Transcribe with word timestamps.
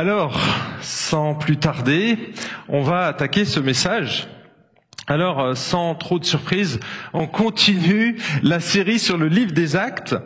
Alors, 0.00 0.40
sans 0.80 1.34
plus 1.34 1.58
tarder, 1.58 2.16
on 2.70 2.80
va 2.80 3.04
attaquer 3.04 3.44
ce 3.44 3.60
message. 3.60 4.28
Alors, 5.06 5.40
euh, 5.40 5.54
sans 5.54 5.94
trop 5.94 6.18
de 6.18 6.24
surprise, 6.24 6.80
on 7.12 7.26
continue 7.26 8.16
la 8.42 8.60
série 8.60 8.98
sur 8.98 9.18
le 9.18 9.28
livre 9.28 9.52
des 9.52 9.76
actes. 9.76 10.16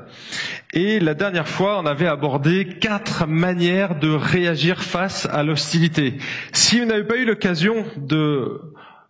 Et 0.75 1.01
la 1.01 1.15
dernière 1.15 1.49
fois, 1.49 1.81
on 1.81 1.87
avait 1.87 2.07
abordé 2.07 2.69
quatre 2.81 3.27
manières 3.27 3.99
de 3.99 4.11
réagir 4.11 4.81
face 4.81 5.27
à 5.27 5.43
l'hostilité. 5.43 6.19
Si 6.53 6.79
vous 6.79 6.87
n'avez 6.87 7.03
pas 7.03 7.17
eu 7.17 7.25
l'occasion 7.25 7.85
de 7.97 8.61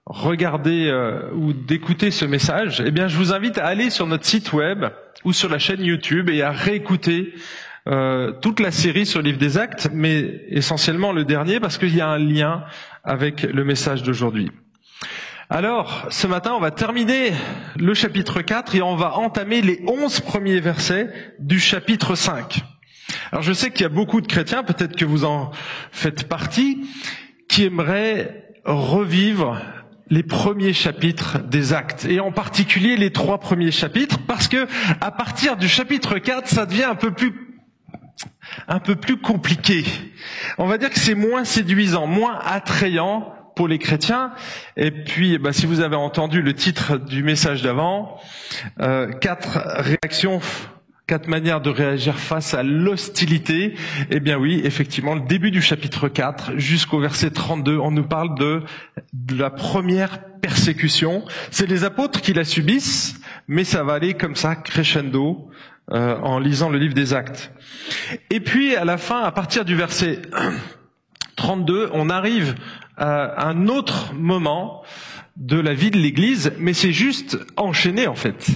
regarder 0.07 0.87
euh, 0.89 1.29
ou 1.35 1.53
d'écouter 1.53 2.11
ce 2.11 2.25
message, 2.25 2.83
eh 2.87 2.91
bien, 2.91 3.07
je 3.07 3.19
vous 3.19 3.35
invite 3.35 3.59
à 3.59 3.67
aller 3.67 3.91
sur 3.91 4.07
notre 4.07 4.25
site 4.25 4.55
web 4.55 4.87
ou 5.27 5.35
sur 5.35 5.51
la 5.51 5.59
chaîne 5.59 5.85
YouTube 5.85 6.31
et 6.31 6.41
à 6.41 6.53
réécouter 6.53 7.35
euh, 7.87 8.33
toute 8.41 8.61
la 8.61 8.71
série 8.71 9.05
sur 9.05 9.21
le 9.21 9.27
livre 9.27 9.39
des 9.39 9.59
actes, 9.59 9.91
mais 9.93 10.43
essentiellement 10.49 11.13
le 11.13 11.25
dernier 11.25 11.61
parce 11.61 11.77
qu'il 11.77 11.95
y 11.95 12.01
a 12.01 12.09
un 12.09 12.19
lien 12.19 12.65
avec 13.05 13.43
le 13.43 13.65
message 13.65 14.03
d'aujourd'hui. 14.03 14.51
Alors, 15.51 16.07
ce 16.09 16.27
matin, 16.27 16.53
on 16.57 16.61
va 16.61 16.71
terminer 16.71 17.33
le 17.79 17.93
chapitre 17.93 18.41
4 18.41 18.75
et 18.75 18.83
on 18.83 18.97
va 18.97 19.17
entamer 19.17 19.61
les 19.61 19.83
11 19.87 20.21
premiers 20.21 20.61
versets 20.61 21.11
du 21.39 21.61
chapitre 21.61 22.15
5. 22.15 22.63
Alors, 23.31 23.43
je 23.43 23.53
sais 23.53 23.71
qu'il 23.71 23.83
y 23.83 23.85
a 23.87 23.91
beaucoup 23.91 24.23
de 24.23 24.27
chrétiens, 24.27 24.63
peut-être 24.63 24.97
que 24.97 25.05
vous 25.05 25.25
en 25.25 25.51
faites 25.93 26.27
partie, 26.27 26.89
qui 27.49 27.65
aimeraient 27.65 28.49
revivre 28.65 29.61
les 30.09 30.23
premiers 30.23 30.73
chapitres 30.73 31.39
des 31.41 31.73
actes 31.73 32.05
et 32.05 32.21
en 32.21 32.33
particulier 32.33 32.97
les 32.97 33.11
trois 33.11 33.39
premiers 33.39 33.71
chapitres 33.71 34.19
parce 34.27 34.49
que 34.49 34.67
à 35.01 35.11
partir 35.11 35.57
du 35.57 35.67
chapitre 35.67 36.19
4 36.19 36.47
ça 36.47 36.67
devient 36.67 36.85
un 36.85 36.95
peu 36.95 37.11
plus 37.11 37.44
un 38.69 38.79
peu 38.79 38.97
plus 38.97 39.17
compliqué. 39.17 39.85
On 40.59 40.67
va 40.67 40.79
dire 40.79 40.91
que 40.91 40.99
c'est 40.99 41.15
moins 41.15 41.45
séduisant, 41.45 42.07
moins 42.07 42.39
attrayant 42.45 43.35
pour 43.57 43.69
les 43.69 43.79
chrétiens. 43.79 44.33
Et 44.77 44.91
puis, 44.91 45.39
bah, 45.39 45.53
si 45.53 45.67
vous 45.67 45.81
avez 45.81 45.97
entendu 45.97 46.43
le 46.43 46.55
titre 46.55 46.97
du 46.97 47.23
message 47.23 47.63
d'avant, 47.63 48.19
euh, 48.81 49.13
quatre 49.13 49.59
réactions, 49.79 50.41
quatre 51.07 51.29
manières 51.29 51.61
de 51.61 51.71
réagir 51.71 52.19
face 52.19 52.55
à 52.55 52.63
l'hostilité. 52.63 53.75
Eh 54.11 54.21
bien 54.21 54.39
oui, 54.39 54.61
effectivement, 54.65 55.15
le 55.15 55.21
début 55.21 55.51
du 55.51 55.61
chapitre 55.61 56.09
4 56.09 56.57
jusqu'au 56.57 56.99
verset 56.99 57.31
32, 57.31 57.79
on 57.79 57.91
nous 57.91 58.07
parle 58.07 58.35
de, 58.39 58.63
de 59.13 59.37
la 59.37 59.51
première 59.51 60.23
persécution. 60.41 61.25
C'est 61.51 61.67
les 61.67 61.85
apôtres 61.85 62.21
qui 62.23 62.33
la 62.33 62.45
subissent, 62.45 63.21
mais 63.49 63.65
ça 63.65 63.85
va 63.85 63.95
aller 63.95 64.15
comme 64.15 64.35
ça, 64.35 64.57
crescendo, 64.57 65.51
euh, 65.93 66.17
en 66.17 66.39
lisant 66.39 66.71
le 66.71 66.79
livre 66.79 66.95
des 66.95 67.13
actes. 67.13 67.53
Et 68.31 68.41
puis 68.41 68.75
à 68.77 68.85
la 68.85 68.97
fin, 68.97 69.23
à 69.23 69.33
partir 69.33 69.65
du 69.65 69.75
verset 69.75 70.23
32, 71.37 71.91
on 71.93 72.09
arrive 72.09 72.55
à 72.97 73.49
un 73.49 73.69
autre 73.69 74.15
moment 74.15 74.83
de 75.37 75.59
la 75.59 75.75
vie 75.75 75.91
de 75.91 75.99
l'Église, 75.99 76.53
mais 76.59 76.73
c'est 76.73 76.93
juste 76.93 77.39
enchaîné 77.57 78.07
en 78.07 78.15
fait. 78.15 78.49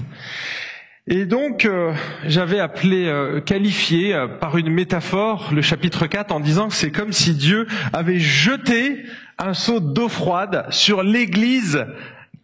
Et 1.10 1.24
donc, 1.24 1.64
euh, 1.64 1.92
j'avais 2.24 2.60
appelé, 2.60 3.06
euh, 3.06 3.40
qualifié 3.40 4.26
par 4.40 4.56
une 4.56 4.70
métaphore 4.70 5.50
le 5.52 5.62
chapitre 5.62 6.06
4 6.06 6.32
en 6.32 6.40
disant 6.40 6.68
que 6.68 6.74
c'est 6.74 6.92
comme 6.92 7.12
si 7.12 7.34
Dieu 7.34 7.66
avait 7.92 8.20
jeté 8.20 9.04
un 9.38 9.54
seau 9.54 9.80
d'eau 9.80 10.08
froide 10.08 10.66
sur 10.70 11.02
l'Église 11.02 11.84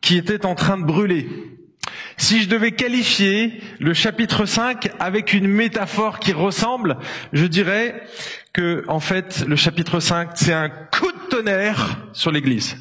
qui 0.01 0.19
était 0.19 0.45
en 0.45 0.55
train 0.55 0.77
de 0.77 0.85
brûler. 0.85 1.29
Si 2.17 2.43
je 2.43 2.49
devais 2.49 2.73
qualifier 2.73 3.61
le 3.81 3.93
chapitre 3.95 4.47
5 4.47 4.91
avec 5.01 5.33
une 5.33 5.49
métaphore 5.49 6.21
qui 6.21 6.33
ressemble, 6.33 6.97
je 7.33 7.47
dirais 7.47 8.03
que, 8.53 8.85
en 8.89 9.01
fait, 9.01 9.45
le 9.47 9.57
chapitre 9.57 10.01
5, 10.01 10.31
c'est 10.35 10.53
un 10.53 10.69
coup 10.69 11.11
de 11.11 11.29
tonnerre 11.29 11.99
sur 12.13 12.31
l'église. 12.31 12.77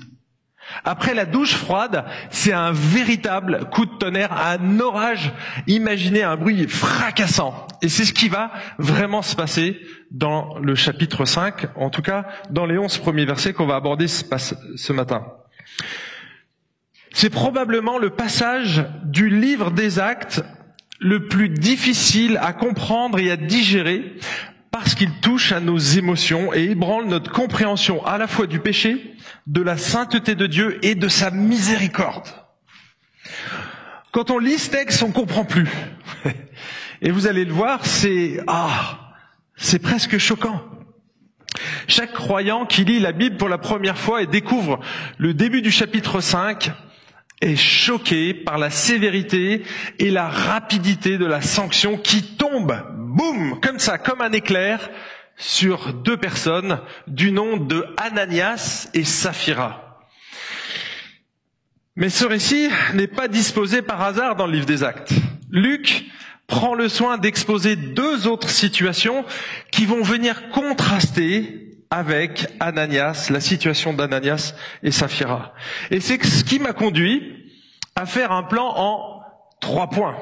Après 0.85 1.13
la 1.13 1.25
douche 1.25 1.55
froide, 1.55 2.05
c'est 2.29 2.53
un 2.53 2.71
véritable 2.71 3.69
coup 3.71 3.85
de 3.85 3.95
tonnerre, 3.97 4.31
un 4.33 4.79
orage. 4.79 5.31
Imaginez 5.67 6.23
un 6.23 6.35
bruit 6.35 6.67
fracassant. 6.67 7.67
Et 7.81 7.89
c'est 7.89 8.05
ce 8.05 8.13
qui 8.13 8.29
va 8.29 8.51
vraiment 8.77 9.21
se 9.21 9.35
passer 9.35 9.79
dans 10.11 10.57
le 10.59 10.75
chapitre 10.75 11.25
5, 11.25 11.67
en 11.75 11.89
tout 11.89 12.01
cas 12.01 12.25
dans 12.49 12.65
les 12.65 12.77
11 12.77 12.97
premiers 12.99 13.25
versets 13.25 13.53
qu'on 13.53 13.67
va 13.67 13.75
aborder 13.75 14.07
ce 14.07 14.93
matin. 14.93 15.25
C'est 17.15 17.29
probablement 17.29 17.99
le 17.99 18.09
passage 18.09 18.83
du 19.05 19.29
livre 19.29 19.69
des 19.69 19.99
actes 19.99 20.43
le 20.99 21.27
plus 21.27 21.47
difficile 21.47 22.39
à 22.41 22.53
comprendre 22.53 23.19
et 23.19 23.29
à 23.29 23.37
digérer 23.37 24.15
parce 24.71 24.95
qu'il 24.95 25.11
touche 25.21 25.51
à 25.51 25.59
nos 25.59 25.77
émotions 25.77 26.51
et 26.55 26.63
ébranle 26.63 27.05
notre 27.05 27.31
compréhension 27.31 28.03
à 28.03 28.17
la 28.17 28.25
fois 28.25 28.47
du 28.47 28.59
péché, 28.59 29.15
de 29.45 29.61
la 29.61 29.77
sainteté 29.77 30.33
de 30.33 30.47
Dieu 30.47 30.79
et 30.81 30.95
de 30.95 31.07
sa 31.07 31.29
miséricorde. 31.29 32.27
Quand 34.11 34.31
on 34.31 34.39
lit 34.39 34.57
ce 34.57 34.71
texte, 34.71 35.03
on 35.03 35.11
comprend 35.11 35.45
plus. 35.45 35.69
Et 37.03 37.11
vous 37.11 37.27
allez 37.27 37.45
le 37.45 37.53
voir, 37.53 37.85
c'est 37.85 38.39
ah, 38.47 39.13
c'est 39.55 39.79
presque 39.79 40.17
choquant. 40.17 40.63
Chaque 41.87 42.13
croyant 42.13 42.65
qui 42.65 42.85
lit 42.85 42.99
la 42.99 43.11
Bible 43.11 43.37
pour 43.37 43.49
la 43.49 43.59
première 43.59 43.99
fois 43.99 44.23
et 44.23 44.27
découvre 44.27 44.79
le 45.19 45.35
début 45.35 45.61
du 45.61 45.69
chapitre 45.69 46.19
5 46.19 46.71
est 47.43 47.55
choqué 47.57 48.33
par 48.33 48.57
la 48.57 48.69
sévérité 48.69 49.63
et 49.99 50.09
la 50.09 50.27
rapidité 50.29 51.17
de 51.17 51.25
la 51.25 51.41
sanction 51.41 51.97
qui 51.97 52.23
tombe, 52.37 52.73
boum, 52.97 53.59
comme 53.61 53.79
ça, 53.79 53.97
comme 53.97 54.21
un 54.21 54.31
éclair, 54.31 54.89
sur 55.35 55.93
deux 55.93 56.17
personnes 56.17 56.79
du 57.07 57.31
nom 57.31 57.57
de 57.57 57.85
Ananias 57.97 58.87
et 58.93 59.03
Saphira. 59.03 59.99
Mais 61.95 62.09
ce 62.09 62.25
récit 62.25 62.69
n'est 62.93 63.07
pas 63.07 63.27
disposé 63.27 63.81
par 63.81 64.01
hasard 64.01 64.35
dans 64.35 64.47
le 64.47 64.53
livre 64.53 64.65
des 64.65 64.83
actes. 64.83 65.11
Luc 65.51 66.05
prend 66.47 66.73
le 66.75 66.89
soin 66.89 67.17
d'exposer 67.17 67.75
deux 67.75 68.25
autres 68.27 68.49
situations 68.49 69.25
qui 69.71 69.85
vont 69.85 70.01
venir 70.01 70.49
contraster 70.49 71.72
avec 71.93 72.47
Ananias, 72.59 73.27
la 73.29 73.39
situation 73.39 73.93
d'Ananias 73.93 74.55
et 74.81 74.89
Saphira. 74.89 75.53
Et 75.91 75.99
c'est 75.99 76.25
ce 76.25 76.43
qui 76.43 76.57
m'a 76.57 76.73
conduit 76.73 77.51
à 77.95 78.07
faire 78.07 78.31
un 78.31 78.41
plan 78.41 78.73
en 78.75 79.21
trois 79.61 79.91
points. 79.91 80.17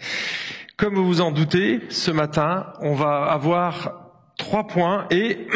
Comme 0.76 0.96
vous 0.96 1.06
vous 1.06 1.20
en 1.22 1.30
doutez, 1.32 1.80
ce 1.88 2.10
matin, 2.10 2.66
on 2.82 2.92
va 2.92 3.24
avoir 3.32 4.10
trois 4.36 4.66
points 4.66 5.06
et 5.10 5.46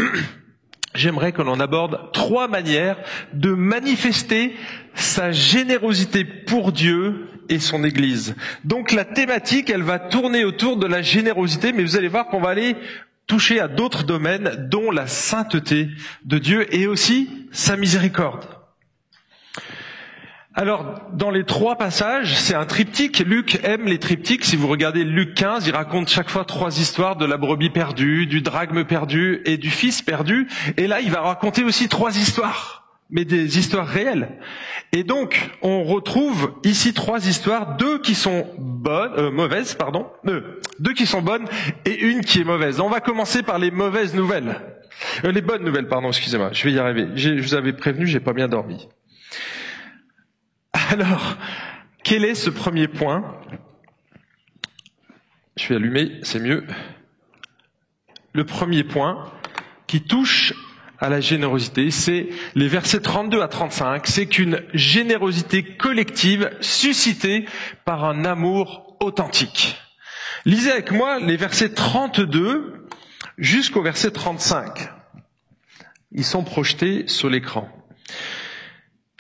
j'aimerais 0.95 1.33
que 1.33 1.43
l'on 1.43 1.61
aborde 1.61 2.11
trois 2.15 2.49
manières 2.49 2.97
de 3.35 3.53
manifester 3.53 4.57
sa 4.95 5.31
générosité 5.31 6.25
pour 6.25 6.73
Dieu 6.73 7.29
et 7.51 7.59
son 7.59 7.85
Église. 7.85 8.35
Donc 8.65 8.93
la 8.93 9.05
thématique, 9.05 9.69
elle 9.69 9.83
va 9.83 9.99
tourner 9.99 10.47
autour 10.47 10.79
de 10.79 10.87
la 10.87 11.03
générosité, 11.03 11.75
mais 11.75 11.83
vous 11.83 11.99
allez 11.99 12.09
voir 12.09 12.29
qu'on 12.29 12.41
va 12.41 12.49
aller 12.49 12.77
toucher 13.27 13.61
à 13.61 13.69
d'autres 13.69 14.05
domaines, 14.05 14.69
dont 14.71 14.91
la 14.91 15.07
sainteté 15.07 15.89
de 16.25 16.39
Dieu 16.39 16.75
et 16.75 16.87
aussi 16.87 17.29
sa 17.53 17.77
miséricorde. 17.77 18.47
Alors, 20.57 21.01
dans 21.13 21.31
les 21.31 21.43
trois 21.45 21.77
passages, 21.77 22.37
c'est 22.37 22.55
un 22.55 22.65
triptyque. 22.65 23.19
Luc 23.27 23.59
aime 23.65 23.87
les 23.87 23.99
triptyques. 23.99 24.45
Si 24.45 24.55
vous 24.55 24.69
regardez 24.69 25.03
Luc 25.03 25.35
15, 25.35 25.67
il 25.67 25.75
raconte 25.75 26.09
chaque 26.09 26.31
fois 26.31 26.45
trois 26.45 26.79
histoires 26.79 27.17
de 27.17 27.25
la 27.25 27.37
brebis 27.37 27.71
perdue, 27.71 28.27
du 28.27 28.41
drachme 28.41 28.85
perdu 28.85 29.43
et 29.47 29.57
du 29.57 29.71
fils 29.71 30.01
perdu. 30.01 30.47
Et 30.77 30.87
là, 30.87 31.01
il 31.01 31.11
va 31.11 31.23
raconter 31.23 31.65
aussi 31.65 31.89
trois 31.89 32.17
histoires 32.17 32.84
mais 33.11 33.25
des 33.25 33.59
histoires 33.59 33.87
réelles. 33.87 34.29
Et 34.93 35.05
donc, 35.05 35.51
on 35.63 35.85
retrouve 35.85 36.55
ici 36.65 36.95
trois 36.95 37.27
histoires, 37.27 37.77
deux 37.77 37.99
qui 38.01 38.15
sont 38.15 38.47
bonnes, 38.59 39.13
euh, 39.17 39.31
mauvaises, 39.31 39.75
pardon, 39.75 40.11
euh, 40.27 40.61
deux 40.79 40.95
qui 40.95 41.07
sont 41.07 41.23
bonnes 41.23 41.47
et 41.85 42.01
une 42.01 42.23
qui 42.23 42.41
est 42.41 42.45
mauvaise. 42.45 42.81
On 42.81 42.89
va 42.89 43.01
commencer 43.01 43.43
par 43.43 43.59
les 43.59 43.71
mauvaises 43.71 44.15
nouvelles, 44.15 44.61
euh, 45.25 45.33
les 45.33 45.43
bonnes 45.43 45.65
nouvelles, 45.65 45.89
pardon, 45.89 46.09
excusez-moi, 46.09 46.51
je 46.53 46.65
vais 46.65 46.73
y 46.73 46.79
arriver. 46.79 47.09
Je 47.17 47.41
vous 47.41 47.55
avais 47.55 47.73
prévenu, 47.73 48.07
j'ai 48.07 48.21
pas 48.21 48.33
bien 48.33 48.49
dormi. 48.49 48.89
Alors, 50.91 51.37
quel 52.03 52.25
est 52.25 52.35
ce 52.35 52.51
premier 52.51 52.89
point? 52.89 53.41
Je 55.57 55.69
vais 55.69 55.77
allumer, 55.77 56.19
c'est 56.23 56.41
mieux. 56.41 56.67
Le 58.33 58.45
premier 58.45 58.83
point 58.83 59.31
qui 59.87 60.03
touche 60.03 60.53
à 61.01 61.09
la 61.09 61.21
générosité, 61.21 61.91
c'est 61.91 62.29
les 62.55 62.69
versets 62.69 63.01
32 63.01 63.41
à 63.41 63.49
35, 63.49 64.07
c'est 64.07 64.27
qu'une 64.27 64.63
générosité 64.73 65.63
collective 65.63 66.51
suscitée 66.61 67.47
par 67.85 68.05
un 68.05 68.25
amour 68.25 68.97
authentique. 69.01 69.77
Lisez 70.45 70.71
avec 70.71 70.93
moi 70.93 71.19
les 71.21 71.37
versets 71.37 71.71
32 71.71 72.87
jusqu'au 73.39 73.83
verset 73.83 74.11
35. 74.11 74.89
Ils 76.13 76.25
sont 76.25 76.45
projetés 76.45 77.05
sur 77.09 77.29
l'écran. 77.29 77.69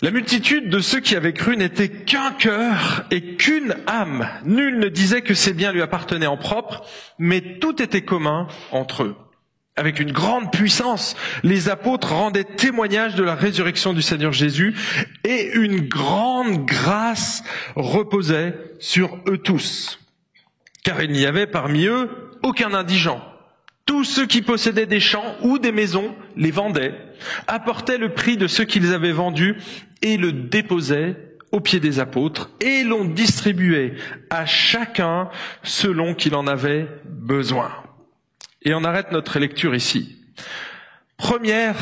La 0.02 0.10
multitude 0.10 0.68
de 0.68 0.80
ceux 0.80 1.00
qui 1.00 1.16
avaient 1.16 1.32
cru 1.32 1.56
n'était 1.56 1.88
qu'un 1.88 2.32
cœur 2.32 3.04
et 3.10 3.36
qu'une 3.36 3.74
âme. 3.86 4.28
Nul 4.44 4.78
ne 4.78 4.88
disait 4.88 5.22
que 5.22 5.34
ses 5.34 5.54
biens 5.54 5.72
lui 5.72 5.82
appartenaient 5.82 6.26
en 6.26 6.36
propre, 6.36 6.84
mais 7.18 7.58
tout 7.58 7.80
était 7.80 8.02
commun 8.02 8.48
entre 8.70 9.04
eux. 9.04 9.16
Avec 9.76 9.98
une 10.00 10.12
grande 10.12 10.52
puissance. 10.52 11.16
Les 11.42 11.68
apôtres 11.68 12.12
rendaient 12.12 12.44
témoignage 12.44 13.14
de 13.14 13.24
la 13.24 13.34
résurrection 13.34 13.92
du 13.92 14.02
Seigneur 14.02 14.32
Jésus 14.32 14.74
et 15.24 15.52
une 15.54 15.80
grande 15.88 16.64
grâce 16.64 17.42
reposait 17.74 18.54
sur 18.78 19.18
eux 19.28 19.38
tous. 19.38 19.98
Car 20.84 21.02
il 21.02 21.10
n'y 21.10 21.26
avait 21.26 21.46
parmi 21.46 21.86
eux 21.86 22.10
aucun 22.42 22.74
indigent. 22.74 23.22
Tous 23.86 24.04
ceux 24.04 24.26
qui 24.26 24.42
possédaient 24.42 24.86
des 24.86 25.00
champs 25.00 25.34
ou 25.42 25.58
des 25.58 25.72
maisons 25.72 26.14
les 26.36 26.50
vendaient, 26.50 26.94
apportaient 27.46 27.98
le 27.98 28.14
prix 28.14 28.36
de 28.36 28.46
ceux 28.46 28.64
qu'ils 28.64 28.94
avaient 28.94 29.12
vendus 29.12 29.56
et 30.02 30.16
le 30.16 30.32
déposaient 30.32 31.16
aux 31.52 31.60
pieds 31.60 31.80
des 31.80 32.00
apôtres 32.00 32.50
et 32.60 32.82
l'on 32.82 33.04
distribuait 33.04 33.94
à 34.30 34.46
chacun 34.46 35.28
selon 35.62 36.14
qu'il 36.14 36.34
en 36.34 36.46
avait 36.46 36.86
besoin. 37.04 37.83
Et 38.64 38.74
on 38.74 38.84
arrête 38.84 39.12
notre 39.12 39.38
lecture 39.38 39.74
ici. 39.74 40.16
Première 41.16 41.76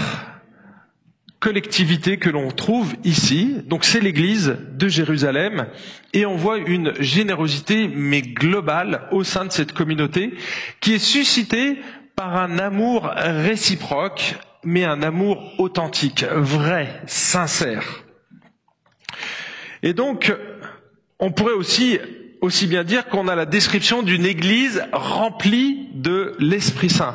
collectivité 1.43 2.19
que 2.19 2.31
l'on 2.31 2.51
trouve 2.53 2.95
ici, 3.03 3.57
donc 3.67 3.85
c'est 3.85 4.01
l'église 4.01 4.57
de 4.75 4.89
Jérusalem, 4.89 5.67
et 6.13 6.25
on 6.25 6.37
voit 6.37 6.59
une 6.59 6.95
générosité 7.03 7.89
mais 7.89 8.23
globale 8.23 9.09
au 9.11 9.25
sein 9.25 9.45
de 9.45 9.51
cette 9.53 9.73
communauté 9.73 10.35
qui 10.81 10.95
est 10.95 10.99
suscitée 11.01 11.79
par 12.15 12.37
un 12.37 12.59
amour 12.61 13.11
réciproque, 13.17 14.37
mais 14.65 14.85
un 14.85 15.03
amour 15.03 15.43
authentique, 15.59 16.25
vrai, 16.31 17.01
sincère. 17.07 18.05
Et 19.83 19.95
donc, 19.95 20.33
on 21.19 21.33
pourrait 21.33 21.55
aussi 21.55 21.99
aussi 22.43 22.67
bien 22.67 22.85
dire 22.85 23.07
qu'on 23.07 23.29
a 23.29 23.37
la 23.37 23.47
description 23.47 24.03
d'une 24.03 24.27
église 24.27 24.85
remplie 24.93 25.89
de 25.95 26.35
l'Esprit 26.41 26.91
Saint. 26.91 27.15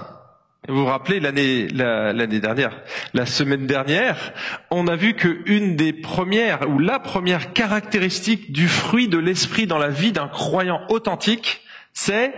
Vous 0.69 0.79
vous 0.79 0.85
rappelez 0.85 1.19
l'année 1.19 1.67
l'année 1.67 2.39
dernière, 2.39 2.81
la 3.13 3.25
semaine 3.25 3.67
dernière, 3.67 4.33
on 4.71 4.87
a 4.87 4.95
vu 4.95 5.13
qu'une 5.13 5.75
des 5.75 5.93
premières 5.93 6.69
ou 6.69 6.79
la 6.79 6.99
première 6.99 7.53
caractéristique 7.53 8.51
du 8.51 8.67
fruit 8.67 9.07
de 9.07 9.17
l'esprit 9.17 9.65
dans 9.65 9.77
la 9.77 9.89
vie 9.89 10.11
d'un 10.11 10.27
croyant 10.27 10.81
authentique, 10.89 11.61
c'est 11.93 12.33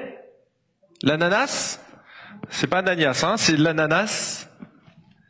l'ananas. 1.02 1.80
C'est 2.50 2.68
pas 2.68 2.80
Ananias, 2.80 3.24
hein, 3.24 3.36
c'est 3.38 3.58
l'ananas 3.58 4.49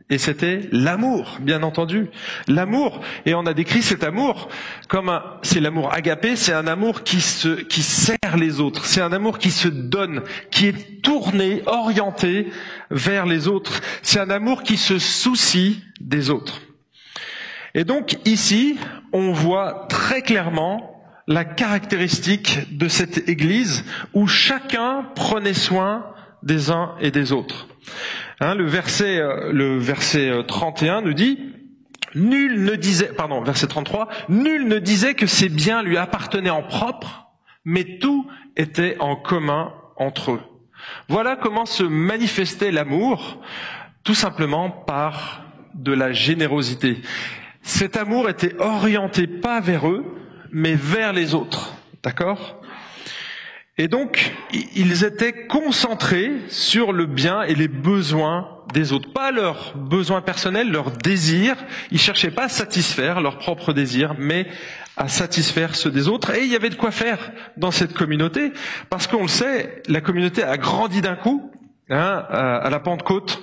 et 0.09 0.17
c'était 0.17 0.67
l'amour, 0.71 1.37
bien 1.39 1.61
entendu. 1.61 2.07
L'amour. 2.47 3.01
Et 3.27 3.35
on 3.35 3.45
a 3.45 3.53
décrit 3.53 3.83
cet 3.83 4.03
amour 4.03 4.49
comme 4.87 5.09
un, 5.09 5.23
c'est 5.43 5.59
l'amour 5.59 5.93
agapé, 5.93 6.35
c'est 6.35 6.53
un 6.53 6.65
amour 6.65 7.03
qui 7.03 7.21
se, 7.21 7.61
qui 7.61 7.83
sert 7.83 8.37
les 8.37 8.59
autres. 8.59 8.85
C'est 8.85 9.01
un 9.01 9.11
amour 9.13 9.37
qui 9.37 9.51
se 9.51 9.67
donne, 9.67 10.23
qui 10.49 10.67
est 10.67 11.01
tourné, 11.03 11.61
orienté 11.67 12.49
vers 12.89 13.27
les 13.27 13.47
autres. 13.47 13.81
C'est 14.01 14.19
un 14.19 14.31
amour 14.31 14.63
qui 14.63 14.77
se 14.77 14.97
soucie 14.97 15.83
des 15.99 16.31
autres. 16.31 16.61
Et 17.75 17.83
donc, 17.83 18.17
ici, 18.25 18.77
on 19.13 19.31
voit 19.31 19.85
très 19.89 20.23
clairement 20.23 21.03
la 21.27 21.45
caractéristique 21.45 22.75
de 22.75 22.87
cette 22.87 23.29
église 23.29 23.85
où 24.15 24.25
chacun 24.25 25.05
prenait 25.13 25.53
soin 25.53 26.07
des 26.41 26.71
uns 26.71 26.95
et 26.99 27.11
des 27.11 27.31
autres. 27.31 27.67
Hein, 28.41 28.55
le 28.55 28.65
verset, 28.65 29.19
euh, 29.19 29.51
le 29.51 29.77
verset 29.77 30.31
31 30.47 30.97
euh, 30.97 31.01
nous 31.01 31.13
dit, 31.13 31.39
nul 32.15 32.63
ne 32.63 32.75
disait, 32.75 33.11
pardon, 33.15 33.41
verset 33.41 33.67
33, 33.67 34.07
nul 34.29 34.67
ne 34.67 34.79
disait 34.79 35.13
que 35.13 35.25
ses 35.25 35.49
biens 35.49 35.83
lui 35.83 35.97
appartenaient 35.97 36.49
en 36.49 36.63
propre, 36.63 37.27
mais 37.65 37.99
tout 37.99 38.27
était 38.55 38.95
en 38.99 39.15
commun 39.15 39.73
entre 39.97 40.31
eux. 40.31 40.41
Voilà 41.09 41.35
comment 41.35 41.65
se 41.65 41.83
manifestait 41.83 42.71
l'amour, 42.71 43.41
tout 44.03 44.15
simplement 44.15 44.69
par 44.69 45.43
de 45.73 45.91
la 45.91 46.13
générosité. 46.13 47.01
Cet 47.61 47.97
amour 47.97 48.29
était 48.29 48.55
orienté 48.59 49.27
pas 49.27 49.59
vers 49.59 49.87
eux, 49.87 50.05
mais 50.51 50.75
vers 50.75 51.13
les 51.13 51.35
autres. 51.35 51.75
D'accord? 52.03 52.58
Et 53.79 53.87
donc, 53.87 54.35
ils 54.75 55.05
étaient 55.05 55.47
concentrés 55.47 56.33
sur 56.49 56.91
le 56.91 57.05
bien 57.05 57.43
et 57.43 57.55
les 57.55 57.69
besoins 57.69 58.49
des 58.73 58.91
autres, 58.91 59.13
pas 59.13 59.31
leurs 59.31 59.73
besoins 59.77 60.19
personnels, 60.19 60.69
leurs 60.69 60.91
désirs. 60.91 61.55
Ils 61.89 61.97
cherchaient 61.97 62.29
pas 62.29 62.43
à 62.43 62.49
satisfaire 62.49 63.21
leurs 63.21 63.37
propres 63.37 63.71
désirs, 63.71 64.15
mais 64.19 64.47
à 64.97 65.07
satisfaire 65.07 65.75
ceux 65.75 65.91
des 65.91 66.09
autres. 66.09 66.35
Et 66.35 66.43
il 66.43 66.51
y 66.51 66.57
avait 66.57 66.69
de 66.69 66.75
quoi 66.75 66.91
faire 66.91 67.31
dans 67.55 67.71
cette 67.71 67.93
communauté, 67.93 68.51
parce 68.89 69.07
qu'on 69.07 69.21
le 69.21 69.29
sait, 69.29 69.81
la 69.87 70.01
communauté 70.01 70.43
a 70.43 70.57
grandi 70.57 70.99
d'un 70.99 71.15
coup. 71.15 71.49
Hein, 71.89 72.25
à 72.29 72.69
la 72.69 72.79
Pentecôte, 72.81 73.41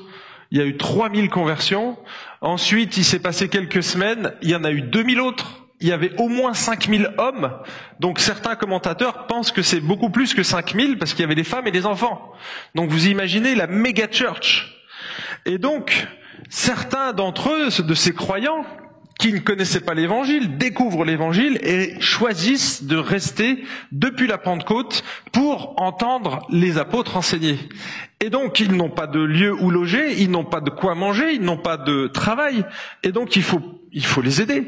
il 0.51 0.59
y 0.59 0.61
a 0.61 0.67
eu 0.67 0.77
3000 0.77 1.31
conversions. 1.31 1.97
Ensuite, 2.43 2.99
il 2.99 3.05
s'est 3.05 3.21
passé 3.21 3.49
quelques 3.49 3.83
semaines, 3.83 4.35
il 4.43 4.51
y 4.51 4.55
en 4.55 4.65
a 4.65 4.71
eu 4.71 4.83
2000 4.83 5.19
autres 5.19 5.66
il 5.81 5.89
y 5.89 5.93
avait 5.93 6.13
au 6.19 6.29
moins 6.29 6.55
5000 6.55 7.11
hommes, 7.19 7.53
donc 8.01 8.19
certains 8.19 8.57
commentateurs 8.57 9.27
pensent 9.27 9.53
que 9.53 9.63
c'est 9.63 9.81
beaucoup 9.81 10.11
plus 10.11 10.35
que 10.35 10.43
5000 10.43 10.99
parce 10.99 11.13
qu'il 11.13 11.21
y 11.21 11.25
avait 11.25 11.35
des 11.35 11.45
femmes 11.45 11.67
et 11.67 11.71
des 11.71 11.87
enfants. 11.87 12.33
Donc 12.75 12.91
vous 12.91 13.09
imaginez 13.09 13.55
la 13.55 13.67
méga 13.67 14.07
church. 14.11 14.75
Et 15.45 15.59
donc, 15.59 16.07
certains 16.49 17.13
d'entre 17.13 17.51
eux, 17.51 17.83
de 17.83 17.95
ces 17.95 18.15
croyants, 18.15 18.65
qui 19.19 19.33
ne 19.33 19.39
connaissaient 19.39 19.81
pas 19.81 19.95
l'évangile, 19.95 20.59
découvrent 20.59 21.05
l'évangile 21.05 21.59
et 21.63 21.99
choisissent 22.01 22.85
de 22.85 22.97
rester 22.97 23.65
depuis 23.93 24.27
la 24.27 24.37
Pentecôte 24.37 25.05
pour 25.33 25.81
entendre 25.81 26.47
les 26.51 26.77
apôtres 26.77 27.17
enseigner. 27.17 27.59
Et 28.21 28.29
donc, 28.29 28.61
ils 28.61 28.73
n'ont 28.73 28.91
pas 28.91 29.07
de 29.07 29.21
lieu 29.21 29.55
où 29.55 29.71
loger, 29.71 30.21
ils 30.21 30.31
n'ont 30.31 30.45
pas 30.45 30.61
de 30.61 30.71
quoi 30.71 30.95
manger, 30.95 31.33
ils 31.33 31.43
n'ont 31.43 31.57
pas 31.57 31.77
de 31.77 32.09
travail. 32.09 32.65
Et 33.03 33.13
donc, 33.13 33.37
il 33.37 33.43
faut, 33.43 33.63
il 33.97 34.05
faut 34.05 34.21
les 34.21 34.43
aider. 34.43 34.63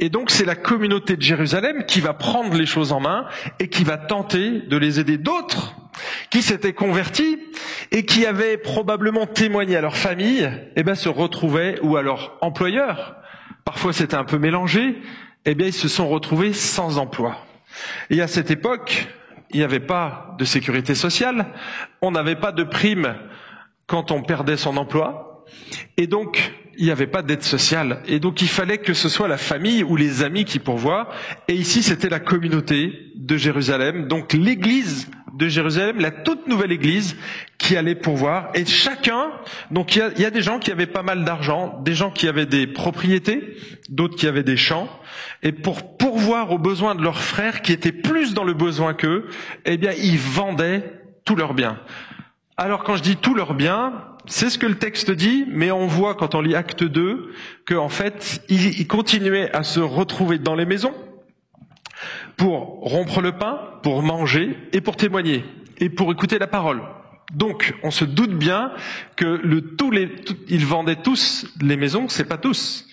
Et 0.00 0.10
donc, 0.10 0.30
c'est 0.32 0.44
la 0.44 0.56
communauté 0.56 1.16
de 1.16 1.22
Jérusalem 1.22 1.84
qui 1.86 2.00
va 2.00 2.12
prendre 2.12 2.52
les 2.54 2.66
choses 2.66 2.90
en 2.90 2.98
main 2.98 3.26
et 3.60 3.68
qui 3.68 3.84
va 3.84 3.96
tenter 3.96 4.62
de 4.62 4.76
les 4.76 4.98
aider. 4.98 5.16
D'autres 5.16 5.76
qui 6.28 6.42
s'étaient 6.42 6.72
convertis 6.72 7.38
et 7.92 8.04
qui 8.04 8.26
avaient 8.26 8.56
probablement 8.56 9.26
témoigné 9.26 9.76
à 9.76 9.80
leur 9.80 9.96
famille, 9.96 10.50
eh 10.74 10.82
ben, 10.82 10.96
se 10.96 11.08
retrouvaient, 11.08 11.78
ou 11.82 11.96
à 11.96 12.02
leur 12.02 12.36
employeur, 12.40 13.14
parfois 13.64 13.92
c'était 13.92 14.16
un 14.16 14.24
peu 14.24 14.38
mélangé, 14.38 14.96
eh 15.44 15.54
bien, 15.54 15.68
ils 15.68 15.72
se 15.72 15.86
sont 15.86 16.08
retrouvés 16.08 16.52
sans 16.52 16.98
emploi. 16.98 17.36
Et 18.10 18.20
à 18.20 18.26
cette 18.26 18.50
époque, 18.50 19.06
il 19.50 19.58
n'y 19.58 19.64
avait 19.64 19.78
pas 19.78 20.34
de 20.36 20.44
sécurité 20.44 20.96
sociale, 20.96 21.46
on 22.02 22.10
n'avait 22.10 22.34
pas 22.34 22.50
de 22.50 22.64
prime 22.64 23.14
quand 23.86 24.10
on 24.10 24.22
perdait 24.22 24.56
son 24.56 24.76
emploi, 24.76 25.44
et 25.96 26.08
donc 26.08 26.52
il 26.78 26.84
n'y 26.84 26.90
avait 26.90 27.06
pas 27.06 27.22
d'aide 27.22 27.42
sociale. 27.42 28.00
Et 28.06 28.20
donc 28.20 28.42
il 28.42 28.48
fallait 28.48 28.78
que 28.78 28.94
ce 28.94 29.08
soit 29.08 29.28
la 29.28 29.36
famille 29.36 29.82
ou 29.82 29.96
les 29.96 30.22
amis 30.22 30.44
qui 30.44 30.58
pourvoient. 30.58 31.08
Et 31.48 31.54
ici, 31.54 31.82
c'était 31.82 32.08
la 32.08 32.20
communauté 32.20 32.92
de 33.16 33.36
Jérusalem, 33.36 34.08
donc 34.08 34.32
l'église 34.32 35.08
de 35.34 35.48
Jérusalem, 35.48 35.98
la 35.98 36.10
toute 36.10 36.46
nouvelle 36.46 36.72
église 36.72 37.16
qui 37.58 37.76
allait 37.76 37.94
pourvoir. 37.94 38.50
Et 38.54 38.64
chacun, 38.64 39.30
donc 39.70 39.96
il 39.96 39.98
y 39.98 40.02
a, 40.02 40.10
y 40.18 40.24
a 40.24 40.30
des 40.30 40.42
gens 40.42 40.58
qui 40.58 40.70
avaient 40.70 40.86
pas 40.86 41.02
mal 41.02 41.24
d'argent, 41.24 41.80
des 41.84 41.94
gens 41.94 42.10
qui 42.10 42.28
avaient 42.28 42.46
des 42.46 42.66
propriétés, 42.66 43.56
d'autres 43.88 44.16
qui 44.16 44.26
avaient 44.26 44.44
des 44.44 44.56
champs. 44.56 44.88
Et 45.42 45.52
pour 45.52 45.96
pourvoir 45.96 46.52
aux 46.52 46.58
besoins 46.58 46.94
de 46.94 47.02
leurs 47.02 47.20
frères 47.20 47.62
qui 47.62 47.72
étaient 47.72 47.92
plus 47.92 48.34
dans 48.34 48.44
le 48.44 48.54
besoin 48.54 48.94
qu'eux, 48.94 49.26
eh 49.64 49.76
bien, 49.76 49.92
ils 49.98 50.18
vendaient 50.18 51.00
tous 51.24 51.34
leurs 51.36 51.54
biens. 51.54 51.78
Alors 52.56 52.84
quand 52.84 52.96
je 52.96 53.02
dis 53.02 53.16
tous 53.16 53.34
leurs 53.34 53.54
biens, 53.54 53.92
c'est 54.26 54.48
ce 54.48 54.58
que 54.58 54.66
le 54.66 54.76
texte 54.76 55.10
dit, 55.10 55.44
mais 55.48 55.70
on 55.70 55.86
voit 55.86 56.14
quand 56.14 56.34
on 56.34 56.40
lit 56.40 56.54
Acte 56.54 56.82
2 56.82 57.32
qu'en 57.66 57.88
fait, 57.88 58.42
ils, 58.48 58.86
continuaient 58.86 59.50
à 59.54 59.62
se 59.62 59.80
retrouver 59.80 60.38
dans 60.38 60.54
les 60.54 60.64
maisons 60.64 60.94
pour 62.36 62.80
rompre 62.80 63.20
le 63.20 63.32
pain, 63.32 63.60
pour 63.82 64.02
manger 64.02 64.56
et 64.72 64.80
pour 64.80 64.96
témoigner 64.96 65.44
et 65.78 65.90
pour 65.90 66.10
écouter 66.10 66.38
la 66.38 66.46
parole. 66.46 66.82
Donc, 67.34 67.74
on 67.82 67.90
se 67.90 68.04
doute 68.04 68.36
bien 68.36 68.72
que 69.16 69.60
tous 69.60 69.90
les, 69.90 70.10
ils 70.48 70.64
vendaient 70.64 70.96
tous 70.96 71.46
les 71.60 71.76
maisons, 71.76 72.08
c'est 72.08 72.28
pas 72.28 72.38
tous. 72.38 72.86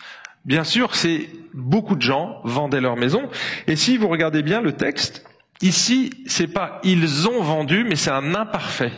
Bien 0.45 0.63
sûr, 0.63 0.95
c'est 0.95 1.29
beaucoup 1.53 1.95
de 1.95 2.01
gens 2.01 2.41
vendaient 2.43 2.81
leurs 2.81 2.97
maisons. 2.97 3.29
Et 3.67 3.75
si 3.75 3.97
vous 3.97 4.07
regardez 4.07 4.41
bien 4.41 4.61
le 4.61 4.73
texte, 4.73 5.25
ici, 5.61 6.09
c'est 6.25 6.47
pas 6.47 6.81
ils 6.83 7.27
ont 7.27 7.41
vendu, 7.41 7.85
mais 7.87 7.95
c'est 7.95 8.11
un 8.11 8.35
imparfait. 8.35 8.91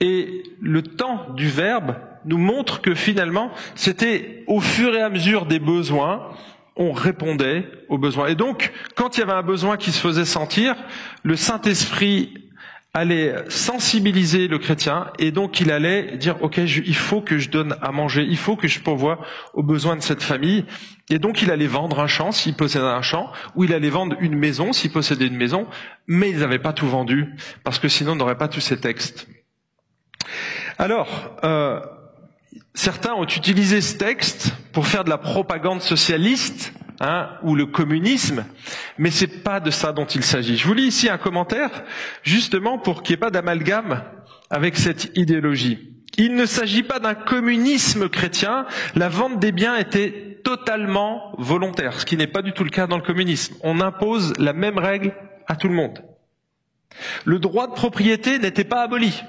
Et 0.00 0.42
le 0.60 0.82
temps 0.82 1.26
du 1.34 1.48
verbe 1.48 1.96
nous 2.26 2.38
montre 2.38 2.82
que 2.82 2.94
finalement, 2.94 3.50
c'était 3.74 4.44
au 4.46 4.60
fur 4.60 4.94
et 4.94 5.00
à 5.00 5.08
mesure 5.08 5.46
des 5.46 5.58
besoins, 5.58 6.30
on 6.76 6.92
répondait 6.92 7.66
aux 7.88 7.96
besoins. 7.96 8.26
Et 8.26 8.34
donc, 8.34 8.72
quand 8.94 9.16
il 9.16 9.20
y 9.20 9.22
avait 9.22 9.32
un 9.32 9.42
besoin 9.42 9.76
qui 9.78 9.92
se 9.92 10.00
faisait 10.00 10.26
sentir, 10.26 10.74
le 11.22 11.36
Saint-Esprit 11.36 12.34
allait 12.92 13.34
sensibiliser 13.48 14.48
le 14.48 14.58
chrétien 14.58 15.12
et 15.18 15.30
donc 15.30 15.60
il 15.60 15.70
allait 15.70 16.16
dire 16.16 16.42
ok 16.42 16.56
il 16.56 16.96
faut 16.96 17.20
que 17.20 17.36
je 17.36 17.50
donne 17.50 17.76
à 17.82 17.92
manger, 17.92 18.24
il 18.26 18.38
faut 18.38 18.56
que 18.56 18.68
je 18.68 18.80
pourvoie 18.80 19.20
aux 19.52 19.62
besoins 19.62 19.96
de 19.96 20.00
cette 20.00 20.22
famille 20.22 20.64
et 21.10 21.18
donc 21.18 21.42
il 21.42 21.50
allait 21.50 21.66
vendre 21.66 22.00
un 22.00 22.06
champ 22.06 22.32
s'il 22.32 22.54
possédait 22.54 22.86
un 22.86 23.02
champ 23.02 23.30
ou 23.54 23.64
il 23.64 23.74
allait 23.74 23.90
vendre 23.90 24.16
une 24.20 24.34
maison 24.34 24.72
s'il 24.72 24.92
possédait 24.92 25.26
une 25.26 25.36
maison 25.36 25.66
mais 26.06 26.30
ils 26.30 26.38
n'avaient 26.38 26.58
pas 26.58 26.72
tout 26.72 26.88
vendu 26.88 27.34
parce 27.64 27.78
que 27.78 27.88
sinon 27.88 28.12
on 28.12 28.16
n'aurait 28.16 28.38
pas 28.38 28.48
tous 28.48 28.60
ces 28.60 28.80
textes. 28.80 29.28
Alors, 30.78 31.36
euh, 31.44 31.80
certains 32.74 33.14
ont 33.14 33.24
utilisé 33.24 33.80
ce 33.80 33.96
texte 33.96 34.52
pour 34.72 34.86
faire 34.86 35.04
de 35.04 35.10
la 35.10 35.18
propagande 35.18 35.80
socialiste 35.80 36.72
hein, 37.00 37.30
ou 37.42 37.54
le 37.54 37.66
communisme, 37.66 38.44
mais 38.98 39.10
c'est 39.10 39.42
pas 39.42 39.60
de 39.60 39.70
ça 39.70 39.92
dont 39.92 40.06
il 40.06 40.22
s'agit. 40.22 40.56
Je 40.56 40.66
vous 40.66 40.74
lis 40.74 40.86
ici 40.86 41.08
un 41.08 41.18
commentaire, 41.18 41.70
justement 42.22 42.78
pour 42.78 43.02
qu'il 43.02 43.14
n'y 43.14 43.18
ait 43.18 43.20
pas 43.20 43.30
d'amalgame 43.30 44.02
avec 44.50 44.76
cette 44.76 45.10
idéologie. 45.16 45.92
Il 46.18 46.34
ne 46.34 46.46
s'agit 46.46 46.82
pas 46.82 46.98
d'un 46.98 47.14
communisme 47.14 48.08
chrétien. 48.08 48.66
La 48.94 49.08
vente 49.08 49.38
des 49.38 49.52
biens 49.52 49.76
était 49.76 50.40
totalement 50.44 51.32
volontaire, 51.38 52.00
ce 52.00 52.06
qui 52.06 52.16
n'est 52.16 52.26
pas 52.26 52.42
du 52.42 52.52
tout 52.52 52.64
le 52.64 52.70
cas 52.70 52.86
dans 52.86 52.96
le 52.96 53.02
communisme. 53.02 53.54
On 53.62 53.80
impose 53.80 54.32
la 54.38 54.52
même 54.52 54.78
règle 54.78 55.12
à 55.46 55.56
tout 55.56 55.68
le 55.68 55.74
monde. 55.74 56.02
Le 57.24 57.38
droit 57.38 57.66
de 57.66 57.72
propriété 57.72 58.38
n'était 58.38 58.64
pas 58.64 58.82
aboli. 58.82 59.22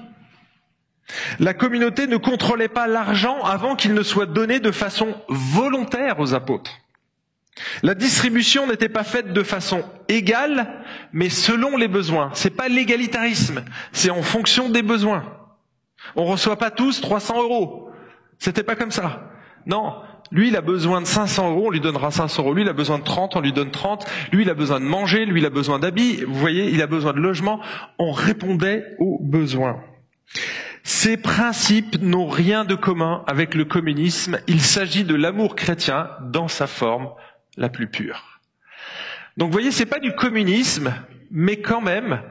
La 1.40 1.54
communauté 1.54 2.08
ne 2.08 2.18
contrôlait 2.18 2.68
pas 2.68 2.88
l'argent 2.88 3.42
avant 3.44 3.76
qu'il 3.76 3.94
ne 3.94 4.04
soit 4.04 4.26
donné 4.26 4.60
de 4.60 4.72
façon 4.72 5.16
volontaire 5.30 6.20
aux 6.20 6.34
apôtres. 6.34 6.72
La 7.82 7.96
distribution 7.96 8.68
n'était 8.68 8.90
pas 8.90 9.04
faite 9.04 9.34
de 9.34 9.44
façon 9.44 9.84
égale, 10.10 10.84
mais 11.12 11.30
selon 11.30 11.76
les 11.78 11.88
besoins. 11.88 12.30
C'est 12.34 12.56
pas 12.56 12.68
l'égalitarisme, 12.68 13.64
c'est 13.92 14.12
en 14.12 14.22
fonction 14.22 14.70
des 14.70 14.84
besoins. 14.84 15.24
On 16.16 16.26
reçoit 16.26 16.58
pas 16.58 16.72
tous 16.72 17.02
300 17.02 17.42
euros. 17.42 17.90
C'était 18.40 18.64
pas 18.64 18.76
comme 18.76 18.92
ça. 18.92 19.32
Non. 19.66 19.96
Lui, 20.32 20.50
il 20.50 20.56
a 20.56 20.62
besoin 20.62 21.02
de 21.02 21.08
500 21.08 21.52
euros, 21.52 21.68
on 21.68 21.70
lui 21.72 21.80
donnera 21.80 22.12
500 22.12 22.44
euros. 22.44 22.54
Lui, 22.54 22.64
il 22.64 22.70
a 22.70 22.74
besoin 22.74 23.00
de 23.00 23.04
30, 23.04 23.36
on 23.36 23.40
lui 23.40 23.54
donne 23.54 23.72
30. 23.72 24.06
Lui, 24.32 24.44
il 24.44 24.50
a 24.50 24.54
besoin 24.54 24.80
de 24.80 24.86
manger, 24.86 25.26
lui, 25.26 25.40
il 25.40 25.46
a 25.46 25.50
besoin 25.50 25.80
d'habits. 25.80 26.24
Vous 26.26 26.36
voyez, 26.36 26.70
il 26.70 26.82
a 26.82 26.88
besoin 26.88 27.14
de 27.14 27.20
logement. 27.20 27.62
On 27.98 28.12
répondait 28.12 28.84
aux 29.00 29.20
besoins. 29.24 29.82
Ces 30.88 31.18
principes 31.18 32.02
n'ont 32.02 32.30
rien 32.30 32.64
de 32.64 32.74
commun 32.74 33.26
avec 33.28 33.56
le 33.56 33.66
communisme. 33.66 34.40
Il 34.48 34.62
s'agit 34.62 35.04
de 35.04 35.16
l'amour 35.16 35.58
chrétien 35.58 36.12
dans 36.22 36.48
sa 36.48 36.66
forme 36.66 37.10
la 37.58 37.68
plus 37.68 37.88
pure. 37.88 38.40
Donc, 39.36 39.48
vous 39.48 39.52
voyez, 39.52 39.72
c'est 39.72 39.86
pas 39.86 40.00
du 40.00 40.16
communisme, 40.16 40.94
mais 41.30 41.58
quand 41.58 41.82
même, 41.82 42.22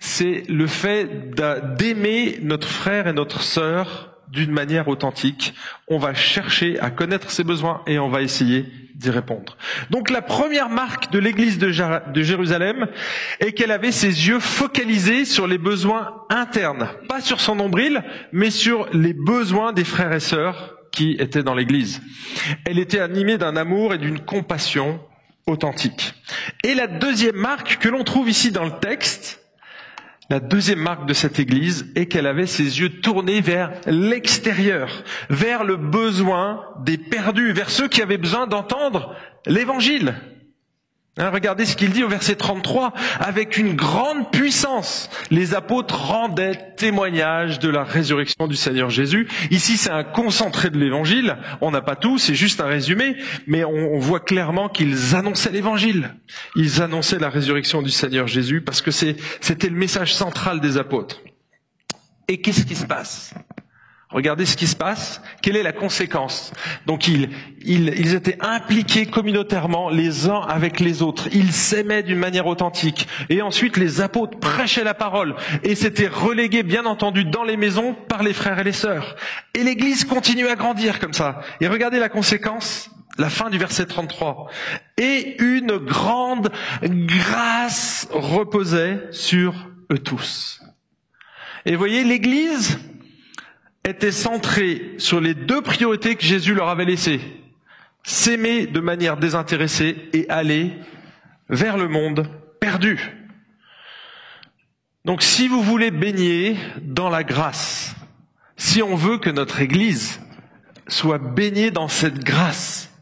c'est 0.00 0.44
le 0.48 0.66
fait 0.66 1.34
d'aimer 1.76 2.38
notre 2.40 2.66
frère 2.66 3.08
et 3.08 3.12
notre 3.12 3.42
sœur 3.42 4.11
d'une 4.32 4.50
manière 4.50 4.88
authentique. 4.88 5.54
On 5.88 5.98
va 5.98 6.14
chercher 6.14 6.80
à 6.80 6.90
connaître 6.90 7.30
ses 7.30 7.44
besoins 7.44 7.82
et 7.86 7.98
on 7.98 8.08
va 8.08 8.22
essayer 8.22 8.66
d'y 8.94 9.10
répondre. 9.10 9.56
Donc 9.90 10.10
la 10.10 10.22
première 10.22 10.70
marque 10.70 11.12
de 11.12 11.18
l'église 11.18 11.58
de, 11.58 11.70
Jérusalem 12.22 12.88
est 13.40 13.52
qu'elle 13.52 13.70
avait 13.70 13.92
ses 13.92 14.28
yeux 14.28 14.40
focalisés 14.40 15.24
sur 15.24 15.46
les 15.46 15.58
besoins 15.58 16.14
internes, 16.30 16.88
pas 17.08 17.20
sur 17.20 17.40
son 17.40 17.56
nombril, 17.56 18.02
mais 18.32 18.50
sur 18.50 18.88
les 18.92 19.12
besoins 19.12 19.72
des 19.72 19.84
frères 19.84 20.12
et 20.12 20.20
sœurs 20.20 20.76
qui 20.92 21.16
étaient 21.18 21.42
dans 21.42 21.54
l'église. 21.54 22.00
Elle 22.64 22.78
était 22.78 23.00
animée 23.00 23.38
d'un 23.38 23.56
amour 23.56 23.94
et 23.94 23.98
d'une 23.98 24.20
compassion 24.20 25.00
authentique. 25.46 26.14
Et 26.64 26.74
la 26.74 26.86
deuxième 26.86 27.36
marque 27.36 27.78
que 27.78 27.88
l'on 27.88 28.04
trouve 28.04 28.30
ici 28.30 28.52
dans 28.52 28.64
le 28.64 28.78
texte, 28.80 29.41
la 30.30 30.40
deuxième 30.40 30.78
marque 30.78 31.06
de 31.06 31.12
cette 31.14 31.38
Église 31.38 31.86
est 31.94 32.06
qu'elle 32.06 32.26
avait 32.26 32.46
ses 32.46 32.80
yeux 32.80 33.00
tournés 33.00 33.40
vers 33.40 33.72
l'extérieur, 33.86 35.02
vers 35.28 35.64
le 35.64 35.76
besoin 35.76 36.64
des 36.84 36.96
perdus, 36.98 37.52
vers 37.52 37.70
ceux 37.70 37.88
qui 37.88 38.02
avaient 38.02 38.18
besoin 38.18 38.46
d'entendre 38.46 39.14
l'Évangile. 39.46 40.14
Hein, 41.18 41.28
regardez 41.28 41.66
ce 41.66 41.76
qu'il 41.76 41.90
dit 41.90 42.02
au 42.02 42.08
verset 42.08 42.36
33. 42.36 42.94
Avec 43.20 43.58
une 43.58 43.74
grande 43.74 44.30
puissance, 44.30 45.10
les 45.30 45.54
apôtres 45.54 46.06
rendaient 46.06 46.74
témoignage 46.76 47.58
de 47.58 47.68
la 47.68 47.84
résurrection 47.84 48.48
du 48.48 48.56
Seigneur 48.56 48.88
Jésus. 48.88 49.28
Ici, 49.50 49.76
c'est 49.76 49.90
un 49.90 50.04
concentré 50.04 50.70
de 50.70 50.78
l'évangile. 50.78 51.36
On 51.60 51.70
n'a 51.70 51.82
pas 51.82 51.96
tout, 51.96 52.16
c'est 52.16 52.34
juste 52.34 52.62
un 52.62 52.66
résumé, 52.66 53.16
mais 53.46 53.62
on, 53.62 53.94
on 53.94 53.98
voit 53.98 54.20
clairement 54.20 54.70
qu'ils 54.70 55.14
annonçaient 55.14 55.52
l'évangile. 55.52 56.14
Ils 56.56 56.80
annonçaient 56.80 57.18
la 57.18 57.28
résurrection 57.28 57.82
du 57.82 57.90
Seigneur 57.90 58.26
Jésus 58.26 58.62
parce 58.62 58.80
que 58.80 58.90
c'était 58.90 59.68
le 59.68 59.76
message 59.76 60.14
central 60.14 60.60
des 60.60 60.78
apôtres. 60.78 61.20
Et 62.26 62.40
qu'est-ce 62.40 62.64
qui 62.64 62.74
se 62.74 62.86
passe? 62.86 63.34
Regardez 64.12 64.46
ce 64.46 64.56
qui 64.56 64.66
se 64.66 64.76
passe. 64.76 65.22
Quelle 65.42 65.56
est 65.56 65.62
la 65.62 65.72
conséquence 65.72 66.52
Donc 66.86 67.08
ils, 67.08 67.30
ils, 67.64 68.14
étaient 68.14 68.38
impliqués 68.40 69.06
communautairement 69.06 69.88
les 69.90 70.28
uns 70.28 70.40
avec 70.40 70.80
les 70.80 71.02
autres. 71.02 71.28
Ils 71.32 71.52
s'aimaient 71.52 72.02
d'une 72.02 72.18
manière 72.18 72.46
authentique. 72.46 73.08
Et 73.30 73.42
ensuite 73.42 73.76
les 73.76 74.00
apôtres 74.00 74.38
prêchaient 74.38 74.84
la 74.84 74.94
parole. 74.94 75.34
Et 75.62 75.74
c'était 75.74 76.08
relégué 76.08 76.62
bien 76.62 76.84
entendu 76.84 77.24
dans 77.24 77.44
les 77.44 77.56
maisons 77.56 77.94
par 78.08 78.22
les 78.22 78.32
frères 78.32 78.58
et 78.58 78.64
les 78.64 78.72
sœurs. 78.72 79.16
Et 79.54 79.64
l'Église 79.64 80.04
continue 80.04 80.46
à 80.48 80.56
grandir 80.56 80.98
comme 81.00 81.12
ça. 81.12 81.40
Et 81.60 81.68
regardez 81.68 81.98
la 81.98 82.08
conséquence. 82.08 82.90
La 83.18 83.28
fin 83.28 83.50
du 83.50 83.58
verset 83.58 83.84
33. 83.86 84.48
Et 84.96 85.36
une 85.42 85.76
grande 85.76 86.50
grâce 86.82 88.08
reposait 88.10 89.00
sur 89.10 89.54
eux 89.92 89.98
tous. 89.98 90.62
Et 91.66 91.76
voyez, 91.76 92.04
l'Église, 92.04 92.78
était 93.84 94.12
centré 94.12 94.94
sur 94.98 95.20
les 95.20 95.34
deux 95.34 95.60
priorités 95.60 96.14
que 96.14 96.24
Jésus 96.24 96.54
leur 96.54 96.68
avait 96.68 96.84
laissées. 96.84 97.20
S'aimer 98.04 98.66
de 98.66 98.80
manière 98.80 99.16
désintéressée 99.16 99.96
et 100.12 100.28
aller 100.28 100.72
vers 101.48 101.76
le 101.76 101.88
monde 101.88 102.28
perdu. 102.60 102.98
Donc 105.04 105.22
si 105.22 105.48
vous 105.48 105.62
voulez 105.62 105.90
baigner 105.90 106.56
dans 106.80 107.10
la 107.10 107.24
grâce, 107.24 107.94
si 108.56 108.82
on 108.82 108.94
veut 108.94 109.18
que 109.18 109.30
notre 109.30 109.60
Église 109.60 110.20
soit 110.86 111.18
baignée 111.18 111.70
dans 111.72 111.88
cette 111.88 112.22
grâce, 112.22 112.92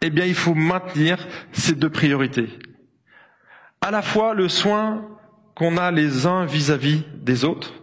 eh 0.00 0.08
bien 0.08 0.24
il 0.24 0.34
faut 0.34 0.54
maintenir 0.54 1.26
ces 1.52 1.74
deux 1.74 1.90
priorités. 1.90 2.48
À 3.82 3.90
la 3.90 4.00
fois 4.00 4.34
le 4.34 4.48
soin 4.48 5.06
qu'on 5.54 5.76
a 5.76 5.90
les 5.90 6.26
uns 6.26 6.46
vis-à-vis 6.46 7.00
-vis 7.00 7.24
des 7.24 7.44
autres, 7.44 7.74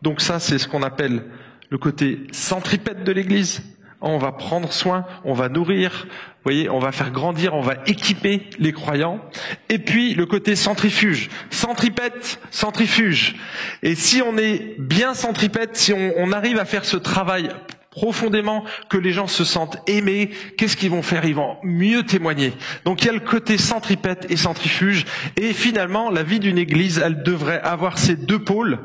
donc 0.00 0.22
ça 0.22 0.38
c'est 0.40 0.58
ce 0.58 0.68
qu'on 0.68 0.82
appelle 0.82 1.24
le 1.70 1.78
côté 1.78 2.20
centripète 2.32 3.04
de 3.04 3.12
l'Église. 3.12 3.62
On 4.00 4.18
va 4.18 4.32
prendre 4.32 4.72
soin, 4.72 5.06
on 5.24 5.32
va 5.32 5.48
nourrir, 5.48 6.06
voyez, 6.44 6.68
on 6.68 6.78
va 6.78 6.92
faire 6.92 7.10
grandir, 7.10 7.54
on 7.54 7.62
va 7.62 7.76
équiper 7.86 8.42
les 8.58 8.72
croyants. 8.72 9.20
Et 9.68 9.78
puis 9.78 10.14
le 10.14 10.26
côté 10.26 10.54
centrifuge, 10.54 11.28
centripète, 11.50 12.38
centrifuge. 12.50 13.36
Et 13.82 13.94
si 13.94 14.22
on 14.22 14.36
est 14.36 14.76
bien 14.78 15.14
centripète, 15.14 15.76
si 15.76 15.92
on, 15.92 16.12
on 16.18 16.32
arrive 16.32 16.58
à 16.58 16.66
faire 16.66 16.84
ce 16.84 16.98
travail 16.98 17.48
profondément, 17.96 18.62
que 18.90 18.98
les 18.98 19.12
gens 19.12 19.26
se 19.26 19.42
sentent 19.42 19.78
aimés, 19.88 20.30
qu'est-ce 20.58 20.76
qu'ils 20.76 20.90
vont 20.90 21.02
faire? 21.02 21.24
Ils 21.24 21.34
vont 21.34 21.56
mieux 21.62 22.02
témoigner. 22.02 22.52
Donc 22.84 23.02
il 23.02 23.06
y 23.06 23.08
a 23.08 23.14
le 23.14 23.20
côté 23.20 23.56
centripète 23.56 24.26
et 24.28 24.36
centrifuge. 24.36 25.06
Et 25.36 25.54
finalement, 25.54 26.10
la 26.10 26.22
vie 26.22 26.38
d'une 26.38 26.58
église, 26.58 26.98
elle 26.98 27.22
devrait 27.22 27.60
avoir 27.62 27.96
ces 27.96 28.14
deux 28.14 28.38
pôles 28.38 28.78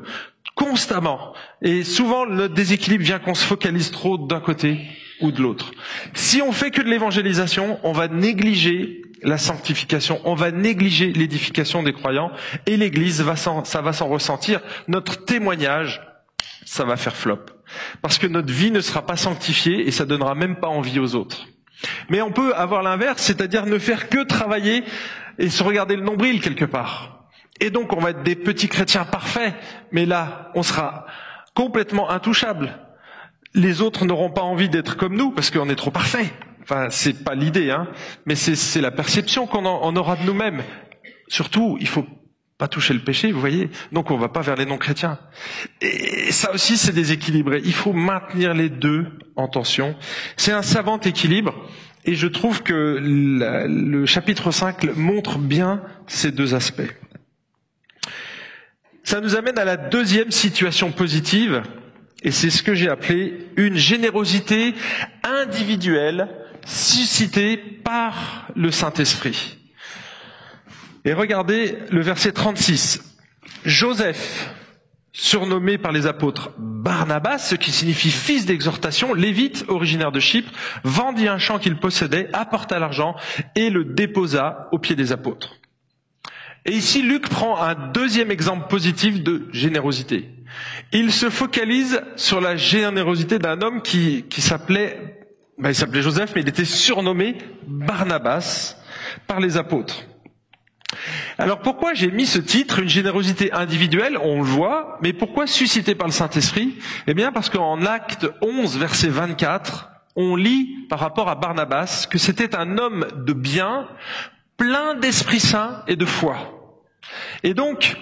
constamment. 0.62 1.34
Et 1.62 1.84
souvent, 1.84 2.24
le 2.24 2.48
déséquilibre 2.48 3.04
vient 3.04 3.20
qu'on 3.20 3.34
se 3.34 3.44
focalise 3.46 3.90
trop 3.92 4.18
d'un 4.18 4.40
côté 4.40 4.80
ou 5.20 5.32
de 5.32 5.42
l'autre. 5.42 5.72
Si 6.14 6.42
on 6.42 6.52
fait 6.52 6.72
que 6.72 6.82
de 6.82 6.90
l'évangélisation, 6.90 7.80
on 7.84 7.92
va 7.94 8.08
négliger 8.08 9.02
la 9.24 9.38
sanctification, 9.38 10.20
on 10.26 10.34
va 10.36 10.52
négliger 10.52 11.14
l'édification 11.14 11.84
des 11.84 11.94
croyants, 11.94 12.32
et 12.66 12.76
l'Église 12.78 13.22
va 13.22 13.36
ça 13.36 13.82
va 13.82 13.94
s'en 13.94 14.08
ressentir. 14.08 14.62
Notre 14.88 15.26
témoignage, 15.26 16.02
ça 16.66 16.86
va 16.86 16.96
faire 16.96 17.16
flop, 17.16 17.40
parce 18.02 18.18
que 18.18 18.26
notre 18.28 18.52
vie 18.52 18.72
ne 18.72 18.82
sera 18.82 19.06
pas 19.06 19.18
sanctifiée 19.18 19.88
et 19.88 19.92
ça 19.92 20.06
donnera 20.06 20.34
même 20.36 20.56
pas 20.60 20.68
envie 20.70 21.00
aux 21.00 21.14
autres. 21.16 21.46
Mais 22.10 22.22
on 22.22 22.32
peut 22.32 22.54
avoir 22.56 22.82
l'inverse, 22.84 23.22
c'est-à-dire 23.22 23.66
ne 23.66 23.78
faire 23.78 24.10
que 24.10 24.24
travailler 24.24 24.84
et 25.40 25.50
se 25.50 25.64
regarder 25.64 25.96
le 25.96 26.04
nombril 26.04 26.42
quelque 26.42 26.66
part. 26.66 27.21
Et 27.62 27.70
donc 27.70 27.94
on 27.94 28.02
va 28.02 28.10
être 28.10 28.24
des 28.24 28.36
petits 28.36 28.68
chrétiens 28.68 29.06
parfaits, 29.06 29.54
mais 29.92 30.06
là, 30.06 30.52
on 30.56 30.64
sera 30.64 31.06
complètement 31.54 32.10
intouchables. 32.10 32.78
Les 33.54 33.82
autres 33.82 34.06
n'auront 34.06 34.32
pas 34.32 34.42
envie 34.42 34.68
d'être 34.68 34.98
comme 34.98 35.16
nous 35.16 35.32
parce 35.32 35.52
qu'on 35.52 35.70
est 35.70 35.76
trop 35.76 35.92
parfaits. 35.92 36.28
Enfin, 36.64 36.88
c'est 36.90 37.24
pas 37.24 37.36
l'idée, 37.36 37.70
hein, 37.70 37.88
mais 38.26 38.36
c'est 38.36 38.82
la 38.82 38.92
perception 38.92 39.46
qu'on 39.46 39.96
aura 39.96 40.16
de 40.16 40.24
nous-mêmes. 40.24 40.64
Surtout, 41.28 41.78
il 41.80 41.88
faut 41.88 42.06
pas 42.58 42.68
toucher 42.68 42.94
le 42.94 43.00
péché, 43.00 43.32
vous 43.32 43.40
voyez. 43.40 43.70
Donc 43.92 44.12
on 44.12 44.18
va 44.18 44.30
pas 44.30 44.42
vers 44.42 44.56
les 44.56 44.66
non-chrétiens. 44.66 45.20
Et 45.82 46.32
ça 46.32 46.52
aussi, 46.54 46.78
c'est 46.78 46.94
déséquilibré. 46.94 47.62
Il 47.64 47.74
faut 47.74 47.94
maintenir 47.94 48.54
les 48.54 48.70
deux 48.70 49.08
en 49.36 49.48
tension. 49.48 49.96
C'est 50.38 50.52
un 50.52 50.62
savant 50.62 51.00
équilibre. 51.00 51.54
Et 52.06 52.16
je 52.16 52.28
trouve 52.28 52.64
que 52.64 52.98
le 53.00 54.06
chapitre 54.06 54.52
5 54.52 54.96
montre 54.96 55.38
bien 55.38 55.82
ces 56.08 56.32
deux 56.32 56.56
aspects. 56.56 56.90
Ça 59.04 59.20
nous 59.20 59.36
amène 59.36 59.58
à 59.58 59.66
la 59.66 59.78
deuxième 59.78 60.32
situation 60.32 60.92
positive, 60.92 61.64
et 62.24 62.32
c'est 62.32 62.50
ce 62.50 62.62
que 62.64 62.76
j'ai 62.76 62.90
appelé 62.90 63.48
une 63.58 63.76
générosité 63.76 64.76
individuelle 65.24 66.28
suscitée 66.66 67.58
par 67.58 68.48
le 68.56 68.72
Saint-Esprit. 68.72 69.58
Et 71.04 71.14
regardez 71.14 71.78
le 71.90 72.02
verset 72.02 72.32
36. 72.32 73.02
Joseph, 73.66 74.52
surnommé 75.14 75.78
par 75.80 75.92
les 75.92 76.06
apôtres 76.06 76.52
Barnabas, 76.60 77.40
ce 77.40 77.56
qui 77.56 77.72
signifie 77.72 78.12
fils 78.12 78.46
d'exhortation, 78.46 79.14
lévite, 79.14 79.66
originaire 79.68 80.12
de 80.12 80.20
Chypre, 80.20 80.52
vendit 80.84 81.28
un 81.28 81.40
champ 81.40 81.58
qu'il 81.58 81.78
possédait, 81.78 82.30
apporta 82.34 82.78
l'argent 82.80 83.16
et 83.56 83.70
le 83.72 83.84
déposa 83.84 84.68
aux 84.72 84.80
pieds 84.80 84.96
des 84.96 85.12
apôtres. 85.12 85.56
Et 86.66 86.74
ici, 86.74 87.02
Luc 87.02 87.28
prend 87.28 87.62
un 87.62 87.74
deuxième 87.92 88.30
exemple 88.32 88.68
positif 88.68 89.24
de 89.24 89.48
générosité. 89.52 90.30
Il 90.94 91.12
se 91.12 91.30
focalise 91.30 92.02
sur 92.16 92.42
la 92.42 92.56
générosité 92.56 93.40
d'un 93.40 93.62
homme 93.62 93.82
qui, 93.82 94.26
qui 94.30 94.42
s'appelait, 94.42 95.20
ben, 95.58 95.70
il 95.70 95.76
s'appelait 95.76 96.02
Joseph, 96.02 96.34
mais 96.36 96.42
il 96.42 96.50
était 96.50 96.66
surnommé 96.66 97.38
Barnabas 97.68 98.76
par 99.28 99.40
les 99.40 99.58
apôtres. 99.58 100.04
Alors 101.38 101.60
pourquoi 101.62 101.94
j'ai 101.94 102.12
mis 102.12 102.26
ce 102.26 102.38
titre, 102.40 102.80
une 102.80 102.90
générosité 102.90 103.52
individuelle, 103.54 104.18
on 104.22 104.40
le 104.40 104.44
voit, 104.48 105.00
mais 105.02 105.14
pourquoi 105.14 105.48
suscité 105.48 105.96
par 105.96 106.08
le 106.08 106.14
Saint-Esprit? 106.14 106.78
Eh 107.08 107.14
bien 107.14 107.32
parce 107.32 107.50
qu'en 107.50 107.86
acte 107.86 108.28
11, 108.42 108.78
verset 108.78 109.08
24, 109.08 109.90
on 110.16 110.36
lit 110.36 110.86
par 110.90 111.00
rapport 111.00 111.30
à 111.30 111.36
Barnabas 111.36 112.08
que 112.10 112.18
c'était 112.18 112.56
un 112.56 112.78
homme 112.78 113.08
de 113.26 113.34
bien, 113.34 113.88
plein 114.62 114.94
d'Esprit 114.94 115.40
Saint 115.40 115.82
et 115.88 115.96
de 115.96 116.06
foi. 116.06 116.38
Et 117.42 117.56
donc, 117.56 117.98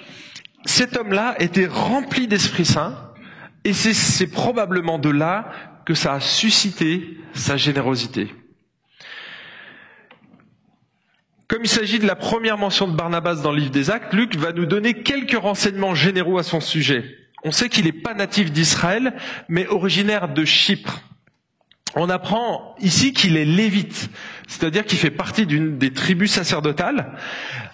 cet 0.65 0.97
homme-là 0.97 1.35
était 1.39 1.67
rempli 1.67 2.27
d'Esprit 2.27 2.65
Saint, 2.65 2.97
et 3.63 3.71
c'est 3.71 4.27
probablement 4.27 4.99
de 4.99 5.09
là 5.09 5.53
que 5.85 5.93
ça 5.93 6.15
a 6.15 6.19
suscité 6.19 7.17
sa 7.31 7.55
générosité. 7.55 8.35
Comme 11.47 11.61
il 11.63 11.69
s'agit 11.69 11.97
de 11.97 12.05
la 12.05 12.17
première 12.17 12.57
mention 12.57 12.89
de 12.89 12.95
Barnabas 12.95 13.35
dans 13.35 13.53
le 13.53 13.59
livre 13.59 13.71
des 13.71 13.89
Actes, 13.89 14.13
Luc 14.13 14.35
va 14.35 14.51
nous 14.51 14.65
donner 14.65 15.01
quelques 15.01 15.39
renseignements 15.39 15.95
généraux 15.95 16.39
à 16.39 16.43
son 16.43 16.59
sujet. 16.59 17.05
On 17.45 17.53
sait 17.53 17.69
qu'il 17.69 17.85
n'est 17.85 17.93
pas 17.93 18.13
natif 18.13 18.51
d'Israël, 18.51 19.13
mais 19.47 19.65
originaire 19.67 20.27
de 20.27 20.43
Chypre. 20.43 20.99
On 21.95 22.09
apprend 22.09 22.75
ici 22.79 23.13
qu'il 23.13 23.35
est 23.35 23.45
lévite, 23.45 24.09
c'est-à-dire 24.49 24.83
qu'il 24.83 24.97
fait 24.97 25.11
partie 25.11 25.45
d'une 25.45 25.77
des 25.77 25.93
tribus 25.93 26.31
sacerdotales. 26.31 27.15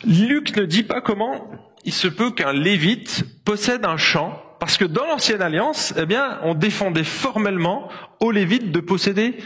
Luc 0.06 0.56
ne 0.58 0.66
dit 0.66 0.84
pas 0.84 1.00
comment 1.00 1.50
il 1.86 1.94
se 1.94 2.10
peut 2.10 2.32
qu'un 2.32 2.52
lévite 2.52 3.24
possède 3.46 3.86
un 3.86 3.96
champ, 3.96 4.42
parce 4.60 4.78
que 4.78 4.84
dans 4.84 5.06
l'ancienne 5.06 5.42
alliance, 5.42 5.94
eh 5.98 6.06
bien, 6.06 6.38
on 6.44 6.54
défendait 6.54 7.06
formellement 7.06 7.90
aux 8.20 8.32
lévites 8.32 8.74
de 8.74 8.80
posséder 8.82 9.38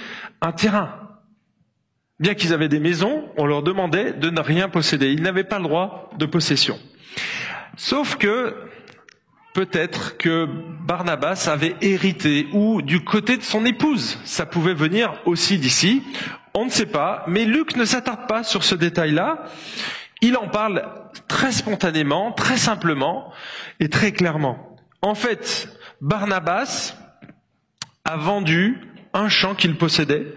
un 0.41 0.51
terrain. 0.51 0.95
Bien 2.19 2.33
qu'ils 2.33 2.51
avaient 2.51 2.67
des 2.67 2.79
maisons, 2.79 3.29
on 3.37 3.45
leur 3.45 3.61
demandait 3.61 4.11
de 4.13 4.31
ne 4.31 4.41
rien 4.41 4.67
posséder. 4.67 5.11
Ils 5.11 5.21
n'avaient 5.21 5.43
pas 5.43 5.59
le 5.59 5.65
droit 5.65 6.09
de 6.17 6.25
possession. 6.25 6.79
Sauf 7.77 8.15
que 8.15 8.55
peut-être 9.53 10.17
que 10.17 10.47
Barnabas 10.85 11.47
avait 11.51 11.75
hérité 11.81 12.47
ou 12.53 12.81
du 12.81 13.03
côté 13.03 13.37
de 13.37 13.43
son 13.43 13.65
épouse. 13.65 14.17
Ça 14.23 14.45
pouvait 14.45 14.73
venir 14.73 15.13
aussi 15.25 15.57
d'ici. 15.57 16.03
On 16.53 16.65
ne 16.65 16.69
sait 16.69 16.85
pas, 16.85 17.23
mais 17.27 17.45
Luc 17.45 17.75
ne 17.75 17.85
s'attarde 17.85 18.27
pas 18.27 18.43
sur 18.43 18.63
ce 18.63 18.75
détail-là. 18.75 19.43
Il 20.21 20.35
en 20.37 20.47
parle 20.47 20.83
très 21.27 21.51
spontanément, 21.51 22.31
très 22.31 22.57
simplement 22.57 23.31
et 23.79 23.89
très 23.89 24.11
clairement. 24.11 24.75
En 25.01 25.15
fait, 25.15 25.69
Barnabas 26.01 26.95
a 28.03 28.17
vendu 28.17 28.77
un 29.13 29.29
champ 29.29 29.55
qu'il 29.55 29.75
possédait 29.77 30.27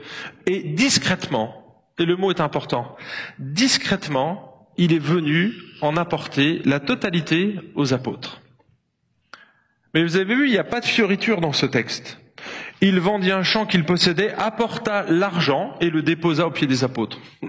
et 0.47 0.63
discrètement, 0.63 1.83
et 1.99 2.05
le 2.05 2.17
mot 2.17 2.31
est 2.31 2.41
important, 2.41 2.97
discrètement, 3.39 4.69
il 4.77 4.93
est 4.93 4.99
venu 4.99 5.53
en 5.81 5.97
apporter 5.97 6.61
la 6.65 6.81
totalité 6.81 7.57
aux 7.75 7.93
apôtres. 7.93 8.42
Mais 9.95 10.03
vous 10.03 10.17
avez 10.17 10.35
vu, 10.35 10.47
il 10.47 10.53
n'y 10.53 10.59
a 10.59 10.65
pas 10.65 10.81
de 10.81 10.87
fioriture 10.87 11.41
dans 11.41 11.53
ce 11.53 11.67
texte. 11.67 12.19
Il 12.81 12.99
vendit 12.99 13.31
un 13.31 13.43
champ 13.43 13.67
qu'il 13.67 13.85
possédait, 13.85 14.33
apporta 14.35 15.05
l'argent 15.09 15.77
et 15.81 15.91
le 15.91 16.03
déposa 16.03 16.47
aux 16.47 16.51
pieds 16.51 16.67
des 16.67 16.85
apôtres. 16.85 17.19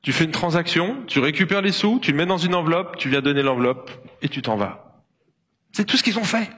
Tu 0.00 0.12
fais 0.12 0.24
une 0.24 0.30
transaction, 0.30 1.04
tu 1.08 1.18
récupères 1.18 1.60
les 1.60 1.72
sous, 1.72 1.98
tu 2.00 2.12
le 2.12 2.16
mets 2.16 2.24
dans 2.24 2.38
une 2.38 2.54
enveloppe, 2.54 2.96
tu 2.96 3.10
viens 3.10 3.20
donner 3.20 3.42
l'enveloppe 3.42 3.90
et 4.22 4.28
tu 4.28 4.40
t'en 4.40 4.56
vas. 4.56 5.02
C'est 5.72 5.84
tout 5.84 5.96
ce 5.96 6.02
qu'ils 6.02 6.20
ont 6.20 6.24
fait. 6.24 6.50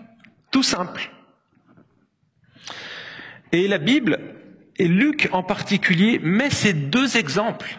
Tout 0.50 0.62
simple. 0.62 1.10
Et 3.50 3.66
la 3.66 3.78
Bible 3.78 4.20
et 4.76 4.86
Luc 4.86 5.30
en 5.32 5.42
particulier 5.42 6.20
met 6.22 6.50
ces 6.50 6.74
deux 6.74 7.16
exemples 7.16 7.78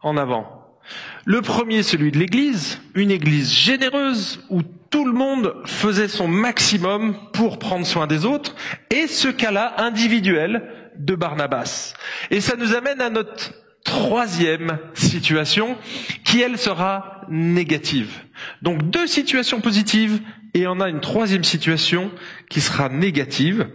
en 0.00 0.16
avant. 0.16 0.78
Le 1.24 1.42
premier, 1.42 1.82
celui 1.82 2.10
de 2.10 2.18
l'Église, 2.18 2.80
une 2.94 3.10
Église 3.10 3.52
généreuse 3.52 4.44
où 4.50 4.62
tout 4.96 5.04
le 5.04 5.12
monde 5.12 5.52
faisait 5.66 6.08
son 6.08 6.26
maximum 6.26 7.16
pour 7.34 7.58
prendre 7.58 7.84
soin 7.84 8.06
des 8.06 8.24
autres, 8.24 8.54
et 8.88 9.06
ce 9.06 9.28
cas-là 9.28 9.74
individuel 9.76 10.62
de 10.98 11.14
Barnabas. 11.14 11.92
Et 12.30 12.40
ça 12.40 12.56
nous 12.56 12.74
amène 12.74 13.02
à 13.02 13.10
notre 13.10 13.52
troisième 13.84 14.78
situation 14.94 15.76
qui, 16.24 16.40
elle, 16.40 16.56
sera 16.56 17.20
négative. 17.28 18.10
Donc 18.62 18.88
deux 18.88 19.06
situations 19.06 19.60
positives 19.60 20.18
et 20.54 20.66
on 20.66 20.80
a 20.80 20.88
une 20.88 21.00
troisième 21.00 21.44
situation 21.44 22.10
qui 22.48 22.62
sera 22.62 22.88
négative 22.88 23.68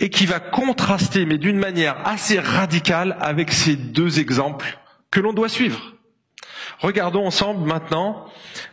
et 0.00 0.10
qui 0.10 0.26
va 0.26 0.40
contraster, 0.40 1.24
mais 1.24 1.38
d'une 1.38 1.56
manière 1.60 2.04
assez 2.04 2.40
radicale, 2.40 3.16
avec 3.20 3.52
ces 3.52 3.76
deux 3.76 4.18
exemples 4.18 4.76
que 5.12 5.20
l'on 5.20 5.32
doit 5.34 5.48
suivre. 5.48 5.94
Regardons 6.82 7.24
ensemble 7.24 7.64
maintenant 7.64 8.26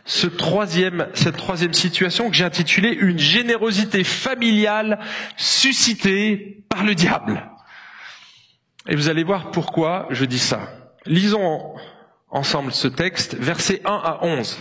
cette 0.04 0.36
troisième 0.36 1.06
situation 1.72 2.28
que 2.28 2.34
j'ai 2.34 2.44
intitulée 2.44 2.90
une 2.90 3.20
générosité 3.20 4.02
familiale 4.02 4.98
suscitée 5.36 6.64
par 6.68 6.82
le 6.82 6.96
diable. 6.96 7.48
Et 8.88 8.96
vous 8.96 9.08
allez 9.08 9.22
voir 9.22 9.52
pourquoi 9.52 10.08
je 10.10 10.24
dis 10.24 10.40
ça. 10.40 10.70
Lisons 11.06 11.62
ensemble 12.30 12.72
ce 12.72 12.88
texte, 12.88 13.36
versets 13.36 13.80
1 13.84 13.90
à 13.92 14.18
11. 14.22 14.58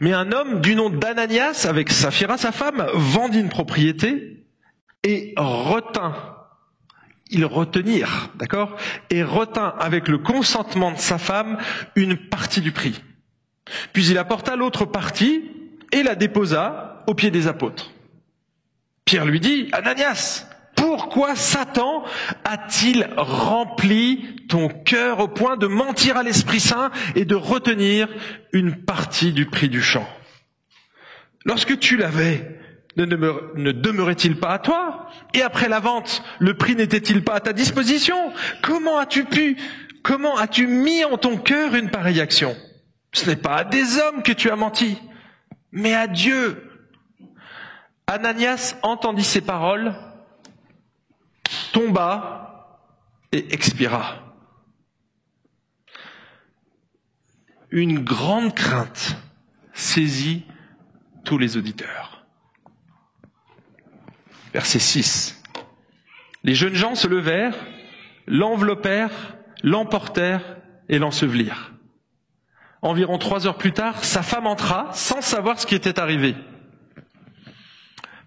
Mais 0.00 0.14
un 0.14 0.32
homme 0.32 0.62
du 0.62 0.74
nom 0.74 0.88
d'Ananias, 0.88 1.66
avec 1.68 1.90
Saphira, 1.90 2.38
sa 2.38 2.50
femme, 2.50 2.86
vendit 2.94 3.40
une 3.40 3.50
propriété 3.50 4.46
et 5.04 5.34
retint, 5.36 6.14
il 7.30 7.44
retenir, 7.44 8.30
d'accord, 8.36 8.76
et 9.08 9.22
retint 9.22 9.74
avec 9.78 10.08
le 10.08 10.18
consentement 10.18 10.92
de 10.92 10.98
sa 10.98 11.18
femme 11.18 11.58
une 11.96 12.16
partie 12.16 12.60
du 12.60 12.72
prix. 12.72 13.00
Puis 13.92 14.08
il 14.08 14.18
apporta 14.18 14.56
l'autre 14.56 14.84
partie 14.84 15.50
et 15.92 16.02
la 16.02 16.14
déposa 16.14 17.04
aux 17.06 17.14
pieds 17.14 17.30
des 17.30 17.46
apôtres. 17.46 17.90
Pierre 19.04 19.24
lui 19.24 19.40
dit, 19.40 19.68
Ananias, 19.72 20.46
pourquoi 20.76 21.34
Satan 21.34 22.04
a-t-il 22.44 23.08
rempli 23.16 24.36
ton 24.48 24.68
cœur 24.68 25.20
au 25.20 25.28
point 25.28 25.56
de 25.56 25.66
mentir 25.66 26.16
à 26.16 26.22
l'Esprit 26.22 26.60
Saint 26.60 26.90
et 27.14 27.24
de 27.24 27.34
retenir 27.34 28.08
une 28.52 28.74
partie 28.76 29.32
du 29.32 29.46
prix 29.46 29.68
du 29.68 29.82
champ 29.82 30.08
Lorsque 31.44 31.78
tu 31.78 31.96
l'avais, 31.96 32.59
ne, 32.96 33.72
demeurait-il 33.72 34.38
pas 34.38 34.50
à 34.50 34.58
toi? 34.58 35.08
Et 35.34 35.42
après 35.42 35.68
la 35.68 35.80
vente, 35.80 36.22
le 36.38 36.54
prix 36.54 36.74
n'était-il 36.76 37.22
pas 37.24 37.34
à 37.34 37.40
ta 37.40 37.52
disposition? 37.52 38.32
Comment 38.62 38.98
as-tu 38.98 39.24
pu, 39.24 39.56
comment 40.02 40.36
as-tu 40.36 40.66
mis 40.66 41.04
en 41.04 41.16
ton 41.16 41.36
cœur 41.36 41.74
une 41.74 41.90
pareille 41.90 42.20
action? 42.20 42.56
Ce 43.12 43.28
n'est 43.28 43.36
pas 43.36 43.56
à 43.56 43.64
des 43.64 43.98
hommes 43.98 44.22
que 44.22 44.32
tu 44.32 44.50
as 44.50 44.56
menti, 44.56 44.98
mais 45.72 45.94
à 45.94 46.06
Dieu. 46.06 46.62
Ananias 48.06 48.76
entendit 48.82 49.24
ces 49.24 49.40
paroles 49.40 49.94
tomba 51.72 52.86
et 53.32 53.52
expira. 53.52 54.34
Une 57.70 58.00
grande 58.02 58.54
crainte 58.54 59.16
saisit 59.72 60.44
tous 61.24 61.38
les 61.38 61.56
auditeurs. 61.56 62.19
Verset 64.52 64.78
6. 64.78 65.42
Les 66.42 66.54
jeunes 66.54 66.74
gens 66.74 66.94
se 66.94 67.06
levèrent, 67.06 67.56
l'enveloppèrent, 68.26 69.36
l'emportèrent 69.62 70.56
et 70.88 70.98
l'ensevelirent. 70.98 71.72
Environ 72.82 73.18
trois 73.18 73.46
heures 73.46 73.58
plus 73.58 73.72
tard, 73.72 74.04
sa 74.04 74.22
femme 74.22 74.46
entra 74.46 74.90
sans 74.94 75.20
savoir 75.20 75.60
ce 75.60 75.66
qui 75.66 75.74
était 75.74 76.00
arrivé. 76.00 76.34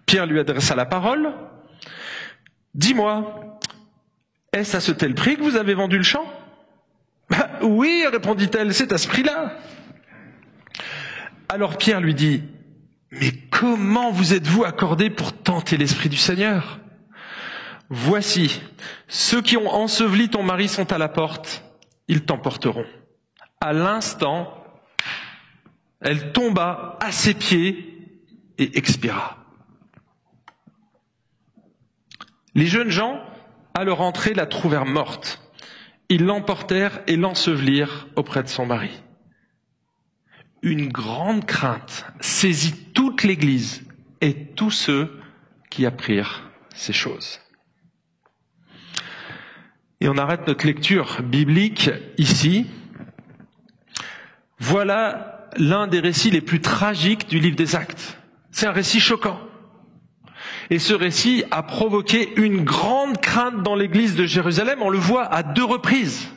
Pierre 0.06 0.26
lui 0.26 0.38
adressa 0.38 0.74
la 0.76 0.86
parole, 0.86 1.32
Dis-moi, 2.74 3.60
est-ce 4.52 4.76
à 4.76 4.80
ce 4.80 4.90
tel 4.90 5.14
prix 5.14 5.36
que 5.36 5.42
vous 5.42 5.56
avez 5.56 5.74
vendu 5.74 5.96
le 5.96 6.02
champ 6.02 6.24
bah, 7.30 7.48
Oui, 7.62 8.04
répondit-elle, 8.10 8.74
c'est 8.74 8.92
à 8.92 8.98
ce 8.98 9.06
prix-là. 9.06 9.56
Alors 11.48 11.78
Pierre 11.78 12.00
lui 12.00 12.14
dit, 12.14 12.42
mais 13.20 13.32
comment 13.50 14.10
vous 14.10 14.34
êtes-vous 14.34 14.64
accordé 14.64 15.10
pour 15.10 15.32
tenter 15.32 15.76
l'Esprit 15.76 16.08
du 16.08 16.16
Seigneur? 16.16 16.80
Voici, 17.90 18.60
ceux 19.08 19.42
qui 19.42 19.56
ont 19.56 19.72
enseveli 19.72 20.28
ton 20.28 20.42
mari 20.42 20.68
sont 20.68 20.92
à 20.92 20.98
la 20.98 21.08
porte, 21.08 21.64
ils 22.08 22.24
t'emporteront. 22.24 22.86
À 23.60 23.72
l'instant, 23.72 24.52
elle 26.00 26.32
tomba 26.32 26.98
à 27.00 27.12
ses 27.12 27.34
pieds 27.34 28.08
et 28.58 28.76
expira. 28.78 29.38
Les 32.54 32.66
jeunes 32.66 32.90
gens, 32.90 33.20
à 33.74 33.84
leur 33.84 34.00
entrée, 34.00 34.34
la 34.34 34.46
trouvèrent 34.46 34.86
morte. 34.86 35.40
Ils 36.08 36.24
l'emportèrent 36.24 37.00
et 37.06 37.16
l'ensevelirent 37.16 38.06
auprès 38.16 38.42
de 38.42 38.48
son 38.48 38.66
mari. 38.66 38.90
Une 40.64 40.88
grande 40.88 41.44
crainte 41.44 42.06
saisit 42.20 42.74
toute 42.94 43.22
l'Église 43.22 43.82
et 44.22 44.34
tous 44.56 44.70
ceux 44.70 45.20
qui 45.70 45.84
apprirent 45.84 46.50
ces 46.74 46.94
choses. 46.94 47.38
Et 50.00 50.08
on 50.08 50.16
arrête 50.16 50.46
notre 50.46 50.66
lecture 50.66 51.20
biblique 51.22 51.90
ici. 52.16 52.66
Voilà 54.58 55.50
l'un 55.58 55.86
des 55.86 56.00
récits 56.00 56.30
les 56.30 56.40
plus 56.40 56.62
tragiques 56.62 57.28
du 57.28 57.40
livre 57.40 57.56
des 57.56 57.76
actes. 57.76 58.18
C'est 58.50 58.66
un 58.66 58.72
récit 58.72 59.00
choquant. 59.00 59.38
Et 60.70 60.78
ce 60.78 60.94
récit 60.94 61.44
a 61.50 61.62
provoqué 61.62 62.32
une 62.40 62.64
grande 62.64 63.20
crainte 63.20 63.62
dans 63.62 63.74
l'église 63.76 64.16
de 64.16 64.24
Jérusalem. 64.24 64.80
On 64.80 64.88
le 64.88 64.96
voit 64.98 65.26
à 65.26 65.42
deux 65.42 65.64
reprises. 65.64 66.33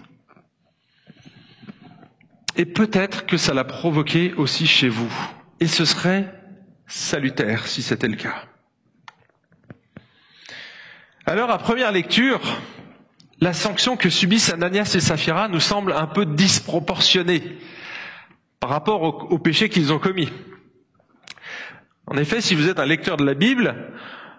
Et 2.58 2.66
peut-être 2.66 3.26
que 3.28 3.38
ça 3.38 3.54
l'a 3.54 3.64
provoqué 3.64 4.34
aussi 4.34 4.66
chez 4.66 4.90
vous. 4.90 5.12
Et 5.60 5.68
ce 5.68 5.86
serait 5.86 6.34
salutaire 6.88 7.68
si 7.68 7.84
c'était 7.84 8.08
le 8.08 8.16
cas. 8.16 8.34
Alors, 11.28 11.52
à 11.52 11.58
première 11.60 11.92
lecture, 11.92 12.40
la 13.42 13.54
sanction 13.54 13.96
que 13.96 14.10
subissent 14.10 14.52
Ananias 14.52 14.92
et 14.96 15.00
Saphira 15.00 15.48
nous 15.50 15.60
semble 15.60 15.92
un 15.94 16.08
peu 16.08 16.26
disproportionnée 16.26 17.44
par 18.60 18.72
rapport 18.72 19.04
au, 19.04 19.28
au 19.34 19.38
péché 19.38 19.70
qu'ils 19.70 19.94
ont 19.94 20.00
commis. 20.00 20.30
En 22.08 22.18
effet, 22.18 22.42
si 22.42 22.56
vous 22.56 22.70
êtes 22.70 22.80
un 22.80 22.86
lecteur 22.86 23.18
de 23.18 23.26
la 23.26 23.36
Bible, 23.36 23.76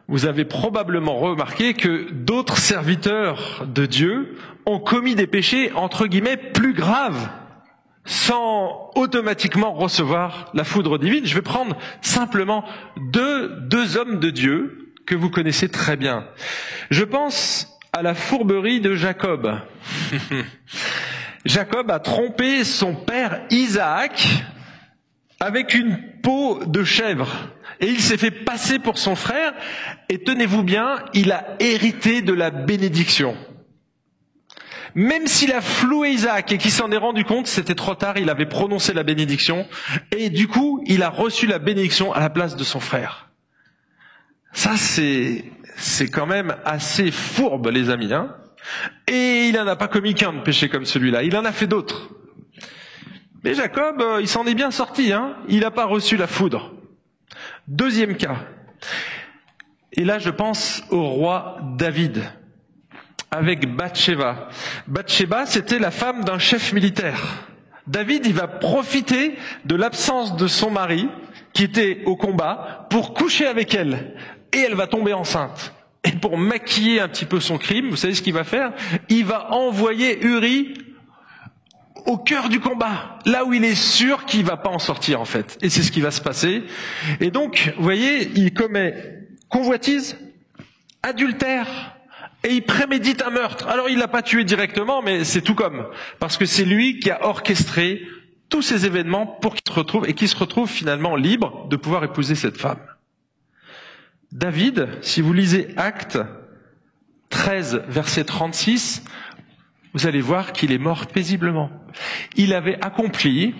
vous 0.08 0.24
avez 0.26 0.44
probablement 0.46 1.18
remarqué 1.18 1.74
que 1.74 2.10
d'autres 2.10 2.56
serviteurs 2.56 3.66
de 3.66 3.84
Dieu 3.86 4.36
ont 4.66 4.80
commis 4.80 5.14
des 5.14 5.26
péchés, 5.26 5.70
entre 5.74 6.06
guillemets, 6.06 6.38
plus 6.38 6.72
graves, 6.72 7.28
sans 8.08 8.90
automatiquement 8.94 9.74
recevoir 9.74 10.50
la 10.54 10.64
foudre 10.64 10.98
divine. 10.98 11.26
Je 11.26 11.34
vais 11.34 11.42
prendre 11.42 11.76
simplement 12.00 12.64
deux, 12.96 13.50
deux 13.68 13.98
hommes 13.98 14.18
de 14.18 14.30
Dieu 14.30 14.92
que 15.06 15.14
vous 15.14 15.28
connaissez 15.30 15.68
très 15.68 15.96
bien. 15.96 16.26
Je 16.90 17.04
pense 17.04 17.78
à 17.92 18.02
la 18.02 18.14
fourberie 18.14 18.80
de 18.80 18.94
Jacob. 18.94 19.60
Jacob 21.44 21.90
a 21.90 21.98
trompé 21.98 22.64
son 22.64 22.94
père 22.94 23.42
Isaac 23.50 24.26
avec 25.38 25.74
une 25.74 25.98
peau 26.22 26.64
de 26.64 26.84
chèvre. 26.84 27.28
Et 27.80 27.88
il 27.88 28.00
s'est 28.00 28.16
fait 28.16 28.30
passer 28.30 28.78
pour 28.78 28.98
son 28.98 29.14
frère, 29.14 29.52
et 30.08 30.18
tenez-vous 30.18 30.64
bien, 30.64 30.96
il 31.14 31.30
a 31.30 31.44
hérité 31.60 32.22
de 32.22 32.32
la 32.32 32.50
bénédiction. 32.50 33.36
Même 34.94 35.26
s'il 35.26 35.52
a 35.52 35.60
floué 35.60 36.10
Isaac 36.10 36.52
et 36.52 36.58
qu'il 36.58 36.70
s'en 36.70 36.90
est 36.90 36.96
rendu 36.96 37.24
compte, 37.24 37.46
c'était 37.46 37.74
trop 37.74 37.94
tard, 37.94 38.18
il 38.18 38.30
avait 38.30 38.46
prononcé 38.46 38.92
la 38.94 39.02
bénédiction, 39.02 39.66
et 40.16 40.30
du 40.30 40.48
coup, 40.48 40.82
il 40.86 41.02
a 41.02 41.10
reçu 41.10 41.46
la 41.46 41.58
bénédiction 41.58 42.12
à 42.12 42.20
la 42.20 42.30
place 42.30 42.56
de 42.56 42.64
son 42.64 42.80
frère. 42.80 43.30
Ça, 44.52 44.76
c'est, 44.76 45.44
c'est 45.76 46.08
quand 46.08 46.26
même 46.26 46.56
assez 46.64 47.10
fourbe, 47.10 47.68
les 47.68 47.90
amis, 47.90 48.12
hein. 48.12 48.34
Et 49.06 49.48
il 49.48 49.54
n'en 49.54 49.66
a 49.66 49.76
pas 49.76 49.88
commis 49.88 50.14
qu'un 50.14 50.32
de 50.32 50.40
péché 50.40 50.68
comme 50.68 50.84
celui-là, 50.84 51.22
il 51.22 51.36
en 51.36 51.44
a 51.44 51.52
fait 51.52 51.66
d'autres. 51.66 52.10
Mais 53.44 53.54
Jacob, 53.54 54.00
euh, 54.00 54.18
il 54.20 54.28
s'en 54.28 54.46
est 54.46 54.54
bien 54.54 54.70
sorti, 54.70 55.12
hein. 55.12 55.36
Il 55.48 55.60
n'a 55.60 55.70
pas 55.70 55.84
reçu 55.84 56.16
la 56.16 56.26
foudre. 56.26 56.74
Deuxième 57.68 58.16
cas. 58.16 58.36
Et 59.92 60.04
là, 60.04 60.18
je 60.18 60.30
pense 60.30 60.82
au 60.90 61.02
roi 61.02 61.58
David 61.76 62.22
avec 63.30 63.74
Bathsheba. 63.74 64.48
Bathsheba, 64.86 65.46
c'était 65.46 65.78
la 65.78 65.90
femme 65.90 66.24
d'un 66.24 66.38
chef 66.38 66.72
militaire. 66.72 67.46
David, 67.86 68.26
il 68.26 68.34
va 68.34 68.46
profiter 68.46 69.34
de 69.64 69.74
l'absence 69.74 70.36
de 70.36 70.46
son 70.46 70.70
mari, 70.70 71.08
qui 71.52 71.64
était 71.64 72.02
au 72.06 72.16
combat, 72.16 72.86
pour 72.90 73.14
coucher 73.14 73.46
avec 73.46 73.74
elle. 73.74 74.14
Et 74.52 74.58
elle 74.58 74.74
va 74.74 74.86
tomber 74.86 75.12
enceinte. 75.12 75.74
Et 76.04 76.12
pour 76.12 76.38
maquiller 76.38 77.00
un 77.00 77.08
petit 77.08 77.24
peu 77.24 77.40
son 77.40 77.58
crime, 77.58 77.88
vous 77.88 77.96
savez 77.96 78.14
ce 78.14 78.22
qu'il 78.22 78.34
va 78.34 78.44
faire? 78.44 78.72
Il 79.08 79.24
va 79.24 79.52
envoyer 79.52 80.24
Uri 80.24 80.74
au 82.06 82.16
cœur 82.16 82.48
du 82.48 82.60
combat, 82.60 83.18
là 83.26 83.44
où 83.44 83.52
il 83.52 83.64
est 83.64 83.74
sûr 83.74 84.24
qu'il 84.24 84.44
va 84.44 84.56
pas 84.56 84.70
en 84.70 84.78
sortir 84.78 85.20
en 85.20 85.26
fait. 85.26 85.58
Et 85.60 85.68
c'est 85.68 85.82
ce 85.82 85.92
qui 85.92 86.00
va 86.00 86.10
se 86.10 86.22
passer. 86.22 86.62
Et 87.20 87.30
donc, 87.30 87.74
vous 87.76 87.82
voyez, 87.82 88.30
il 88.34 88.54
commet 88.54 88.94
convoitise, 89.48 90.16
adultère, 91.02 91.97
et 92.44 92.54
il 92.54 92.62
prémédite 92.62 93.22
un 93.22 93.30
meurtre. 93.30 93.66
Alors 93.68 93.88
il 93.88 93.98
l'a 93.98 94.08
pas 94.08 94.22
tué 94.22 94.44
directement, 94.44 95.02
mais 95.02 95.24
c'est 95.24 95.42
tout 95.42 95.54
comme, 95.54 95.86
parce 96.18 96.36
que 96.36 96.46
c'est 96.46 96.64
lui 96.64 97.00
qui 97.00 97.10
a 97.10 97.24
orchestré 97.24 98.06
tous 98.48 98.62
ces 98.62 98.86
événements 98.86 99.26
pour 99.26 99.54
qu'il 99.54 99.72
se 99.72 99.78
retrouve 99.78 100.08
et 100.08 100.14
qu'il 100.14 100.28
se 100.28 100.36
retrouve 100.36 100.70
finalement 100.70 101.16
libre 101.16 101.66
de 101.68 101.76
pouvoir 101.76 102.04
épouser 102.04 102.34
cette 102.34 102.56
femme. 102.56 102.78
David, 104.32 104.88
si 105.00 105.20
vous 105.20 105.32
lisez 105.32 105.68
Actes 105.76 106.18
13, 107.30 107.82
verset 107.88 108.24
36, 108.24 109.04
vous 109.94 110.06
allez 110.06 110.20
voir 110.20 110.52
qu'il 110.52 110.72
est 110.72 110.78
mort 110.78 111.06
paisiblement. 111.06 111.70
Il 112.36 112.54
avait 112.54 112.78
accompli 112.82 113.54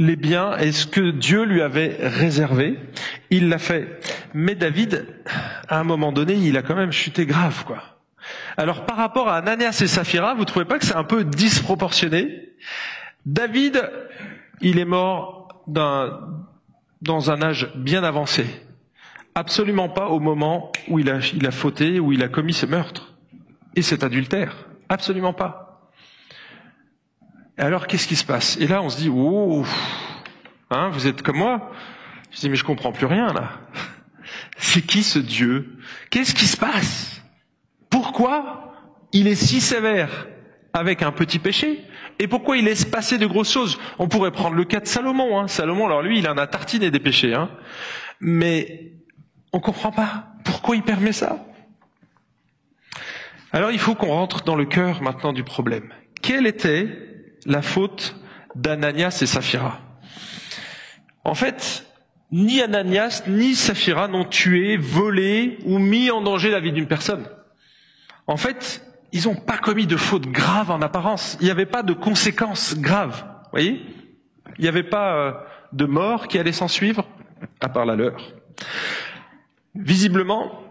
les 0.00 0.16
biens 0.16 0.56
et 0.56 0.72
ce 0.72 0.86
que 0.86 1.10
Dieu 1.10 1.44
lui 1.44 1.60
avait 1.60 1.96
réservé. 2.00 2.78
Il 3.28 3.50
l'a 3.50 3.58
fait. 3.58 4.00
Mais 4.32 4.54
David, 4.54 5.06
à 5.68 5.78
un 5.78 5.84
moment 5.84 6.10
donné, 6.10 6.34
il 6.34 6.56
a 6.56 6.62
quand 6.62 6.74
même 6.74 6.90
chuté 6.90 7.26
grave, 7.26 7.64
quoi. 7.66 7.82
Alors, 8.56 8.86
par 8.86 8.96
rapport 8.96 9.28
à 9.28 9.36
Ananias 9.36 9.80
et 9.82 9.86
Saphira, 9.86 10.34
vous 10.34 10.46
trouvez 10.46 10.64
pas 10.64 10.78
que 10.78 10.86
c'est 10.86 10.96
un 10.96 11.04
peu 11.04 11.24
disproportionné? 11.24 12.48
David, 13.26 13.90
il 14.62 14.78
est 14.78 14.86
mort 14.86 15.62
dans 15.66 17.30
un 17.30 17.42
âge 17.42 17.70
bien 17.74 18.02
avancé. 18.02 18.46
Absolument 19.34 19.90
pas 19.90 20.08
au 20.08 20.18
moment 20.18 20.72
où 20.88 20.98
il 20.98 21.10
a, 21.10 21.18
il 21.34 21.46
a 21.46 21.50
fauté, 21.50 22.00
où 22.00 22.12
il 22.12 22.22
a 22.22 22.28
commis 22.28 22.54
ce 22.54 22.66
meurtre 22.66 23.14
et 23.76 23.82
cet 23.82 24.02
adultère. 24.02 24.66
Absolument 24.88 25.34
pas. 25.34 25.69
Alors 27.60 27.86
qu'est-ce 27.86 28.08
qui 28.08 28.16
se 28.16 28.24
passe? 28.24 28.56
Et 28.56 28.66
là, 28.66 28.80
on 28.80 28.88
se 28.88 28.96
dit, 28.96 29.10
oh, 29.14 29.62
hein, 30.70 30.88
vous 30.88 31.06
êtes 31.06 31.20
comme 31.20 31.36
moi 31.36 31.70
Je 32.30 32.40
dis, 32.40 32.48
mais 32.48 32.56
je 32.56 32.64
comprends 32.64 32.90
plus 32.90 33.04
rien 33.04 33.34
là. 33.34 33.50
C'est 34.56 34.80
qui 34.80 35.02
ce 35.02 35.18
Dieu? 35.18 35.76
Qu'est-ce 36.08 36.34
qui 36.34 36.46
se 36.46 36.56
passe? 36.56 37.20
Pourquoi 37.90 38.72
il 39.12 39.26
est 39.26 39.34
si 39.34 39.60
sévère 39.60 40.26
avec 40.72 41.02
un 41.02 41.12
petit 41.12 41.38
péché? 41.38 41.84
Et 42.18 42.28
pourquoi 42.28 42.56
il 42.56 42.64
laisse 42.64 42.86
passer 42.86 43.18
de 43.18 43.26
grosses 43.26 43.52
choses? 43.52 43.78
On 43.98 44.08
pourrait 44.08 44.30
prendre 44.30 44.56
le 44.56 44.64
cas 44.64 44.80
de 44.80 44.86
Salomon. 44.86 45.38
Hein. 45.38 45.46
Salomon, 45.46 45.84
alors 45.84 46.00
lui, 46.00 46.18
il 46.18 46.28
en 46.28 46.38
a 46.38 46.46
tartiné 46.46 46.90
des 46.90 47.00
péchés. 47.00 47.34
Hein. 47.34 47.50
Mais 48.20 48.92
on 49.52 49.60
comprend 49.60 49.92
pas. 49.92 50.28
Pourquoi 50.44 50.76
il 50.76 50.82
permet 50.82 51.12
ça 51.12 51.44
alors 53.52 53.72
il 53.72 53.80
faut 53.80 53.96
qu'on 53.96 54.10
rentre 54.10 54.44
dans 54.44 54.54
le 54.54 54.64
cœur 54.64 55.02
maintenant 55.02 55.32
du 55.32 55.42
problème. 55.42 55.92
Quelle 56.22 56.46
était 56.46 57.09
la 57.46 57.62
faute 57.62 58.16
d'Ananias 58.54 59.18
et 59.22 59.26
Saphira 59.26 59.80
En 61.24 61.34
fait, 61.34 61.86
ni 62.32 62.60
Ananias 62.62 63.24
ni 63.26 63.54
Saphira 63.54 64.08
n'ont 64.08 64.24
tué, 64.24 64.76
volé 64.76 65.58
ou 65.64 65.78
mis 65.78 66.10
en 66.10 66.22
danger 66.22 66.50
la 66.50 66.60
vie 66.60 66.72
d'une 66.72 66.86
personne. 66.86 67.26
En 68.26 68.36
fait, 68.36 68.84
ils 69.12 69.24
n'ont 69.24 69.36
pas 69.36 69.58
commis 69.58 69.86
de 69.86 69.96
faute 69.96 70.26
grave 70.26 70.70
en 70.70 70.80
apparence. 70.82 71.36
Il 71.40 71.44
n'y 71.44 71.50
avait 71.50 71.66
pas 71.66 71.82
de 71.82 71.92
conséquences 71.92 72.78
graves. 72.78 73.24
Voyez? 73.50 73.80
Il 74.58 74.62
n'y 74.62 74.68
avait 74.68 74.84
pas 74.84 75.14
euh, 75.14 75.32
de 75.72 75.84
mort 75.84 76.28
qui 76.28 76.38
allait 76.38 76.52
s'en 76.52 76.68
suivre, 76.68 77.06
à 77.60 77.68
part 77.68 77.86
la 77.86 77.96
leur. 77.96 78.32
Visiblement, 79.74 80.69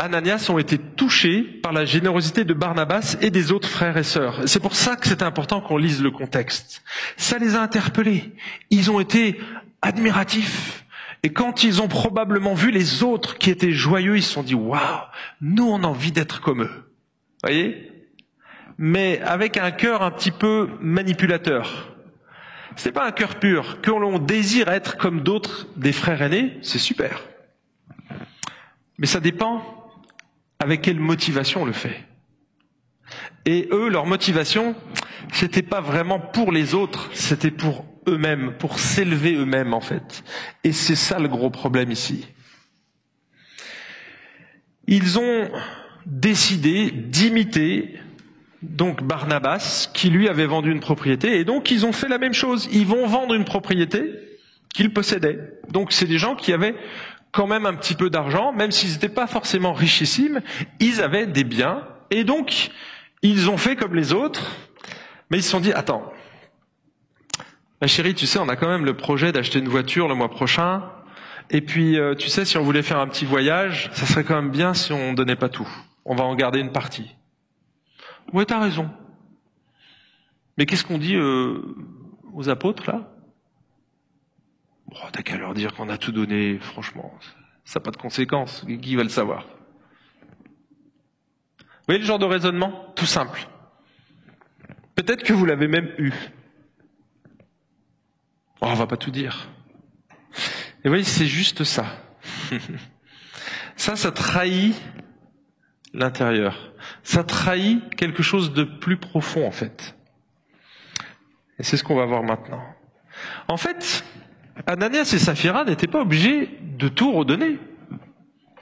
Ananias 0.00 0.48
ont 0.48 0.58
été 0.58 0.78
touchés 0.78 1.42
par 1.42 1.72
la 1.72 1.84
générosité 1.84 2.44
de 2.44 2.54
Barnabas 2.54 3.18
et 3.20 3.30
des 3.30 3.52
autres 3.52 3.68
frères 3.68 3.98
et 3.98 4.02
sœurs. 4.02 4.48
C'est 4.48 4.60
pour 4.60 4.74
ça 4.74 4.96
que 4.96 5.06
c'est 5.06 5.22
important 5.22 5.60
qu'on 5.60 5.76
lise 5.76 6.02
le 6.02 6.10
contexte. 6.10 6.82
Ça 7.18 7.36
les 7.36 7.54
a 7.54 7.60
interpellés. 7.60 8.32
Ils 8.70 8.90
ont 8.90 8.98
été 8.98 9.38
admiratifs. 9.82 10.86
Et 11.22 11.34
quand 11.34 11.64
ils 11.64 11.82
ont 11.82 11.88
probablement 11.88 12.54
vu 12.54 12.70
les 12.70 13.02
autres 13.02 13.36
qui 13.36 13.50
étaient 13.50 13.72
joyeux, 13.72 14.16
ils 14.16 14.22
se 14.22 14.32
sont 14.32 14.42
dit, 14.42 14.54
waouh, 14.54 14.80
nous 15.42 15.68
on 15.68 15.84
a 15.84 15.86
envie 15.86 16.12
d'être 16.12 16.40
comme 16.40 16.62
eux. 16.62 16.92
Voyez? 17.42 17.92
Mais 18.78 19.20
avec 19.20 19.58
un 19.58 19.70
cœur 19.70 20.02
un 20.02 20.10
petit 20.10 20.30
peu 20.30 20.70
manipulateur. 20.80 21.94
C'est 22.76 22.92
pas 22.92 23.06
un 23.06 23.12
cœur 23.12 23.34
pur. 23.34 23.82
Que 23.82 23.90
l'on 23.90 24.18
désire 24.18 24.68
être 24.68 24.96
comme 24.96 25.20
d'autres 25.20 25.66
des 25.76 25.92
frères 25.92 26.22
aînés, 26.22 26.56
c'est 26.62 26.78
super. 26.78 27.20
Mais 28.96 29.06
ça 29.06 29.20
dépend 29.20 29.79
avec 30.60 30.82
quelle 30.82 31.00
motivation 31.00 31.62
on 31.62 31.64
le 31.64 31.72
fait? 31.72 32.04
Et 33.46 33.68
eux, 33.72 33.88
leur 33.88 34.06
motivation, 34.06 34.76
c'était 35.32 35.62
pas 35.62 35.80
vraiment 35.80 36.20
pour 36.20 36.52
les 36.52 36.74
autres, 36.74 37.10
c'était 37.12 37.50
pour 37.50 37.84
eux-mêmes, 38.06 38.52
pour 38.58 38.78
s'élever 38.78 39.34
eux-mêmes 39.34 39.74
en 39.74 39.80
fait. 39.80 40.22
Et 40.62 40.72
c'est 40.72 40.94
ça 40.94 41.18
le 41.18 41.28
gros 41.28 41.50
problème 41.50 41.90
ici. 41.90 42.28
Ils 44.86 45.18
ont 45.18 45.50
décidé 46.06 46.90
d'imiter 46.90 47.98
donc 48.62 49.02
Barnabas, 49.02 49.88
qui 49.94 50.10
lui 50.10 50.28
avait 50.28 50.46
vendu 50.46 50.70
une 50.70 50.80
propriété, 50.80 51.38
et 51.38 51.44
donc 51.44 51.70
ils 51.70 51.86
ont 51.86 51.92
fait 51.92 52.08
la 52.08 52.18
même 52.18 52.34
chose. 52.34 52.68
Ils 52.72 52.86
vont 52.86 53.06
vendre 53.06 53.34
une 53.34 53.44
propriété 53.44 54.02
qu'ils 54.74 54.92
possédaient. 54.92 55.38
Donc 55.70 55.92
c'est 55.92 56.06
des 56.06 56.18
gens 56.18 56.36
qui 56.36 56.52
avaient 56.52 56.74
quand 57.32 57.46
même 57.46 57.66
un 57.66 57.74
petit 57.74 57.94
peu 57.94 58.10
d'argent, 58.10 58.52
même 58.52 58.70
s'ils 58.70 58.92
n'étaient 58.92 59.08
pas 59.08 59.26
forcément 59.26 59.72
richissimes, 59.72 60.40
ils 60.80 61.00
avaient 61.02 61.26
des 61.26 61.44
biens, 61.44 61.86
et 62.10 62.24
donc 62.24 62.70
ils 63.22 63.50
ont 63.50 63.56
fait 63.56 63.76
comme 63.76 63.94
les 63.94 64.12
autres, 64.12 64.50
mais 65.30 65.38
ils 65.38 65.42
se 65.42 65.50
sont 65.50 65.60
dit, 65.60 65.72
attends, 65.72 66.12
ma 67.80 67.86
chérie, 67.86 68.14
tu 68.14 68.26
sais, 68.26 68.38
on 68.38 68.48
a 68.48 68.56
quand 68.56 68.68
même 68.68 68.84
le 68.84 68.96
projet 68.96 69.32
d'acheter 69.32 69.58
une 69.58 69.68
voiture 69.68 70.08
le 70.08 70.14
mois 70.14 70.30
prochain, 70.30 70.82
et 71.50 71.60
puis 71.60 71.98
euh, 71.98 72.14
tu 72.14 72.28
sais, 72.28 72.44
si 72.44 72.56
on 72.58 72.62
voulait 72.62 72.82
faire 72.82 72.98
un 72.98 73.06
petit 73.06 73.24
voyage, 73.24 73.90
ça 73.92 74.06
serait 74.06 74.24
quand 74.24 74.36
même 74.36 74.50
bien 74.50 74.74
si 74.74 74.92
on 74.92 75.12
donnait 75.12 75.36
pas 75.36 75.48
tout. 75.48 75.68
On 76.04 76.14
va 76.14 76.24
en 76.24 76.34
garder 76.34 76.60
une 76.60 76.72
partie. 76.72 77.14
Ouais, 78.32 78.44
t'as 78.44 78.60
raison. 78.60 78.88
Mais 80.56 80.66
qu'est-ce 80.66 80.84
qu'on 80.84 80.98
dit 80.98 81.16
euh, 81.16 81.74
aux 82.34 82.48
apôtres 82.48 82.90
là? 82.90 83.12
Bon, 84.90 84.98
t'as 85.12 85.22
qu'à 85.22 85.36
leur 85.36 85.54
dire 85.54 85.72
qu'on 85.74 85.88
a 85.88 85.98
tout 85.98 86.10
donné, 86.10 86.58
franchement, 86.58 87.14
ça 87.64 87.78
n'a 87.78 87.84
pas 87.84 87.92
de 87.92 87.96
conséquences. 87.96 88.66
Qui 88.82 88.96
va 88.96 89.04
le 89.04 89.08
savoir? 89.08 89.46
Vous 91.58 91.86
voyez 91.86 92.00
le 92.00 92.06
genre 92.06 92.18
de 92.18 92.24
raisonnement? 92.24 92.92
Tout 92.96 93.06
simple. 93.06 93.46
Peut-être 94.96 95.22
que 95.22 95.32
vous 95.32 95.46
l'avez 95.46 95.68
même 95.68 95.92
eu. 95.98 96.12
Oh, 98.60 98.66
on 98.66 98.74
va 98.74 98.86
pas 98.86 98.96
tout 98.96 99.12
dire. 99.12 99.48
Et 100.82 100.88
vous 100.88 100.90
voyez, 100.90 101.04
c'est 101.04 101.26
juste 101.26 101.62
ça. 101.62 101.86
ça, 103.76 103.94
ça 103.94 104.10
trahit 104.10 104.74
l'intérieur. 105.94 106.72
Ça 107.04 107.22
trahit 107.22 107.94
quelque 107.94 108.22
chose 108.22 108.52
de 108.52 108.64
plus 108.64 108.96
profond, 108.96 109.46
en 109.46 109.52
fait. 109.52 109.96
Et 111.58 111.62
c'est 111.62 111.76
ce 111.76 111.84
qu'on 111.84 111.96
va 111.96 112.06
voir 112.06 112.22
maintenant. 112.24 112.62
En 113.48 113.56
fait, 113.56 114.04
Ananias 114.70 115.12
et 115.14 115.18
Saphira 115.18 115.64
n'étaient 115.64 115.88
pas 115.88 116.00
obligés 116.00 116.48
de 116.78 116.88
tout 116.88 117.12
redonner. 117.12 117.58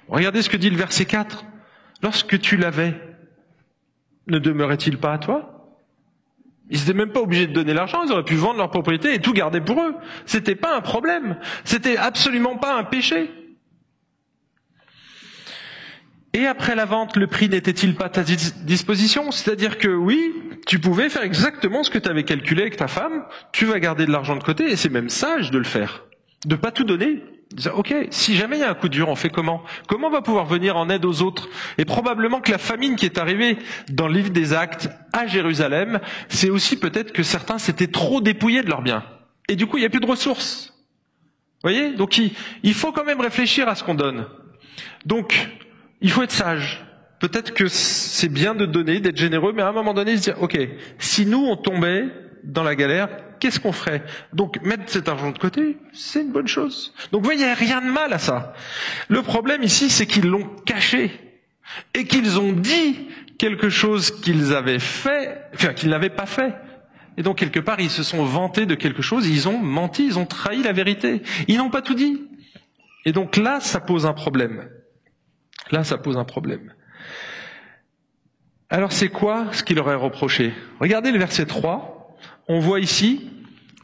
Regardez 0.09 0.41
ce 0.41 0.49
que 0.49 0.57
dit 0.57 0.71
le 0.71 0.77
verset 0.77 1.05
4. 1.05 1.45
Lorsque 2.03 2.41
tu 2.41 2.57
l'avais, 2.57 2.95
ne 4.27 4.39
demeurait-il 4.39 4.99
pas 4.99 5.13
à 5.13 5.19
toi? 5.19 5.55
Ils 6.71 6.81
n'étaient 6.81 6.95
même 6.95 7.13
pas 7.13 7.21
obligés 7.21 7.47
de 7.47 7.53
donner 7.53 7.75
l'argent, 7.75 8.03
ils 8.05 8.13
auraient 8.13 8.25
pu 8.25 8.37
vendre 8.37 8.59
leur 8.59 8.71
propriété 8.71 9.15
et 9.15 9.21
tout 9.21 9.33
garder 9.33 9.61
pour 9.61 9.83
eux. 9.83 9.95
C'était 10.25 10.55
pas 10.55 10.77
un 10.77 10.81
problème. 10.81 11.39
C'était 11.65 11.97
absolument 11.97 12.57
pas 12.57 12.79
un 12.79 12.85
péché. 12.85 13.31
Et 16.35 16.47
après 16.47 16.75
la 16.75 16.85
vente, 16.85 17.17
le 17.17 17.27
prix 17.27 17.49
n'était-il 17.49 17.95
pas 17.95 18.07
à 18.07 18.11
ta 18.11 18.23
disposition? 18.23 19.31
C'est-à-dire 19.31 19.79
que 19.79 19.89
oui, 19.89 20.35
tu 20.69 20.79
pouvais 20.79 21.09
faire 21.09 21.23
exactement 21.23 21.83
ce 21.83 21.91
que 21.91 21.99
tu 21.99 22.11
avais 22.11 22.25
calculé 22.25 22.61
avec 22.61 22.77
ta 22.77 22.89
femme, 22.89 23.25
tu 23.53 23.65
vas 23.65 23.81
garder 23.81 24.05
de 24.05 24.13
l'argent 24.13 24.37
de 24.37 24.45
côté, 24.45 24.71
et 24.71 24.77
c'est 24.77 24.91
même 24.91 25.09
sage 25.09 25.51
de 25.51 25.57
le 25.57 25.65
faire. 25.65 26.05
De 26.45 26.57
pas 26.57 26.71
tout 26.71 26.85
donner. 26.85 27.23
Ok, 27.75 27.95
si 28.11 28.37
jamais 28.37 28.59
il 28.59 28.61
y 28.61 28.65
a 28.65 28.71
un 28.71 28.75
coup 28.75 28.91
dur, 28.91 29.09
on 29.09 29.17
fait 29.17 29.31
comment? 29.31 29.63
Comment 29.87 30.09
on 30.09 30.11
va 30.11 30.21
pouvoir 30.21 30.45
venir 30.45 30.77
en 30.77 30.91
aide 30.91 31.07
aux 31.07 31.23
autres? 31.23 31.49
Et 31.79 31.87
probablement 31.87 32.43
que 32.43 32.51
la 32.51 32.59
famine 32.59 32.97
qui 32.97 33.07
est 33.07 33.17
arrivée 33.17 33.57
dans 33.89 34.09
le 34.09 34.13
livre 34.13 34.29
des 34.29 34.53
actes 34.53 34.91
à 35.15 35.27
Jérusalem, 35.27 36.01
c'est 36.29 36.51
aussi 36.51 36.79
peut-être 36.79 37.13
que 37.13 37.23
certains 37.23 37.57
s'étaient 37.57 37.87
trop 37.87 38.21
dépouillés 38.21 38.63
de 38.63 38.69
leurs 38.69 38.83
biens. 38.83 39.05
Et 39.49 39.57
du 39.57 39.67
coup, 39.67 39.79
il 39.79 39.81
n'y 39.81 39.87
a 39.87 39.91
plus 39.91 40.01
de 40.01 40.07
ressources. 40.07 40.75
Vous 41.65 41.71
voyez? 41.71 41.95
Donc 41.95 42.19
il, 42.19 42.33
il 42.63 42.75
faut 42.75 42.93
quand 42.93 43.05
même 43.05 43.23
réfléchir 43.23 43.69
à 43.69 43.75
ce 43.75 43.83
qu'on 43.83 43.95
donne. 43.95 44.27
Donc, 45.07 45.49
il 46.03 46.11
faut 46.11 46.23
être 46.23 46.31
sage. 46.31 46.85
Peut-être 47.21 47.53
que 47.53 47.69
c'est 47.69 48.29
bien 48.29 48.55
de 48.55 48.67
donner, 48.67 49.01
d'être 49.01 49.17
généreux, 49.17 49.53
mais 49.53 49.63
à 49.63 49.69
un 49.69 49.73
moment 49.73 49.95
donné, 49.95 50.17
se 50.17 50.23
dire, 50.23 50.43
OK, 50.43 50.57
si 50.99 51.27
nous, 51.27 51.45
on 51.45 51.57
tombait 51.57 52.07
dans 52.45 52.63
la 52.63 52.77
galère, 52.77 53.09
qu'est-ce 53.41 53.59
qu'on 53.59 53.73
ferait? 53.73 54.05
Donc, 54.33 54.63
mettre 54.63 54.85
cet 54.87 55.09
argent 55.09 55.31
de 55.31 55.39
côté, 55.39 55.79
c'est 55.93 56.23
une 56.23 56.33
bonne 56.33 56.47
chose. 56.47 56.95
Donc, 57.11 57.23
vous 57.23 57.27
voyez, 57.27 57.41
il 57.41 57.47
n'y 57.47 57.51
a 57.51 57.55
rien 57.55 57.81
de 57.81 57.91
mal 57.91 58.13
à 58.13 58.19
ça. 58.19 58.55
Le 59.09 59.23
problème 59.23 59.63
ici, 59.63 59.91
c'est 59.91 60.07
qu'ils 60.07 60.29
l'ont 60.29 60.49
caché. 60.65 61.11
Et 61.95 62.05
qu'ils 62.05 62.39
ont 62.39 62.53
dit 62.53 63.09
quelque 63.39 63.69
chose 63.69 64.11
qu'ils 64.21 64.55
avaient 64.55 64.79
fait, 64.79 65.39
enfin, 65.55 65.75
qu'ils 65.75 65.91
n'avaient 65.91 66.09
pas 66.11 66.27
fait. 66.27 66.55
Et 67.17 67.23
donc, 67.23 67.39
quelque 67.39 67.61
part, 67.61 67.81
ils 67.81 67.91
se 67.91 68.03
sont 68.05 68.25
vantés 68.25 68.65
de 68.65 68.75
quelque 68.77 69.03
chose, 69.03 69.29
ils 69.29 69.49
ont 69.49 69.59
menti, 69.59 70.07
ils 70.07 70.19
ont 70.19 70.25
trahi 70.25 70.63
la 70.63 70.73
vérité. 70.73 71.23
Ils 71.49 71.59
n'ont 71.59 71.71
pas 71.71 71.83
tout 71.83 71.95
dit. 71.95 72.23
Et 73.05 73.13
donc 73.13 73.37
là, 73.37 73.59
ça 73.61 73.81
pose 73.81 74.07
un 74.07 74.13
problème. 74.13 74.69
Là, 75.71 75.83
ça 75.85 75.99
pose 75.99 76.17
un 76.17 76.25
problème. 76.25 76.73
Alors 78.71 78.93
c'est 78.93 79.09
quoi 79.09 79.47
ce 79.53 79.63
qu'il 79.63 79.79
aurait 79.79 79.95
reproché? 79.95 80.53
Regardez 80.79 81.11
le 81.11 81.19
verset 81.19 81.47
3. 81.47 82.17
On 82.49 82.61
voit 82.61 82.81
ici 82.81 83.31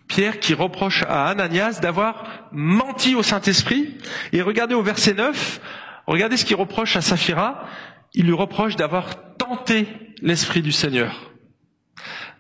Pierre 0.09 0.41
qui 0.41 0.53
reproche 0.53 1.03
à 1.09 1.27
Ananias 1.29 1.81
d'avoir 1.81 2.49
menti 2.53 3.15
au 3.15 3.23
Saint-Esprit. 3.23 3.97
Et 4.33 4.43
regardez 4.43 4.75
au 4.75 4.83
verset 4.83 5.15
9, 5.15 5.61
regardez 6.07 6.37
ce 6.37 6.45
qu'il 6.45 6.57
reproche 6.57 6.97
à 6.97 7.01
Saphira. 7.01 7.65
Il 8.13 8.27
lui 8.27 8.35
reproche 8.35 8.77
d'avoir 8.77 9.37
tenté 9.37 9.89
l'Esprit 10.21 10.61
du 10.61 10.71
Seigneur. 10.71 11.33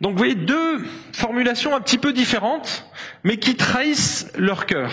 Donc 0.02 0.12
vous 0.12 0.18
voyez 0.18 0.34
deux 0.34 0.84
formulations 1.12 1.74
un 1.74 1.80
petit 1.80 1.98
peu 1.98 2.12
différentes, 2.12 2.86
mais 3.22 3.38
qui 3.38 3.56
trahissent 3.56 4.30
leur 4.36 4.66
cœur. 4.66 4.92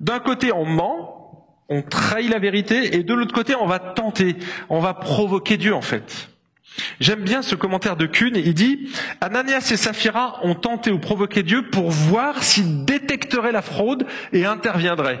D'un 0.00 0.18
côté, 0.18 0.52
on 0.52 0.64
ment, 0.64 1.46
on 1.68 1.82
trahit 1.82 2.28
la 2.28 2.40
vérité, 2.40 2.96
et 2.96 3.04
de 3.04 3.14
l'autre 3.14 3.34
côté, 3.34 3.54
on 3.54 3.66
va 3.66 3.78
tenter, 3.78 4.36
on 4.68 4.80
va 4.80 4.94
provoquer 4.94 5.56
Dieu 5.56 5.74
en 5.74 5.82
fait. 5.82 6.31
J'aime 7.00 7.22
bien 7.22 7.42
ce 7.42 7.54
commentaire 7.54 7.96
de 7.96 8.06
Kuhn, 8.06 8.34
il 8.34 8.54
dit, 8.54 8.90
Ananias 9.20 9.70
et 9.72 9.76
Saphira 9.76 10.40
ont 10.42 10.54
tenté 10.54 10.90
ou 10.90 10.98
provoqué 10.98 11.42
Dieu 11.42 11.68
pour 11.70 11.90
voir 11.90 12.42
s'il 12.42 12.84
détecterait 12.84 13.52
la 13.52 13.62
fraude 13.62 14.06
et 14.32 14.46
interviendrait. 14.46 15.20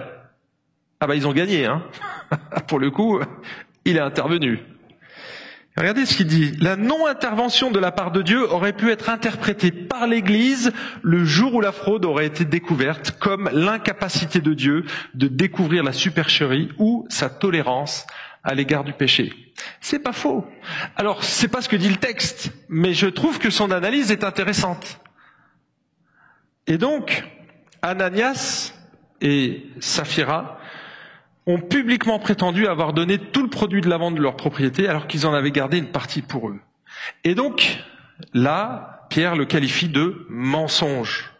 Ah 1.00 1.06
bah 1.06 1.16
ils 1.16 1.26
ont 1.26 1.32
gagné, 1.32 1.66
hein. 1.66 1.82
pour 2.68 2.78
le 2.78 2.90
coup, 2.90 3.20
il 3.84 3.96
est 3.96 4.00
intervenu. 4.00 4.60
Regardez 5.76 6.04
ce 6.04 6.16
qu'il 6.16 6.26
dit. 6.26 6.52
La 6.60 6.76
non-intervention 6.76 7.70
de 7.70 7.78
la 7.78 7.92
part 7.92 8.12
de 8.12 8.20
Dieu 8.20 8.46
aurait 8.52 8.74
pu 8.74 8.90
être 8.90 9.08
interprétée 9.08 9.70
par 9.70 10.06
l'Église 10.06 10.70
le 11.02 11.24
jour 11.24 11.54
où 11.54 11.60
la 11.62 11.72
fraude 11.72 12.04
aurait 12.04 12.26
été 12.26 12.44
découverte 12.44 13.12
comme 13.18 13.48
l'incapacité 13.52 14.40
de 14.40 14.52
Dieu 14.52 14.84
de 15.14 15.28
découvrir 15.28 15.82
la 15.82 15.94
supercherie 15.94 16.68
ou 16.76 17.06
sa 17.08 17.30
tolérance 17.30 18.06
à 18.44 18.54
l'égard 18.54 18.84
du 18.84 18.92
péché. 18.92 19.32
C'est 19.80 20.00
pas 20.00 20.12
faux. 20.12 20.46
Alors, 20.96 21.22
c'est 21.22 21.48
pas 21.48 21.62
ce 21.62 21.68
que 21.68 21.76
dit 21.76 21.88
le 21.88 21.96
texte, 21.96 22.52
mais 22.68 22.94
je 22.94 23.06
trouve 23.06 23.38
que 23.38 23.50
son 23.50 23.70
analyse 23.70 24.10
est 24.10 24.24
intéressante. 24.24 25.00
Et 26.66 26.78
donc, 26.78 27.24
Ananias 27.82 28.72
et 29.20 29.66
Saphira 29.80 30.58
ont 31.46 31.58
publiquement 31.58 32.18
prétendu 32.18 32.66
avoir 32.66 32.92
donné 32.92 33.18
tout 33.18 33.42
le 33.42 33.50
produit 33.50 33.80
de 33.80 33.88
la 33.88 33.96
vente 33.96 34.14
de 34.14 34.20
leur 34.20 34.36
propriété 34.36 34.88
alors 34.88 35.06
qu'ils 35.06 35.26
en 35.26 35.34
avaient 35.34 35.50
gardé 35.50 35.78
une 35.78 35.90
partie 35.90 36.22
pour 36.22 36.48
eux. 36.48 36.60
Et 37.24 37.34
donc, 37.34 37.78
là, 38.32 39.06
Pierre 39.10 39.36
le 39.36 39.44
qualifie 39.44 39.88
de 39.88 40.26
mensonge. 40.28 41.32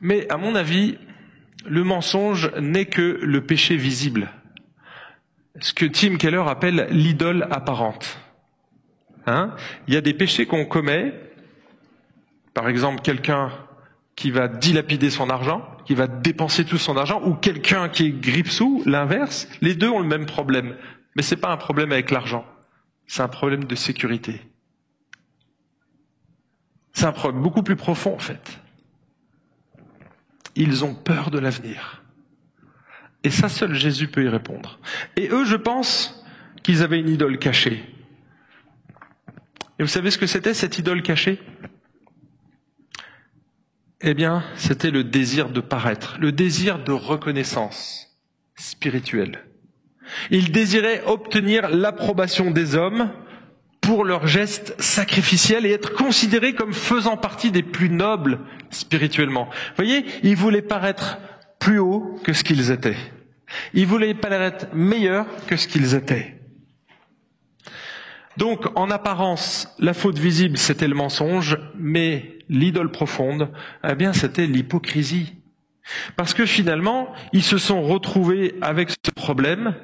Mais 0.00 0.30
à 0.30 0.36
mon 0.36 0.54
avis, 0.54 0.98
le 1.68 1.84
mensonge 1.84 2.52
n'est 2.60 2.86
que 2.86 3.18
le 3.22 3.44
péché 3.44 3.76
visible. 3.76 4.30
Ce 5.60 5.72
que 5.72 5.86
Tim 5.86 6.16
Keller 6.16 6.44
appelle 6.46 6.86
l'idole 6.90 7.46
apparente. 7.50 8.18
Hein? 9.26 9.54
Il 9.88 9.94
y 9.94 9.96
a 9.96 10.00
des 10.00 10.14
péchés 10.14 10.46
qu'on 10.46 10.64
commet. 10.64 11.14
Par 12.54 12.68
exemple, 12.68 13.02
quelqu'un 13.02 13.50
qui 14.14 14.30
va 14.30 14.48
dilapider 14.48 15.10
son 15.10 15.28
argent, 15.28 15.66
qui 15.84 15.94
va 15.94 16.06
dépenser 16.06 16.64
tout 16.64 16.78
son 16.78 16.96
argent, 16.96 17.22
ou 17.24 17.34
quelqu'un 17.34 17.88
qui 17.88 18.06
est 18.06 18.10
grippe-sous, 18.10 18.82
l'inverse, 18.86 19.48
les 19.60 19.74
deux 19.74 19.88
ont 19.88 20.00
le 20.00 20.06
même 20.06 20.26
problème. 20.26 20.76
Mais 21.14 21.22
c'est 21.22 21.36
pas 21.36 21.50
un 21.50 21.56
problème 21.56 21.92
avec 21.92 22.10
l'argent. 22.10 22.44
C'est 23.06 23.22
un 23.22 23.28
problème 23.28 23.64
de 23.64 23.74
sécurité. 23.74 24.40
C'est 26.92 27.04
un 27.04 27.12
problème 27.12 27.42
beaucoup 27.42 27.62
plus 27.62 27.76
profond, 27.76 28.14
en 28.14 28.18
fait. 28.18 28.58
Ils 30.56 30.84
ont 30.84 30.94
peur 30.94 31.30
de 31.30 31.38
l'avenir. 31.38 32.02
Et 33.22 33.30
ça 33.30 33.48
seul 33.48 33.74
Jésus 33.74 34.08
peut 34.08 34.24
y 34.24 34.28
répondre. 34.28 34.78
Et 35.16 35.28
eux, 35.28 35.44
je 35.44 35.56
pense 35.56 36.24
qu'ils 36.62 36.82
avaient 36.82 36.98
une 36.98 37.08
idole 37.08 37.38
cachée. 37.38 37.84
Et 39.78 39.82
vous 39.82 39.88
savez 39.88 40.10
ce 40.10 40.18
que 40.18 40.26
c'était 40.26 40.54
cette 40.54 40.78
idole 40.78 41.02
cachée? 41.02 41.38
Eh 44.00 44.14
bien, 44.14 44.44
c'était 44.56 44.90
le 44.90 45.04
désir 45.04 45.50
de 45.50 45.60
paraître, 45.60 46.16
le 46.20 46.32
désir 46.32 46.82
de 46.82 46.92
reconnaissance 46.92 48.08
spirituelle. 48.54 49.44
Il 50.30 50.52
désirait 50.52 51.02
obtenir 51.06 51.68
l'approbation 51.68 52.50
des 52.50 52.76
hommes 52.76 53.10
pour 53.86 54.04
leurs 54.04 54.26
gestes 54.26 54.74
sacrificiels 54.82 55.64
et 55.64 55.70
être 55.70 55.92
considérés 55.92 56.54
comme 56.54 56.72
faisant 56.72 57.16
partie 57.16 57.52
des 57.52 57.62
plus 57.62 57.88
nobles 57.88 58.40
spirituellement. 58.70 59.44
Vous 59.44 59.76
voyez, 59.76 60.04
ils 60.24 60.34
voulaient 60.34 60.60
paraître 60.60 61.18
plus 61.60 61.78
haut 61.78 62.18
que 62.24 62.32
ce 62.32 62.42
qu'ils 62.42 62.72
étaient. 62.72 62.96
Ils 63.74 63.86
voulaient 63.86 64.14
paraître 64.14 64.66
meilleurs 64.74 65.26
que 65.46 65.54
ce 65.56 65.68
qu'ils 65.68 65.94
étaient. 65.94 66.36
Donc, 68.36 68.66
en 68.74 68.90
apparence, 68.90 69.68
la 69.78 69.94
faute 69.94 70.18
visible, 70.18 70.58
c'était 70.58 70.88
le 70.88 70.96
mensonge, 70.96 71.56
mais 71.78 72.40
l'idole 72.48 72.90
profonde, 72.90 73.52
eh 73.88 73.94
bien, 73.94 74.12
c'était 74.12 74.48
l'hypocrisie. 74.48 75.36
Parce 76.16 76.34
que 76.34 76.44
finalement, 76.44 77.14
ils 77.32 77.44
se 77.44 77.56
sont 77.56 77.82
retrouvés 77.84 78.56
avec 78.62 78.90
ce 78.90 79.12
problème. 79.12 79.76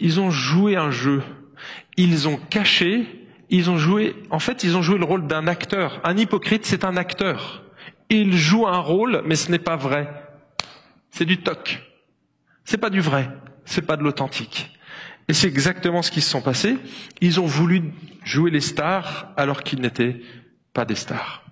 Ils 0.00 0.18
ont 0.18 0.32
joué 0.32 0.74
un 0.74 0.90
jeu. 0.90 1.22
Ils 1.96 2.28
ont 2.28 2.36
caché. 2.36 3.26
Ils 3.52 3.68
ont 3.68 3.78
joué, 3.78 4.14
en 4.30 4.38
fait, 4.38 4.62
ils 4.62 4.76
ont 4.76 4.82
joué 4.82 4.96
le 4.96 5.04
rôle 5.04 5.26
d'un 5.26 5.48
acteur. 5.48 6.00
Un 6.04 6.16
hypocrite, 6.16 6.64
c'est 6.64 6.84
un 6.84 6.96
acteur. 6.96 7.64
Il 8.08 8.36
joue 8.36 8.68
un 8.68 8.78
rôle, 8.78 9.22
mais 9.26 9.34
ce 9.34 9.50
n'est 9.50 9.58
pas 9.58 9.74
vrai. 9.74 10.08
C'est 11.10 11.24
du 11.24 11.38
toc. 11.38 11.82
C'est 12.64 12.78
pas 12.78 12.90
du 12.90 13.00
vrai. 13.00 13.28
C'est 13.64 13.82
pas 13.82 13.96
de 13.96 14.04
l'authentique. 14.04 14.70
Et 15.28 15.32
c'est 15.32 15.48
exactement 15.48 16.02
ce 16.02 16.10
qui 16.10 16.20
se 16.20 16.30
sont 16.30 16.42
passés. 16.42 16.76
Ils 17.20 17.40
ont 17.40 17.46
voulu 17.46 17.92
jouer 18.24 18.50
les 18.50 18.60
stars 18.60 19.32
alors 19.36 19.62
qu'ils 19.62 19.80
n'étaient 19.80 20.20
pas 20.72 20.84
des 20.84 20.94
stars. 20.94 21.44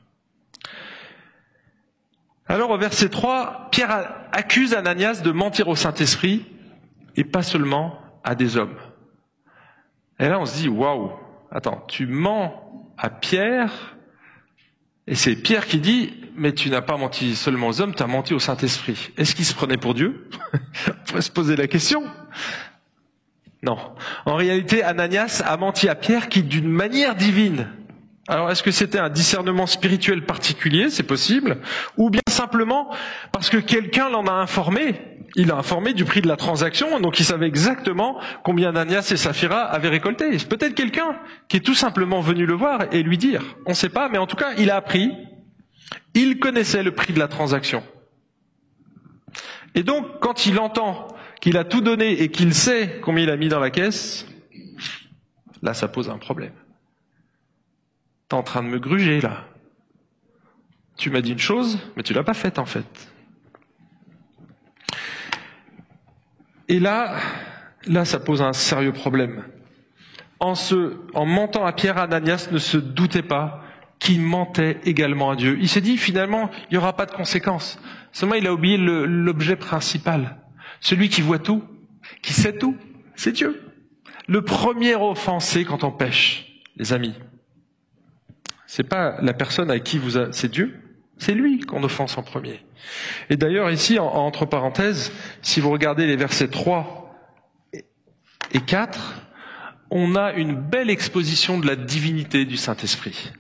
Alors 2.47 2.71
au 2.71 2.79
verset 2.79 3.09
3, 3.09 3.69
Pierre 3.71 4.15
accuse 4.33 4.73
Ananias 4.73 5.21
de 5.23 5.31
mentir 5.33 5.69
au 5.69 5.77
Saint-Esprit 5.77 6.47
et 7.17 7.25
pas 7.25 7.43
seulement 7.43 8.01
à 8.25 8.35
des 8.35 8.57
hommes. 8.57 8.77
Et 10.19 10.29
là 10.29 10.41
on 10.41 10.47
se 10.47 10.57
dit, 10.57 10.69
waouh, 10.69 11.13
attends, 11.51 11.85
tu 11.89 12.07
mens 12.07 12.93
à 12.97 13.11
Pierre 13.11 13.97
et 15.09 15.15
c'est 15.15 15.37
Pierre 15.37 15.67
qui 15.67 15.79
dit, 15.79 16.13
mais 16.37 16.53
tu 16.53 16.69
n'as 16.69 16.83
pas 16.83 16.99
menti 16.99 17.35
seulement 17.35 17.69
aux 17.69 17.81
hommes, 17.81 17.95
tu 17.95 18.03
as 18.03 18.07
menti 18.07 18.35
au 18.35 18.39
Saint-Esprit. 18.39 19.11
Est-ce 19.17 19.35
qu'il 19.35 19.47
se 19.47 19.55
prenait 19.55 19.79
pour 19.79 19.95
Dieu 19.95 20.29
On 20.87 21.05
pourrait 21.07 21.23
se 21.23 21.31
poser 21.31 21.57
la 21.57 21.67
question. 21.67 22.05
Non. 23.63 23.79
En 24.27 24.37
réalité, 24.37 24.83
Ananias 24.83 25.43
a 25.45 25.57
menti 25.57 25.89
à 25.89 25.95
Pierre 25.95 26.29
qui, 26.29 26.43
d'une 26.43 26.69
manière 26.69 27.15
divine, 27.15 27.69
alors 28.29 28.51
est-ce 28.51 28.63
que 28.63 28.71
c'était 28.71 28.99
un 28.99 29.09
discernement 29.09 29.67
spirituel 29.67 30.27
particulier, 30.27 30.91
c'est 30.91 31.03
possible, 31.03 31.57
ou 31.97 32.11
bien 32.11 32.21
simplement 32.29 32.95
parce 33.33 33.49
que 33.49 33.57
quelqu'un 33.57 34.11
l'en 34.11 34.27
a 34.27 34.33
informé, 34.33 35.01
il 35.39 35.53
a 35.53 35.57
informé 35.57 35.95
du 35.95 36.05
prix 36.05 36.21
de 36.21 36.27
la 36.27 36.37
transaction, 36.37 36.99
donc 36.99 37.21
il 37.21 37.25
savait 37.25 37.47
exactement 37.47 38.21
combien 38.43 38.71
Ananias 38.71 39.09
et 39.13 39.17
Saphira 39.17 39.63
avaient 39.63 39.89
récolté. 39.89 40.37
Peut-être 40.39 40.75
quelqu'un 40.75 41.17
qui 41.47 41.59
est 41.59 41.61
tout 41.61 41.77
simplement 41.77 42.21
venu 42.21 42.45
le 42.45 42.55
voir 42.55 42.93
et 42.93 43.05
lui 43.05 43.19
dire, 43.19 43.45
on 43.65 43.71
ne 43.71 43.75
sait 43.77 43.89
pas, 43.89 44.09
mais 44.09 44.19
en 44.19 44.27
tout 44.27 44.35
cas 44.35 44.55
il 44.59 44.69
a 44.69 44.75
appris, 44.75 45.13
il 46.15 46.41
connaissait 46.41 46.83
le 46.83 46.93
prix 46.93 47.13
de 47.13 47.21
la 47.21 47.29
transaction. 47.29 47.85
Et 49.77 49.85
donc 49.85 50.19
quand 50.19 50.45
il 50.47 50.59
entend 50.59 51.07
qu'il 51.41 51.57
a 51.57 51.63
tout 51.63 51.83
donné 51.83 52.21
et 52.21 52.33
qu'il 52.33 52.53
sait 52.53 52.99
combien 53.01 53.23
il 53.23 53.31
a 53.31 53.37
mis 53.37 53.49
dans 53.49 53.61
la 53.61 53.71
caisse, 53.71 54.27
là 55.63 55.73
ça 55.73 55.87
pose 55.87 56.11
un 56.11 56.19
problème. 56.19 56.53
T'es 58.29 58.35
en 58.35 58.43
train 58.43 58.65
de 58.65 58.69
me 58.69 58.81
gruger 58.81 59.21
là. 59.21 59.45
Tu 60.97 61.11
m'as 61.11 61.21
dit 61.21 61.31
une 61.31 61.39
chose, 61.39 61.79
mais 61.97 62.03
tu 62.03 62.13
l'as 62.13 62.25
pas 62.25 62.35
faite 62.35 62.59
en 62.59 62.67
fait. 62.67 63.13
Et 66.69 66.81
là, 66.81 67.17
là, 67.87 68.05
ça 68.05 68.21
pose 68.21 68.43
un 68.43 68.53
sérieux 68.53 68.93
problème. 68.93 69.45
En 70.41 70.55
se, 70.55 70.97
en 71.15 71.27
mentant 71.27 71.65
à 71.65 71.73
Pierre, 71.73 71.99
Ananias 71.99 72.49
ne 72.53 72.59
se 72.59 72.77
doutait 72.77 73.23
pas 73.23 73.65
qu'il 73.99 74.21
mentait 74.21 74.79
également 74.85 75.31
à 75.31 75.37
Dieu. 75.37 75.59
Il 75.61 75.69
s'est 75.69 75.81
dit 75.81 75.97
finalement, 75.97 76.51
il 76.71 76.75
n'y 76.75 76.79
aura 76.79 76.95
pas 76.95 77.07
de 77.07 77.13
conséquences. 77.13 77.81
Seulement, 78.13 78.37
il 78.37 78.47
a 78.47 78.53
oublié 78.53 78.77
l'objet 78.77 79.57
principal. 79.57 80.37
Celui 80.81 81.09
qui 81.09 81.23
voit 81.23 81.41
tout, 81.41 81.65
qui 82.23 82.33
sait 82.33 82.57
tout, 82.57 82.77
c'est 83.17 83.33
Dieu. 83.33 83.61
Le 84.29 84.43
premier 84.43 84.95
offensé 84.95 85.65
quand 85.65 85.83
on 85.85 85.91
pêche, 85.91 86.63
les 86.77 86.93
amis, 86.93 87.15
c'est 88.67 88.85
pas 88.85 89.21
la 89.23 89.33
personne 89.33 89.71
à 89.71 89.81
qui 89.81 89.99
vous 89.99 90.19
c'est 90.33 90.51
Dieu. 90.51 90.88
C'est 91.19 91.35
lui 91.35 91.61
qu'on 91.61 91.83
offense 91.83 92.17
en 92.17 92.23
premier. 92.23 92.65
Et 93.29 93.37
d'ailleurs, 93.37 93.71
ici, 93.71 93.99
entre 93.99 94.47
parenthèses, 94.47 95.13
si 95.43 95.61
vous 95.61 95.71
regardez 95.71 96.07
les 96.07 96.17
versets 96.17 96.49
3 96.49 97.15
et 98.53 98.61
4, 98.61 99.23
on 99.91 100.17
a 100.17 100.33
une 100.33 100.55
belle 100.55 100.91
exposition 100.91 101.59
de 101.59 101.67
la 101.67 101.77
divinité 101.77 102.45
du 102.45 102.57
Saint-Esprit. 102.57 103.33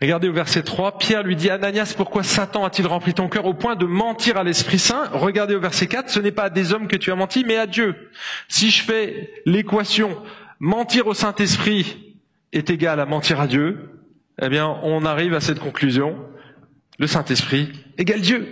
Regardez 0.00 0.28
au 0.28 0.32
verset 0.32 0.62
3, 0.64 0.98
Pierre 0.98 1.22
lui 1.22 1.36
dit, 1.36 1.48
Ananias, 1.48 1.94
pourquoi 1.96 2.24
Satan 2.24 2.64
a-t-il 2.64 2.88
rempli 2.88 3.14
ton 3.14 3.28
cœur 3.28 3.46
au 3.46 3.54
point 3.54 3.76
de 3.76 3.86
mentir 3.86 4.36
à 4.36 4.42
l'Esprit 4.42 4.80
Saint? 4.80 5.08
Regardez 5.12 5.54
au 5.54 5.60
verset 5.60 5.86
4, 5.86 6.10
ce 6.10 6.18
n'est 6.18 6.32
pas 6.32 6.44
à 6.44 6.50
des 6.50 6.72
hommes 6.72 6.88
que 6.88 6.96
tu 6.96 7.12
as 7.12 7.14
menti, 7.14 7.44
mais 7.46 7.56
à 7.56 7.68
Dieu. 7.68 8.10
Si 8.48 8.70
je 8.70 8.82
fais 8.82 9.30
l'équation, 9.46 10.20
mentir 10.58 11.06
au 11.06 11.14
Saint-Esprit 11.14 12.16
est 12.52 12.68
égal 12.68 12.98
à 12.98 13.06
mentir 13.06 13.40
à 13.40 13.46
Dieu, 13.46 13.90
eh 14.40 14.48
bien, 14.48 14.76
on 14.82 15.04
arrive 15.04 15.34
à 15.34 15.40
cette 15.40 15.60
conclusion. 15.60 16.16
Le 16.98 17.06
Saint-Esprit 17.06 17.72
égale 17.98 18.20
Dieu, 18.20 18.46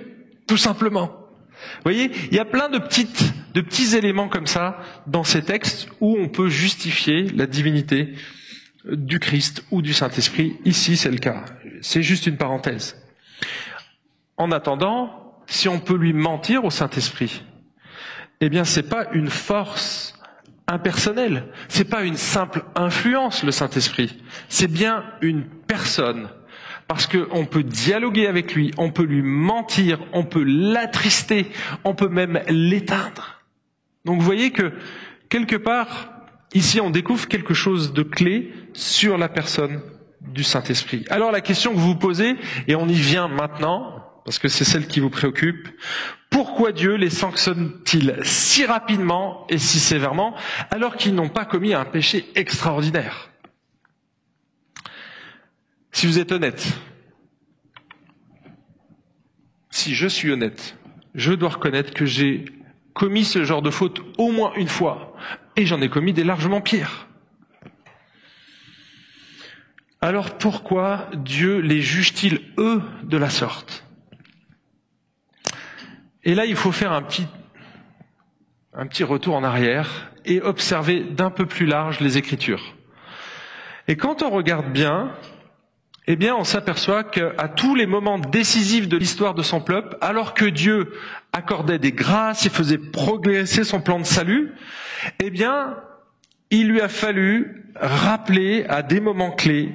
tout 0.46 0.56
simplement. 0.56 1.06
Vous 1.06 1.82
voyez, 1.84 2.10
il 2.30 2.36
y 2.36 2.40
a 2.40 2.44
plein 2.44 2.68
de 2.68 2.78
de 2.78 3.60
petits 3.60 3.96
éléments 3.96 4.28
comme 4.28 4.46
ça 4.46 4.78
dans 5.06 5.24
ces 5.24 5.42
textes 5.42 5.88
où 6.00 6.16
on 6.18 6.28
peut 6.28 6.48
justifier 6.48 7.28
la 7.30 7.46
divinité 7.46 8.14
du 8.84 9.18
Christ 9.18 9.64
ou 9.70 9.82
du 9.82 9.92
Saint-Esprit. 9.92 10.56
Ici, 10.64 10.96
c'est 10.96 11.10
le 11.10 11.18
cas. 11.18 11.44
C'est 11.82 12.02
juste 12.02 12.26
une 12.26 12.36
parenthèse. 12.36 12.96
En 14.36 14.52
attendant, 14.52 15.34
si 15.46 15.68
on 15.68 15.80
peut 15.80 15.96
lui 15.96 16.12
mentir 16.12 16.64
au 16.64 16.70
Saint-Esprit, 16.70 17.42
eh 18.40 18.48
bien, 18.48 18.64
c'est 18.64 18.88
pas 18.88 19.06
une 19.12 19.28
force 19.28 20.18
impersonnelle. 20.66 21.48
C'est 21.68 21.84
pas 21.84 22.04
une 22.04 22.16
simple 22.16 22.64
influence, 22.74 23.42
le 23.42 23.50
Saint-Esprit. 23.50 24.16
C'est 24.48 24.70
bien 24.70 25.04
une 25.20 25.44
personne. 25.44 26.30
Parce 26.90 27.06
qu'on 27.06 27.46
peut 27.46 27.62
dialoguer 27.62 28.26
avec 28.26 28.52
lui, 28.52 28.72
on 28.76 28.90
peut 28.90 29.04
lui 29.04 29.22
mentir, 29.22 30.00
on 30.12 30.24
peut 30.24 30.42
l'attrister, 30.42 31.46
on 31.84 31.94
peut 31.94 32.08
même 32.08 32.40
l'éteindre. 32.48 33.40
Donc 34.04 34.18
vous 34.18 34.24
voyez 34.24 34.50
que, 34.50 34.72
quelque 35.28 35.54
part, 35.54 36.10
ici 36.52 36.80
on 36.80 36.90
découvre 36.90 37.28
quelque 37.28 37.54
chose 37.54 37.92
de 37.92 38.02
clé 38.02 38.52
sur 38.72 39.18
la 39.18 39.28
personne 39.28 39.80
du 40.20 40.42
Saint-Esprit. 40.42 41.04
Alors 41.10 41.30
la 41.30 41.40
question 41.40 41.72
que 41.72 41.78
vous 41.78 41.90
vous 41.90 41.94
posez, 41.94 42.34
et 42.66 42.74
on 42.74 42.88
y 42.88 42.94
vient 42.94 43.28
maintenant, 43.28 44.04
parce 44.24 44.40
que 44.40 44.48
c'est 44.48 44.64
celle 44.64 44.88
qui 44.88 44.98
vous 44.98 45.10
préoccupe, 45.10 45.68
pourquoi 46.28 46.72
Dieu 46.72 46.96
les 46.96 47.08
sanctionne-t-il 47.10 48.18
si 48.24 48.66
rapidement 48.66 49.46
et 49.48 49.58
si 49.58 49.78
sévèrement 49.78 50.34
alors 50.72 50.96
qu'ils 50.96 51.14
n'ont 51.14 51.28
pas 51.28 51.44
commis 51.44 51.72
un 51.72 51.84
péché 51.84 52.28
extraordinaire? 52.34 53.29
Si 55.92 56.06
vous 56.06 56.18
êtes 56.18 56.32
honnête, 56.32 56.66
si 59.70 59.94
je 59.94 60.06
suis 60.06 60.30
honnête, 60.30 60.76
je 61.14 61.32
dois 61.32 61.50
reconnaître 61.50 61.92
que 61.92 62.06
j'ai 62.06 62.44
commis 62.94 63.24
ce 63.24 63.44
genre 63.44 63.62
de 63.62 63.70
faute 63.70 64.00
au 64.18 64.30
moins 64.30 64.52
une 64.54 64.68
fois, 64.68 65.16
et 65.56 65.66
j'en 65.66 65.80
ai 65.80 65.88
commis 65.88 66.12
des 66.12 66.24
largement 66.24 66.60
pires. 66.60 67.06
Alors 70.00 70.38
pourquoi 70.38 71.08
Dieu 71.14 71.58
les 71.58 71.82
juge-t-il, 71.82 72.40
eux, 72.58 72.82
de 73.02 73.16
la 73.16 73.28
sorte? 73.28 73.84
Et 76.24 76.34
là, 76.34 76.46
il 76.46 76.56
faut 76.56 76.72
faire 76.72 76.92
un 76.92 77.02
petit, 77.02 77.26
un 78.72 78.86
petit 78.86 79.04
retour 79.04 79.34
en 79.34 79.44
arrière 79.44 80.10
et 80.24 80.40
observer 80.40 81.00
d'un 81.00 81.30
peu 81.30 81.46
plus 81.46 81.66
large 81.66 82.00
les 82.00 82.18
Écritures. 82.18 82.74
Et 83.88 83.96
quand 83.96 84.22
on 84.22 84.30
regarde 84.30 84.70
bien, 84.72 85.12
eh 86.06 86.16
bien, 86.16 86.34
on 86.34 86.44
s'aperçoit 86.44 87.04
qu'à 87.04 87.48
tous 87.48 87.74
les 87.74 87.86
moments 87.86 88.18
décisifs 88.18 88.88
de 88.88 88.96
l'histoire 88.96 89.34
de 89.34 89.42
son 89.42 89.60
peuple, 89.60 89.96
alors 90.00 90.34
que 90.34 90.46
Dieu 90.46 90.92
accordait 91.32 91.78
des 91.78 91.92
grâces 91.92 92.46
et 92.46 92.50
faisait 92.50 92.78
progresser 92.78 93.64
son 93.64 93.80
plan 93.80 93.98
de 93.98 94.04
salut, 94.04 94.52
eh 95.22 95.30
bien, 95.30 95.76
il 96.50 96.68
lui 96.68 96.80
a 96.80 96.88
fallu 96.88 97.66
rappeler 97.76 98.64
à 98.68 98.82
des 98.82 99.00
moments 99.00 99.30
clés 99.30 99.72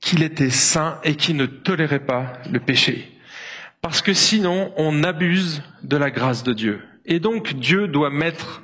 qu'il 0.00 0.22
était 0.22 0.50
saint 0.50 0.98
et 1.02 1.14
qu'il 1.16 1.36
ne 1.36 1.46
tolérait 1.46 2.04
pas 2.04 2.34
le 2.50 2.60
péché. 2.60 3.10
Parce 3.82 4.02
que 4.02 4.12
sinon, 4.12 4.72
on 4.76 5.02
abuse 5.02 5.62
de 5.82 5.96
la 5.96 6.10
grâce 6.10 6.42
de 6.42 6.52
Dieu. 6.52 6.80
Et 7.06 7.18
donc, 7.18 7.54
Dieu 7.54 7.88
doit 7.88 8.10
mettre, 8.10 8.62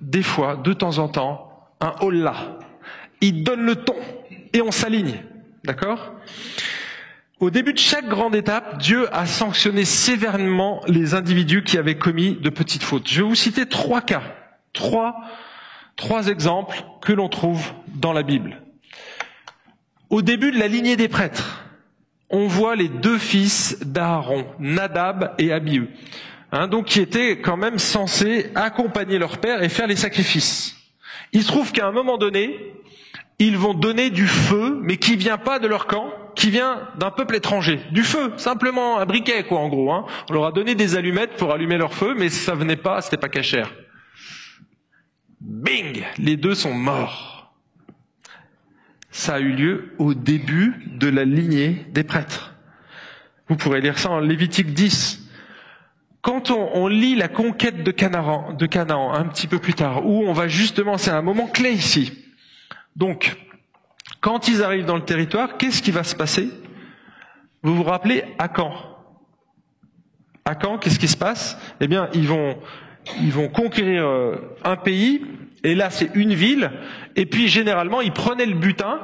des 0.00 0.22
fois, 0.22 0.56
de 0.56 0.72
temps 0.72 0.98
en 0.98 1.08
temps, 1.08 1.68
un 1.80 1.94
holà. 2.00 2.58
Il 3.20 3.44
donne 3.44 3.64
le 3.64 3.76
ton 3.76 3.96
et 4.52 4.60
on 4.62 4.70
s'aligne. 4.70 5.20
D'accord? 5.64 6.12
Au 7.40 7.50
début 7.50 7.72
de 7.72 7.78
chaque 7.78 8.08
grande 8.08 8.34
étape, 8.36 8.78
Dieu 8.78 9.08
a 9.14 9.26
sanctionné 9.26 9.84
sévèrement 9.84 10.80
les 10.86 11.14
individus 11.14 11.62
qui 11.64 11.78
avaient 11.78 11.98
commis 11.98 12.36
de 12.36 12.48
petites 12.50 12.82
fautes. 12.82 13.08
Je 13.08 13.22
vais 13.22 13.28
vous 13.28 13.34
citer 13.34 13.66
trois 13.66 14.00
cas. 14.00 14.22
Trois 14.72 15.16
Trois 15.96 16.26
exemples 16.28 16.82
que 17.00 17.12
l'on 17.12 17.28
trouve 17.28 17.72
dans 17.94 18.12
la 18.12 18.22
Bible. 18.22 18.60
Au 20.10 20.22
début 20.22 20.50
de 20.50 20.58
la 20.58 20.68
lignée 20.68 20.96
des 20.96 21.08
prêtres, 21.08 21.64
on 22.30 22.46
voit 22.46 22.74
les 22.74 22.88
deux 22.88 23.18
fils 23.18 23.78
d'Aaron, 23.84 24.44
Nadab 24.58 25.34
et 25.38 25.52
Abihu, 25.52 25.88
hein, 26.50 26.66
donc 26.66 26.86
qui 26.86 27.00
étaient 27.00 27.38
quand 27.40 27.56
même 27.56 27.78
censés 27.78 28.50
accompagner 28.56 29.18
leur 29.18 29.38
père 29.38 29.62
et 29.62 29.68
faire 29.68 29.86
les 29.86 29.96
sacrifices. 29.96 30.74
Il 31.32 31.42
se 31.42 31.48
trouve 31.48 31.70
qu'à 31.72 31.86
un 31.86 31.92
moment 31.92 32.18
donné, 32.18 32.74
ils 33.38 33.56
vont 33.56 33.74
donner 33.74 34.10
du 34.10 34.26
feu, 34.26 34.78
mais 34.82 34.96
qui 34.96 35.16
vient 35.16 35.38
pas 35.38 35.58
de 35.58 35.66
leur 35.66 35.86
camp, 35.86 36.12
qui 36.36 36.50
vient 36.50 36.88
d'un 36.98 37.10
peuple 37.10 37.36
étranger. 37.36 37.80
Du 37.90 38.02
feu, 38.02 38.32
simplement 38.36 38.98
un 38.98 39.06
briquet, 39.06 39.44
quoi, 39.44 39.58
en 39.58 39.68
gros. 39.68 39.92
Hein. 39.92 40.06
On 40.30 40.34
leur 40.34 40.46
a 40.46 40.52
donné 40.52 40.74
des 40.74 40.96
allumettes 40.96 41.36
pour 41.36 41.52
allumer 41.52 41.76
leur 41.76 41.94
feu, 41.94 42.14
mais 42.16 42.28
ça 42.28 42.54
venait 42.54 42.76
pas, 42.76 43.00
c'était 43.00 43.16
pas 43.16 43.28
cachère. 43.28 43.72
Bing 45.40 46.04
Les 46.18 46.36
deux 46.36 46.54
sont 46.54 46.74
morts. 46.74 47.52
Ça 49.10 49.34
a 49.34 49.40
eu 49.40 49.52
lieu 49.52 49.94
au 49.98 50.14
début 50.14 50.74
de 50.86 51.08
la 51.08 51.24
lignée 51.24 51.86
des 51.90 52.02
prêtres. 52.02 52.54
Vous 53.48 53.56
pourrez 53.56 53.80
lire 53.80 53.98
ça 53.98 54.10
en 54.10 54.20
Lévitique 54.20 54.72
10. 54.72 55.20
Quand 56.22 56.50
on, 56.50 56.88
lit 56.88 57.14
la 57.14 57.28
conquête 57.28 57.84
de 57.84 57.90
Canaan, 57.90 58.54
de 58.54 58.64
Canaan 58.64 59.12
un 59.12 59.24
petit 59.26 59.46
peu 59.46 59.58
plus 59.58 59.74
tard, 59.74 60.06
où 60.06 60.24
on 60.26 60.32
va 60.32 60.48
justement, 60.48 60.96
c'est 60.96 61.10
un 61.10 61.20
moment 61.20 61.46
clé 61.46 61.72
ici. 61.72 62.23
Donc, 62.96 63.36
quand 64.20 64.48
ils 64.48 64.62
arrivent 64.62 64.86
dans 64.86 64.96
le 64.96 65.04
territoire, 65.04 65.56
qu'est-ce 65.56 65.82
qui 65.82 65.90
va 65.90 66.04
se 66.04 66.14
passer 66.14 66.50
Vous 67.62 67.74
vous 67.74 67.82
rappelez 67.82 68.24
à 68.38 68.48
quand 68.48 68.74
À 70.44 70.54
quand 70.54 70.78
Qu'est-ce 70.78 70.98
qui 70.98 71.08
se 71.08 71.16
passe 71.16 71.58
Eh 71.80 71.88
bien, 71.88 72.08
ils 72.14 72.28
vont 72.28 72.56
ils 73.20 73.32
vont 73.32 73.48
conquérir 73.48 74.06
euh, 74.06 74.36
un 74.64 74.76
pays, 74.76 75.24
et 75.62 75.74
là 75.74 75.90
c'est 75.90 76.10
une 76.14 76.34
ville, 76.34 76.70
et 77.16 77.26
puis 77.26 77.48
généralement 77.48 78.00
ils 78.00 78.12
prenaient 78.12 78.46
le 78.46 78.54
butin, 78.54 79.00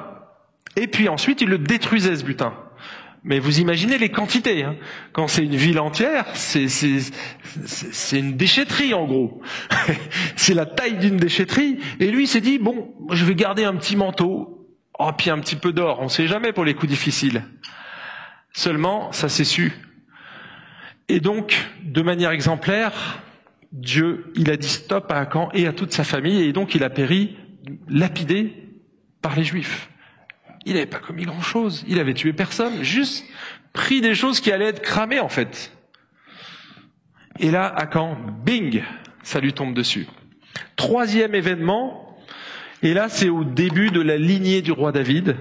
et 0.77 0.87
puis 0.87 1.09
ensuite 1.09 1.41
ils 1.41 1.49
le 1.49 1.59
détruisaient 1.59 2.17
ce 2.17 2.25
butin. 2.25 2.55
Mais 3.23 3.39
vous 3.39 3.61
imaginez 3.61 3.99
les 3.99 4.09
quantités. 4.09 4.65
Hein. 4.65 4.77
Quand 5.13 5.29
c'est 5.29 5.45
une 5.45 5.57
ville 5.57 5.79
entière, 5.79 6.27
c'est 6.35 6.69
une 8.13 8.37
déchetterie 8.37 8.95
en 8.95 9.07
gros. 9.07 9.43
c'est 10.37 10.55
la 10.55 10.67
taille 10.67 10.99
d'une 10.99 11.19
déchetterie. 11.19 11.79
Et 11.99 12.11
lui 12.11 12.27
s'est 12.27 12.41
dit, 12.41 12.59
bon, 12.59 12.95
je 13.13 13.25
vais 13.25 13.35
garder 13.35 13.65
un 13.65 13.75
petit 13.77 13.97
manteau, 13.97 14.67
oh, 14.99 15.11
puis 15.17 15.31
un 15.31 15.39
petit 15.39 15.57
peu 15.57 15.73
d'or, 15.73 15.99
on 16.01 16.05
ne 16.05 16.09
sait 16.09 16.27
jamais 16.27 16.53
pour 16.53 16.65
les 16.65 16.75
coups 16.75 16.91
difficiles. 16.91 17.45
Seulement, 18.53 19.13
ça 19.13 19.29
s'est 19.29 19.45
su. 19.45 19.73
Et 21.09 21.21
donc, 21.21 21.57
de 21.83 22.03
manière 22.03 22.31
exemplaire, 22.31 23.23
Dieu, 23.73 24.33
il 24.35 24.51
a 24.51 24.57
dit 24.57 24.69
stop 24.69 25.11
à 25.13 25.19
Akan 25.21 25.51
et 25.53 25.67
à 25.67 25.73
toute 25.73 25.93
sa 25.93 26.05
famille, 26.05 26.43
et 26.43 26.53
donc 26.53 26.75
il 26.75 26.83
a 26.85 26.91
péri 26.91 27.37
lapidé 27.89 28.53
par 29.23 29.37
les 29.37 29.45
Juifs. 29.45 29.91
Il 30.67 30.75
n'avait 30.75 30.87
pas 30.87 30.99
commis 30.99 31.25
grand-chose, 31.25 31.85
il 31.89 31.99
avait 31.99 32.15
tué 32.15 32.33
personne, 32.33 32.83
juste 32.83 33.25
pris 33.73 34.01
des 34.01 34.15
choses 34.15 34.41
qui 34.41 34.53
allaient 34.53 34.67
être 34.67 34.83
cramées 34.83 35.21
en 35.21 35.29
fait. 35.29 35.73
Et 37.39 37.51
là, 37.51 37.67
Akan, 37.67 38.17
bing, 38.45 38.83
ça 39.23 39.41
lui 39.41 39.53
tombe 39.53 39.75
dessus. 39.75 40.07
Troisième 40.77 41.35
événement, 41.35 42.19
et 42.83 42.93
là 42.93 43.09
c'est 43.09 43.29
au 43.29 43.45
début 43.45 43.91
de 43.91 44.01
la 44.01 44.19
lignée 44.19 44.63
du 44.63 44.73
roi 44.73 44.93
David. 44.93 45.37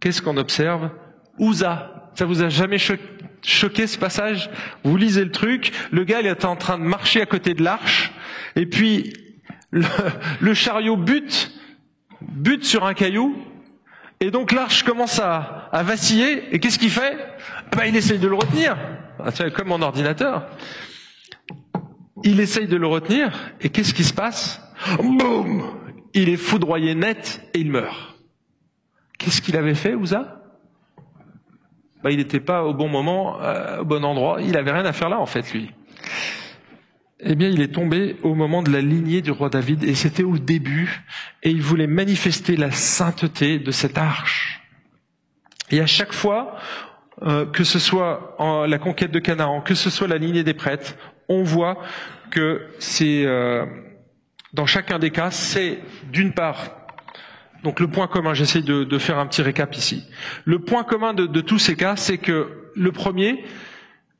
Qu'est-ce 0.00 0.20
qu'on 0.20 0.36
observe? 0.36 0.90
Ouza, 1.38 2.10
ça 2.14 2.26
vous 2.26 2.42
a 2.42 2.48
jamais 2.48 2.78
choqué 2.78 3.14
choqué 3.44 3.86
ce 3.86 3.98
passage? 3.98 4.50
Vous 4.82 4.96
lisez 4.96 5.24
le 5.24 5.30
truc, 5.30 5.72
le 5.92 6.04
gars 6.04 6.20
il 6.20 6.26
est 6.26 6.44
en 6.44 6.56
train 6.56 6.78
de 6.78 6.84
marcher 6.84 7.20
à 7.20 7.26
côté 7.26 7.54
de 7.54 7.62
l'arche, 7.62 8.12
et 8.56 8.66
puis 8.66 9.12
le, 9.70 10.54
chariot 10.54 10.96
bute, 10.96 11.52
bute 12.20 12.64
sur 12.64 12.84
un 12.84 12.94
caillou, 12.94 13.36
et 14.24 14.30
donc 14.30 14.52
l'arche 14.52 14.84
commence 14.84 15.20
à, 15.20 15.68
vaciller, 15.82 16.44
et 16.50 16.58
qu'est-ce 16.58 16.78
qu'il 16.78 16.90
fait? 16.90 17.18
Ben, 17.76 17.84
Il 17.84 17.94
essaye 17.94 18.18
de 18.18 18.26
le 18.26 18.34
retenir, 18.34 18.74
ah, 19.22 19.50
comme 19.50 19.68
mon 19.68 19.82
ordinateur. 19.82 20.46
Il 22.22 22.40
essaye 22.40 22.66
de 22.66 22.76
le 22.76 22.86
retenir, 22.86 23.30
et 23.60 23.68
qu'est-ce 23.68 23.92
qui 23.92 24.02
se 24.02 24.14
passe? 24.14 24.62
Boum 24.96 25.62
Il 26.14 26.30
est 26.30 26.38
foudroyé 26.38 26.94
net 26.94 27.42
et 27.52 27.58
il 27.58 27.70
meurt. 27.70 28.14
Qu'est-ce 29.18 29.42
qu'il 29.42 29.58
avait 29.58 29.74
fait, 29.74 29.94
Ouza? 29.94 30.40
Bah, 32.02 32.10
il 32.10 32.16
n'était 32.16 32.40
pas 32.40 32.64
au 32.64 32.72
bon 32.72 32.88
moment, 32.88 33.42
euh, 33.42 33.80
au 33.80 33.84
bon 33.84 34.02
endroit. 34.04 34.40
Il 34.40 34.56
avait 34.56 34.72
rien 34.72 34.86
à 34.86 34.94
faire 34.94 35.10
là, 35.10 35.20
en 35.20 35.26
fait, 35.26 35.52
lui. 35.52 35.70
Eh 37.20 37.34
bien, 37.34 37.48
il 37.48 37.60
est 37.60 37.72
tombé 37.72 38.16
au 38.22 38.34
moment 38.34 38.62
de 38.62 38.70
la 38.70 38.80
lignée 38.80 39.22
du 39.22 39.30
roi 39.30 39.48
David, 39.48 39.84
et 39.84 39.94
c'était 39.94 40.24
au 40.24 40.38
début, 40.38 41.04
et 41.42 41.50
il 41.50 41.62
voulait 41.62 41.86
manifester 41.86 42.56
la 42.56 42.70
sainteté 42.70 43.58
de 43.58 43.70
cette 43.70 43.98
arche. 43.98 44.60
Et 45.70 45.80
à 45.80 45.86
chaque 45.86 46.12
fois, 46.12 46.56
euh, 47.22 47.46
que 47.46 47.64
ce 47.64 47.78
soit 47.78 48.34
en 48.38 48.66
la 48.66 48.78
conquête 48.78 49.12
de 49.12 49.20
Canaan, 49.20 49.60
que 49.60 49.74
ce 49.74 49.90
soit 49.90 50.08
la 50.08 50.18
lignée 50.18 50.42
des 50.42 50.54
prêtres, 50.54 50.96
on 51.28 51.42
voit 51.42 51.78
que 52.30 52.66
c'est 52.78 53.24
euh, 53.24 53.64
dans 54.52 54.66
chacun 54.66 54.98
des 54.98 55.10
cas, 55.10 55.30
c'est 55.30 55.78
d'une 56.10 56.32
part 56.32 56.84
donc 57.64 57.80
le 57.80 57.88
point 57.88 58.06
commun, 58.06 58.34
j'essaie 58.34 58.60
de, 58.60 58.98
faire 58.98 59.18
un 59.18 59.26
petit 59.26 59.40
récap 59.40 59.74
ici. 59.74 60.04
Le 60.44 60.58
point 60.58 60.84
commun 60.84 61.14
de, 61.14 61.40
tous 61.40 61.58
ces 61.58 61.76
cas, 61.76 61.96
c'est 61.96 62.18
que 62.18 62.70
le 62.76 62.92
premier, 62.92 63.42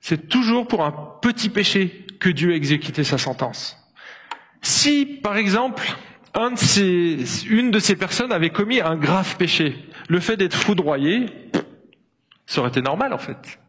c'est 0.00 0.28
toujours 0.28 0.66
pour 0.66 0.82
un 0.82 0.92
petit 1.20 1.50
péché 1.50 2.03
que 2.24 2.30
Dieu 2.30 2.52
a 2.52 2.54
exécuté 2.54 3.04
sa 3.04 3.18
sentence. 3.18 3.76
Si, 4.62 5.04
par 5.04 5.36
exemple, 5.36 5.84
une 6.34 7.70
de 7.70 7.78
ces 7.78 7.96
personnes 7.96 8.32
avait 8.32 8.48
commis 8.48 8.80
un 8.80 8.96
grave 8.96 9.36
péché, 9.36 9.76
le 10.08 10.20
fait 10.20 10.38
d'être 10.38 10.56
foudroyé, 10.56 11.26
ça 12.46 12.60
aurait 12.60 12.70
été 12.70 12.80
normal 12.80 13.12
en 13.12 13.18
fait. 13.18 13.60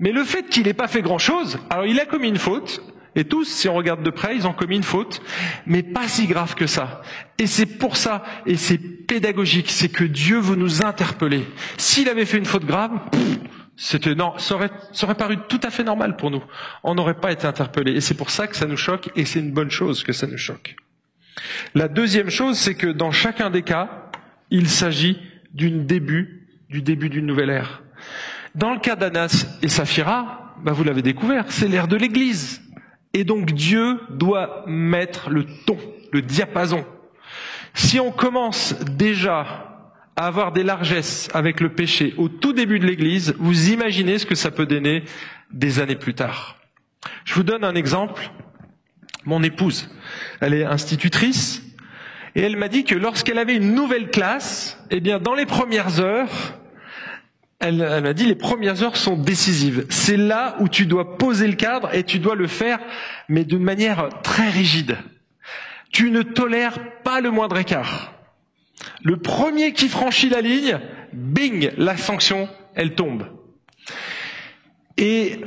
Mais 0.00 0.10
le 0.10 0.24
fait 0.24 0.48
qu'il 0.48 0.64
n'ait 0.64 0.74
pas 0.74 0.88
fait 0.88 1.00
grand-chose, 1.00 1.60
alors 1.70 1.86
il 1.86 2.00
a 2.00 2.04
commis 2.04 2.26
une 2.26 2.38
faute, 2.38 2.82
et 3.14 3.22
tous, 3.24 3.44
si 3.44 3.68
on 3.68 3.74
regarde 3.74 4.02
de 4.02 4.10
près, 4.10 4.34
ils 4.34 4.48
ont 4.48 4.52
commis 4.52 4.74
une 4.74 4.82
faute, 4.82 5.22
mais 5.66 5.84
pas 5.84 6.08
si 6.08 6.26
grave 6.26 6.56
que 6.56 6.66
ça. 6.66 7.02
Et 7.38 7.46
c'est 7.46 7.66
pour 7.66 7.96
ça, 7.96 8.24
et 8.46 8.56
c'est 8.56 8.78
pédagogique, 8.78 9.70
c'est 9.70 9.90
que 9.90 10.02
Dieu 10.02 10.40
veut 10.40 10.56
nous 10.56 10.84
interpeller. 10.84 11.46
S'il 11.76 12.08
avait 12.08 12.24
fait 12.24 12.38
une 12.38 12.46
faute 12.46 12.64
grave, 12.64 12.98
c'était 13.84 14.14
non, 14.14 14.38
ça 14.38 14.54
aurait, 14.54 15.14
paru 15.16 15.38
tout 15.48 15.58
à 15.64 15.70
fait 15.70 15.82
normal 15.82 16.16
pour 16.16 16.30
nous. 16.30 16.44
On 16.84 16.94
n'aurait 16.94 17.18
pas 17.18 17.32
été 17.32 17.48
interpellé. 17.48 17.90
Et 17.90 18.00
c'est 18.00 18.14
pour 18.14 18.30
ça 18.30 18.46
que 18.46 18.54
ça 18.54 18.66
nous 18.66 18.76
choque, 18.76 19.10
et 19.16 19.24
c'est 19.24 19.40
une 19.40 19.50
bonne 19.50 19.72
chose 19.72 20.04
que 20.04 20.12
ça 20.12 20.28
nous 20.28 20.38
choque. 20.38 20.76
La 21.74 21.88
deuxième 21.88 22.30
chose, 22.30 22.56
c'est 22.56 22.76
que 22.76 22.86
dans 22.86 23.10
chacun 23.10 23.50
des 23.50 23.62
cas, 23.62 24.08
il 24.50 24.68
s'agit 24.68 25.18
d'une 25.52 25.84
début, 25.84 26.46
du 26.70 26.80
début 26.80 27.08
d'une 27.08 27.26
nouvelle 27.26 27.50
ère. 27.50 27.82
Dans 28.54 28.72
le 28.72 28.78
cas 28.78 28.94
d'Anas 28.94 29.46
et 29.62 29.68
Saphira, 29.68 30.54
bah 30.62 30.70
vous 30.70 30.84
l'avez 30.84 31.02
découvert, 31.02 31.46
c'est 31.48 31.66
l'ère 31.66 31.88
de 31.88 31.96
l'Église. 31.96 32.62
Et 33.14 33.24
donc 33.24 33.50
Dieu 33.50 33.98
doit 34.10 34.62
mettre 34.68 35.28
le 35.28 35.44
ton, 35.66 35.78
le 36.12 36.22
diapason. 36.22 36.84
Si 37.74 37.98
on 37.98 38.12
commence 38.12 38.78
déjà 38.92 39.71
avoir 40.26 40.52
des 40.52 40.62
largesses 40.62 41.28
avec 41.34 41.60
le 41.60 41.70
péché 41.70 42.14
au 42.16 42.28
tout 42.28 42.52
début 42.52 42.78
de 42.78 42.86
l'Église, 42.86 43.34
vous 43.38 43.70
imaginez 43.70 44.18
ce 44.18 44.26
que 44.26 44.34
ça 44.34 44.50
peut 44.50 44.66
donner 44.66 45.04
des 45.52 45.80
années 45.80 45.96
plus 45.96 46.14
tard. 46.14 46.58
Je 47.24 47.34
vous 47.34 47.42
donne 47.42 47.64
un 47.64 47.74
exemple. 47.74 48.30
Mon 49.24 49.42
épouse, 49.42 49.88
elle 50.40 50.54
est 50.54 50.64
institutrice, 50.64 51.62
et 52.34 52.42
elle 52.42 52.56
m'a 52.56 52.68
dit 52.68 52.84
que 52.84 52.94
lorsqu'elle 52.94 53.38
avait 53.38 53.56
une 53.56 53.74
nouvelle 53.74 54.10
classe, 54.10 54.82
eh 54.90 55.00
bien, 55.00 55.18
dans 55.18 55.34
les 55.34 55.46
premières 55.46 56.00
heures, 56.00 56.58
elle, 57.60 57.76
m'a 57.76 58.12
dit 58.12 58.26
les 58.26 58.34
premières 58.34 58.82
heures 58.82 58.96
sont 58.96 59.16
décisives. 59.16 59.86
C'est 59.88 60.16
là 60.16 60.56
où 60.58 60.68
tu 60.68 60.86
dois 60.86 61.16
poser 61.16 61.46
le 61.46 61.54
cadre 61.54 61.94
et 61.94 62.02
tu 62.02 62.18
dois 62.18 62.34
le 62.34 62.48
faire, 62.48 62.80
mais 63.28 63.44
d'une 63.44 63.62
manière 63.62 64.08
très 64.22 64.48
rigide. 64.48 64.96
Tu 65.92 66.10
ne 66.10 66.22
tolères 66.22 66.78
pas 67.04 67.20
le 67.20 67.30
moindre 67.30 67.58
écart. 67.58 68.12
Le 69.04 69.16
premier 69.16 69.72
qui 69.72 69.88
franchit 69.88 70.28
la 70.28 70.40
ligne, 70.40 70.78
bing, 71.12 71.70
la 71.76 71.96
sanction, 71.96 72.48
elle 72.74 72.94
tombe. 72.94 73.26
Et 74.96 75.40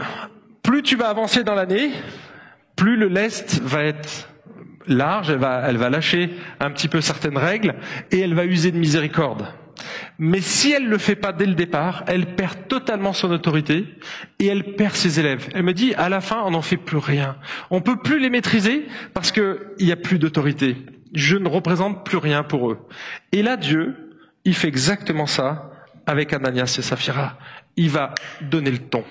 plus 0.64 0.84
tu 0.84 0.96
vas 0.96 1.10
avancer 1.10 1.44
dans 1.44 1.56
l'année, 1.56 1.92
plus 2.76 2.98
le 2.98 3.08
lest 3.08 3.62
va 3.62 3.84
être 3.84 4.30
large, 4.88 5.30
elle 5.30 5.38
va, 5.38 5.64
elle 5.68 5.78
va 5.78 5.90
lâcher 5.90 6.32
un 6.60 6.70
petit 6.72 6.88
peu 6.88 7.02
certaines 7.02 7.38
règles 7.38 7.76
et 8.12 8.20
elle 8.20 8.34
va 8.34 8.46
user 8.46 8.72
de 8.72 8.78
miséricorde. 8.78 9.48
Mais 10.18 10.42
si 10.42 10.72
elle 10.72 10.86
ne 10.86 10.90
le 10.90 10.98
fait 10.98 11.16
pas 11.16 11.34
dès 11.34 11.46
le 11.46 11.56
départ, 11.56 12.04
elle 12.08 12.36
perd 12.36 12.68
totalement 12.68 13.14
son 13.14 13.32
autorité 13.32 13.86
et 14.40 14.48
elle 14.48 14.76
perd 14.76 14.96
ses 14.96 15.20
élèves. 15.20 15.50
Elle 15.54 15.64
me 15.64 15.74
dit, 15.74 15.94
à 15.96 16.08
la 16.10 16.22
fin, 16.22 16.42
on 16.46 16.52
n'en 16.52 16.62
fait 16.62 16.78
plus 16.78 16.98
rien. 16.98 17.36
On 17.70 17.82
peut 17.82 17.98
plus 17.98 18.20
les 18.20 18.30
maîtriser 18.30 18.86
parce 19.14 19.32
qu'il 19.32 19.58
n'y 19.82 19.92
a 19.92 19.98
plus 19.98 20.18
d'autorité. 20.18 20.78
Je 21.16 21.38
ne 21.38 21.48
représente 21.48 22.06
plus 22.06 22.18
rien 22.18 22.44
pour 22.44 22.72
eux. 22.72 22.88
Et 23.32 23.42
là, 23.42 23.58
Dieu, 23.58 24.18
il 24.44 24.54
fait 24.54 24.68
exactement 24.68 25.26
ça 25.26 25.72
avec 26.06 26.34
Ananias 26.34 26.76
et 26.78 26.82
Saphira. 26.82 27.38
Il 27.78 27.90
va 27.90 28.14
donner 28.42 28.72
le 28.72 28.78
ton. 28.78 29.04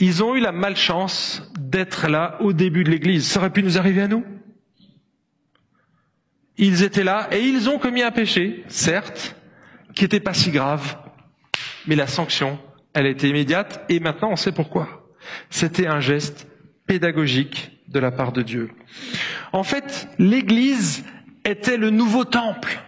Ils 0.00 0.22
ont 0.24 0.34
eu 0.34 0.40
la 0.40 0.52
malchance 0.52 1.42
d'être 1.58 2.08
là 2.08 2.36
au 2.40 2.52
début 2.52 2.84
de 2.84 2.90
l'église. 2.90 3.26
Ça 3.26 3.40
aurait 3.40 3.50
pu 3.50 3.62
nous 3.62 3.78
arriver 3.78 4.02
à 4.02 4.08
nous. 4.08 4.24
Ils 6.56 6.82
étaient 6.82 7.04
là 7.04 7.28
et 7.30 7.40
ils 7.40 7.68
ont 7.68 7.78
commis 7.78 8.02
un 8.02 8.10
péché, 8.10 8.64
certes, 8.68 9.36
qui 9.94 10.04
n'était 10.04 10.20
pas 10.20 10.34
si 10.34 10.50
grave, 10.50 10.96
mais 11.86 11.94
la 11.94 12.06
sanction, 12.06 12.58
elle 12.94 13.06
était 13.06 13.28
immédiate 13.28 13.84
et 13.88 14.00
maintenant 14.00 14.30
on 14.32 14.36
sait 14.36 14.52
pourquoi. 14.52 15.08
C'était 15.50 15.86
un 15.86 16.00
geste 16.00 16.48
pédagogique 16.86 17.77
de 17.88 17.98
la 17.98 18.10
part 18.10 18.32
de 18.32 18.42
Dieu. 18.42 18.70
En 19.52 19.62
fait, 19.62 20.08
l'Église 20.18 21.04
était 21.44 21.76
le 21.76 21.90
nouveau 21.90 22.24
temple. 22.24 22.80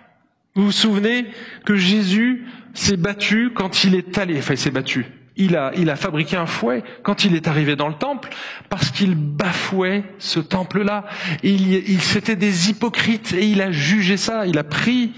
Vous 0.54 0.66
vous 0.66 0.72
souvenez 0.72 1.26
que 1.64 1.76
Jésus 1.76 2.46
s'est 2.74 2.96
battu 2.96 3.50
quand 3.54 3.84
il 3.84 3.94
est 3.94 4.18
allé, 4.18 4.38
enfin 4.38 4.54
il 4.54 4.58
s'est 4.58 4.70
battu, 4.70 5.06
il 5.36 5.56
a, 5.56 5.72
il 5.76 5.88
a 5.90 5.96
fabriqué 5.96 6.36
un 6.36 6.46
fouet 6.46 6.82
quand 7.02 7.24
il 7.24 7.34
est 7.34 7.48
arrivé 7.48 7.76
dans 7.76 7.88
le 7.88 7.94
temple 7.94 8.28
parce 8.68 8.90
qu'il 8.90 9.14
bafouait 9.14 10.04
ce 10.18 10.40
temple-là. 10.40 11.06
Il, 11.42 11.72
il 11.72 12.00
c'était 12.02 12.36
des 12.36 12.68
hypocrites 12.68 13.32
et 13.32 13.46
il 13.46 13.62
a 13.62 13.70
jugé 13.70 14.16
ça. 14.16 14.46
Il 14.46 14.58
a 14.58 14.64
pris, 14.64 15.12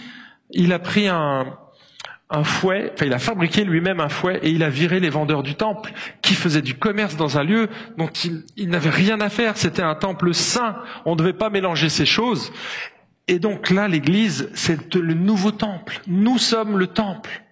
il 0.51 0.73
a 0.73 0.79
pris 0.79 1.09
un, 1.09 1.59
un 2.33 2.45
fouet, 2.45 2.91
enfin 2.95 3.07
il 3.07 3.13
a 3.13 3.19
fabriqué 3.19 3.65
lui-même 3.65 4.01
un 4.01 4.09
fouet 4.09 4.41
et 4.43 4.51
il 4.51 4.63
a 4.63 4.71
viré 4.71 5.01
les 5.01 5.11
vendeurs 5.11 5.43
du 5.43 5.55
temple 5.55 5.93
qui 6.23 6.35
faisaient 6.35 6.63
du 6.63 6.75
commerce 6.75 7.17
dans 7.17 7.39
un 7.39 7.45
lieu 7.45 7.69
dont 7.99 8.09
il, 8.25 8.45
il 8.57 8.71
n'avait 8.71 8.91
rien 8.91 9.21
à 9.21 9.29
faire. 9.29 9.57
C'était 9.57 9.83
un 9.83 9.95
temple 9.95 10.33
saint. 10.33 10.77
On 11.05 11.13
ne 11.13 11.17
devait 11.17 11.35
pas 11.35 11.51
mélanger 11.51 11.91
ces 11.91 12.07
choses. 12.07 12.53
Et 13.29 13.39
donc 13.39 13.71
là, 13.71 13.87
l'Église, 13.87 14.51
c'est 14.55 14.95
le 14.95 15.15
nouveau 15.15 15.53
temple. 15.53 16.01
Nous 16.07 16.39
sommes 16.39 16.79
le 16.79 16.89
temple. 16.89 17.43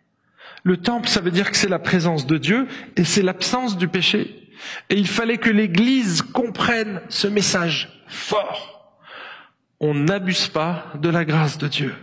Le 0.62 0.76
temple, 0.76 1.09
ça 1.09 1.20
veut 1.20 1.31
dire 1.31 1.51
que 1.51 1.57
c'est 1.57 1.68
la 1.68 1.78
présence 1.78 2.26
de 2.26 2.39
Dieu 2.39 2.66
et 2.97 3.05
c'est 3.05 3.22
l'absence 3.22 3.76
du 3.76 3.89
péché. 3.89 4.49
Et 4.89 4.97
il 4.97 5.07
fallait 5.07 5.39
que 5.39 5.51
l'Église 5.51 6.22
comprenne 6.22 7.01
ce 7.09 7.28
message 7.28 8.03
fort. 8.09 8.99
On 9.78 9.95
n'abuse 9.95 10.49
pas 10.49 10.87
de 11.01 11.09
la 11.09 11.24
grâce 11.24 11.57
de 11.57 11.68
Dieu. 11.68 11.95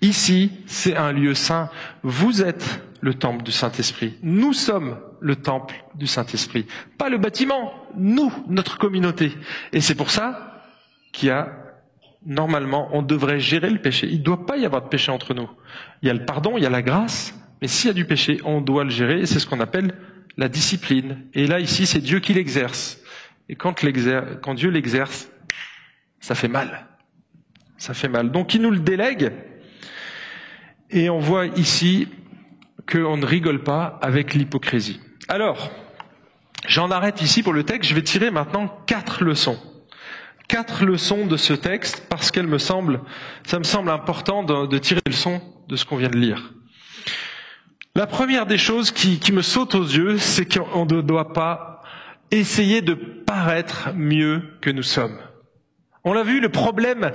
Ici, 0.00 0.52
c'est 0.66 0.96
un 0.96 1.12
lieu 1.12 1.34
saint. 1.34 1.70
Vous 2.02 2.42
êtes 2.42 2.82
le 3.00 3.14
temple 3.14 3.44
du 3.44 3.52
Saint-Esprit. 3.52 4.16
Nous 4.22 4.52
sommes 4.52 4.98
le 5.20 5.36
temple 5.36 5.74
du 5.94 6.06
Saint-Esprit. 6.06 6.66
Pas 6.98 7.08
le 7.08 7.18
bâtiment, 7.18 7.72
nous, 7.96 8.32
notre 8.48 8.78
communauté. 8.78 9.32
Et 9.72 9.80
c'est 9.80 9.94
pour 9.94 10.10
ça 10.10 10.64
qu'il 11.12 11.28
y 11.28 11.32
a, 11.32 11.52
normalement, 12.24 12.88
on 12.92 13.02
devrait 13.02 13.40
gérer 13.40 13.70
le 13.70 13.80
péché. 13.80 14.06
Il 14.10 14.18
ne 14.18 14.24
doit 14.24 14.46
pas 14.46 14.56
y 14.56 14.66
avoir 14.66 14.82
de 14.82 14.88
péché 14.88 15.10
entre 15.10 15.34
nous. 15.34 15.48
Il 16.02 16.08
y 16.08 16.10
a 16.10 16.14
le 16.14 16.24
pardon, 16.24 16.56
il 16.56 16.62
y 16.62 16.66
a 16.66 16.70
la 16.70 16.82
grâce, 16.82 17.34
mais 17.60 17.68
s'il 17.68 17.88
y 17.88 17.90
a 17.90 17.94
du 17.94 18.04
péché, 18.04 18.40
on 18.44 18.60
doit 18.60 18.84
le 18.84 18.90
gérer, 18.90 19.20
et 19.20 19.26
c'est 19.26 19.38
ce 19.38 19.46
qu'on 19.46 19.60
appelle 19.60 19.94
la 20.36 20.48
discipline. 20.48 21.26
Et 21.34 21.46
là, 21.46 21.60
ici, 21.60 21.86
c'est 21.86 22.00
Dieu 22.00 22.20
qui 22.20 22.32
l'exerce. 22.32 22.98
Et 23.48 23.56
quand, 23.56 23.74
quand 24.42 24.54
Dieu 24.54 24.70
l'exerce, 24.70 25.30
ça 26.20 26.34
fait 26.34 26.48
mal. 26.48 26.86
Ça 27.76 27.94
fait 27.94 28.08
mal. 28.08 28.30
Donc 28.30 28.54
il 28.54 28.62
nous 28.62 28.70
le 28.70 28.78
délègue, 28.78 29.32
et 30.90 31.10
on 31.10 31.18
voit 31.18 31.46
ici 31.46 32.08
qu'on 32.90 33.16
ne 33.16 33.26
rigole 33.26 33.62
pas 33.62 33.98
avec 34.02 34.34
l'hypocrisie. 34.34 35.00
Alors, 35.28 35.70
j'en 36.66 36.90
arrête 36.90 37.22
ici 37.22 37.42
pour 37.42 37.52
le 37.52 37.64
texte, 37.64 37.90
je 37.90 37.94
vais 37.94 38.02
tirer 38.02 38.30
maintenant 38.30 38.68
quatre 38.86 39.24
leçons. 39.24 39.58
Quatre 40.48 40.84
leçons 40.84 41.26
de 41.26 41.36
ce 41.36 41.52
texte, 41.52 42.06
parce 42.08 42.32
qu'elle 42.32 42.48
me 42.48 42.58
semble, 42.58 43.00
ça 43.46 43.58
me 43.58 43.64
semble 43.64 43.90
important 43.90 44.42
de, 44.42 44.78
tirer 44.78 45.00
les 45.06 45.12
leçons 45.12 45.40
de 45.68 45.76
ce 45.76 45.84
qu'on 45.84 45.96
vient 45.96 46.08
de 46.08 46.18
lire. 46.18 46.52
La 47.94 48.06
première 48.06 48.46
des 48.46 48.58
choses 48.58 48.90
qui, 48.90 49.20
qui 49.20 49.32
me 49.32 49.42
saute 49.42 49.74
aux 49.74 49.84
yeux, 49.84 50.18
c'est 50.18 50.52
qu'on 50.52 50.86
ne 50.86 51.02
doit 51.02 51.32
pas 51.32 51.82
essayer 52.32 52.82
de 52.82 52.94
paraître 52.94 53.90
mieux 53.94 54.42
que 54.60 54.70
nous 54.70 54.82
sommes. 54.82 55.18
On 56.02 56.12
l'a 56.12 56.22
vu, 56.22 56.40
le 56.40 56.48
problème 56.48 57.12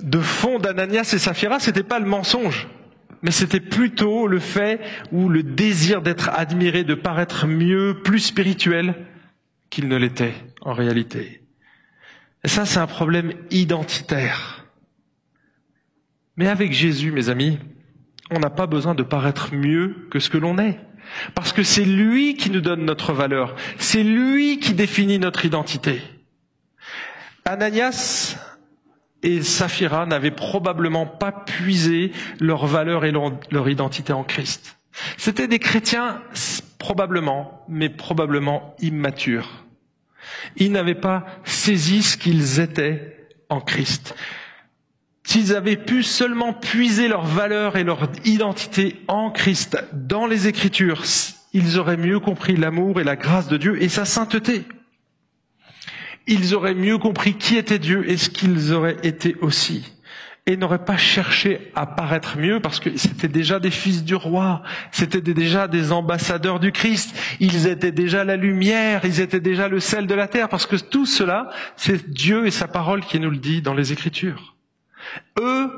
de 0.00 0.18
fond 0.18 0.58
d'Ananias 0.58 1.12
et 1.14 1.18
Saphira, 1.18 1.60
c'était 1.60 1.82
pas 1.82 1.98
le 1.98 2.06
mensonge, 2.06 2.66
mais 3.22 3.30
c'était 3.30 3.60
plutôt 3.60 4.26
le 4.26 4.38
fait 4.38 4.80
ou 5.12 5.28
le 5.28 5.42
désir 5.42 6.02
d'être 6.02 6.28
admiré, 6.30 6.84
de 6.84 6.94
paraître 6.94 7.46
mieux, 7.46 8.00
plus 8.02 8.20
spirituel 8.20 8.94
qu'il 9.70 9.88
ne 9.88 9.96
l'était 9.96 10.34
en 10.60 10.72
réalité. 10.72 11.42
Et 12.44 12.48
ça, 12.48 12.64
c'est 12.64 12.78
un 12.78 12.86
problème 12.86 13.32
identitaire. 13.50 14.64
Mais 16.36 16.48
avec 16.48 16.72
Jésus, 16.72 17.10
mes 17.10 17.28
amis, 17.28 17.58
on 18.30 18.38
n'a 18.38 18.50
pas 18.50 18.66
besoin 18.66 18.94
de 18.94 19.02
paraître 19.02 19.54
mieux 19.54 20.06
que 20.10 20.18
ce 20.20 20.30
que 20.30 20.38
l'on 20.38 20.58
est. 20.58 20.78
Parce 21.34 21.52
que 21.52 21.62
c'est 21.62 21.84
lui 21.84 22.36
qui 22.36 22.50
nous 22.50 22.60
donne 22.60 22.84
notre 22.84 23.12
valeur. 23.12 23.54
C'est 23.78 24.02
lui 24.02 24.58
qui 24.58 24.74
définit 24.74 25.18
notre 25.18 25.44
identité. 25.44 26.02
Ananias 27.44 28.36
et 29.22 29.42
Saphira 29.42 30.06
n'avaient 30.06 30.30
probablement 30.30 31.06
pas 31.06 31.32
puisé 31.32 32.12
leur 32.40 32.66
valeur 32.66 33.04
et 33.04 33.12
leur, 33.12 33.68
identité 33.68 34.12
en 34.12 34.24
Christ. 34.24 34.78
C'était 35.16 35.48
des 35.48 35.58
chrétiens 35.58 36.22
probablement, 36.78 37.64
mais 37.68 37.88
probablement 37.88 38.74
immatures. 38.80 39.64
Ils 40.56 40.72
n'avaient 40.72 40.94
pas 40.94 41.26
saisi 41.44 42.02
ce 42.02 42.16
qu'ils 42.16 42.60
étaient 42.60 43.28
en 43.48 43.60
Christ. 43.60 44.14
S'ils 45.24 45.54
avaient 45.56 45.76
pu 45.76 46.02
seulement 46.02 46.52
puiser 46.52 47.08
leur 47.08 47.24
valeur 47.24 47.76
et 47.76 47.84
leur 47.84 48.08
identité 48.24 49.02
en 49.08 49.30
Christ 49.30 49.76
dans 49.92 50.26
les 50.26 50.46
Écritures, 50.46 51.02
ils 51.52 51.78
auraient 51.78 51.96
mieux 51.96 52.20
compris 52.20 52.56
l'amour 52.56 53.00
et 53.00 53.04
la 53.04 53.16
grâce 53.16 53.48
de 53.48 53.56
Dieu 53.56 53.82
et 53.82 53.88
sa 53.88 54.04
sainteté. 54.04 54.64
Ils 56.26 56.54
auraient 56.54 56.74
mieux 56.74 56.98
compris 56.98 57.34
qui 57.34 57.56
était 57.56 57.78
Dieu 57.78 58.08
et 58.08 58.16
ce 58.16 58.30
qu'ils 58.30 58.72
auraient 58.72 58.96
été 59.02 59.36
aussi. 59.40 59.92
Et 60.48 60.56
n'auraient 60.56 60.84
pas 60.84 60.96
cherché 60.96 61.72
à 61.74 61.86
paraître 61.86 62.38
mieux 62.38 62.60
parce 62.60 62.78
que 62.78 62.96
c'était 62.96 63.28
déjà 63.28 63.58
des 63.58 63.72
fils 63.72 64.04
du 64.04 64.14
roi, 64.14 64.62
c'était 64.92 65.20
déjà 65.20 65.66
des 65.66 65.90
ambassadeurs 65.90 66.60
du 66.60 66.70
Christ, 66.70 67.16
ils 67.40 67.66
étaient 67.66 67.90
déjà 67.90 68.24
la 68.24 68.36
lumière, 68.36 69.04
ils 69.04 69.20
étaient 69.20 69.40
déjà 69.40 69.66
le 69.68 69.80
sel 69.80 70.06
de 70.06 70.14
la 70.14 70.28
terre 70.28 70.48
parce 70.48 70.66
que 70.66 70.76
tout 70.76 71.06
cela, 71.06 71.50
c'est 71.76 72.10
Dieu 72.10 72.46
et 72.46 72.52
sa 72.52 72.68
parole 72.68 73.02
qui 73.04 73.18
nous 73.18 73.30
le 73.30 73.38
dit 73.38 73.60
dans 73.60 73.74
les 73.74 73.92
Écritures. 73.92 74.54
Eux, 75.40 75.70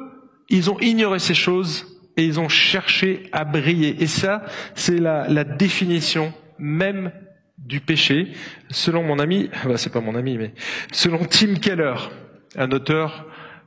ils 0.50 0.70
ont 0.70 0.78
ignoré 0.80 1.18
ces 1.18 1.34
choses 1.34 1.86
et 2.18 2.24
ils 2.24 2.40
ont 2.40 2.48
cherché 2.48 3.28
à 3.32 3.44
briller. 3.44 4.02
Et 4.02 4.06
ça, 4.06 4.42
c'est 4.74 4.98
la, 4.98 5.44
définition 5.44 6.34
même 6.58 7.12
du 7.58 7.80
péché, 7.80 8.32
selon 8.70 9.02
mon 9.02 9.18
ami, 9.18 9.50
bah 9.64 9.76
c'est 9.76 9.92
pas 9.92 10.00
mon 10.00 10.14
ami, 10.14 10.38
mais 10.38 10.54
selon 10.92 11.24
Tim 11.24 11.54
Keller, 11.54 11.94
un 12.56 12.70
auteur 12.70 13.26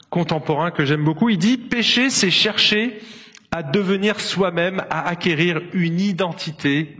contemporain 0.09 0.71
que 0.71 0.85
j'aime 0.85 1.03
beaucoup, 1.03 1.29
il 1.29 1.37
dit 1.37 1.57
péché, 1.57 2.09
c'est 2.09 2.31
chercher 2.31 2.99
à 3.51 3.63
devenir 3.63 4.19
soi-même, 4.19 4.83
à 4.89 5.07
acquérir 5.07 5.61
une 5.73 5.99
identité 5.99 6.97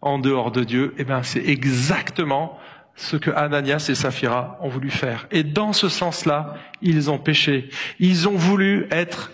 en 0.00 0.18
dehors 0.18 0.50
de 0.50 0.64
Dieu. 0.64 0.94
Eh 0.98 1.04
bien, 1.04 1.22
c'est 1.22 1.44
exactement 1.44 2.58
ce 2.94 3.16
que 3.16 3.30
Ananias 3.30 3.86
et 3.88 3.94
Saphira 3.94 4.58
ont 4.60 4.68
voulu 4.68 4.90
faire. 4.90 5.26
Et 5.30 5.42
dans 5.42 5.72
ce 5.72 5.88
sens-là, 5.88 6.54
ils 6.82 7.10
ont 7.10 7.18
péché. 7.18 7.70
Ils 7.98 8.28
ont 8.28 8.36
voulu 8.36 8.86
être, 8.90 9.32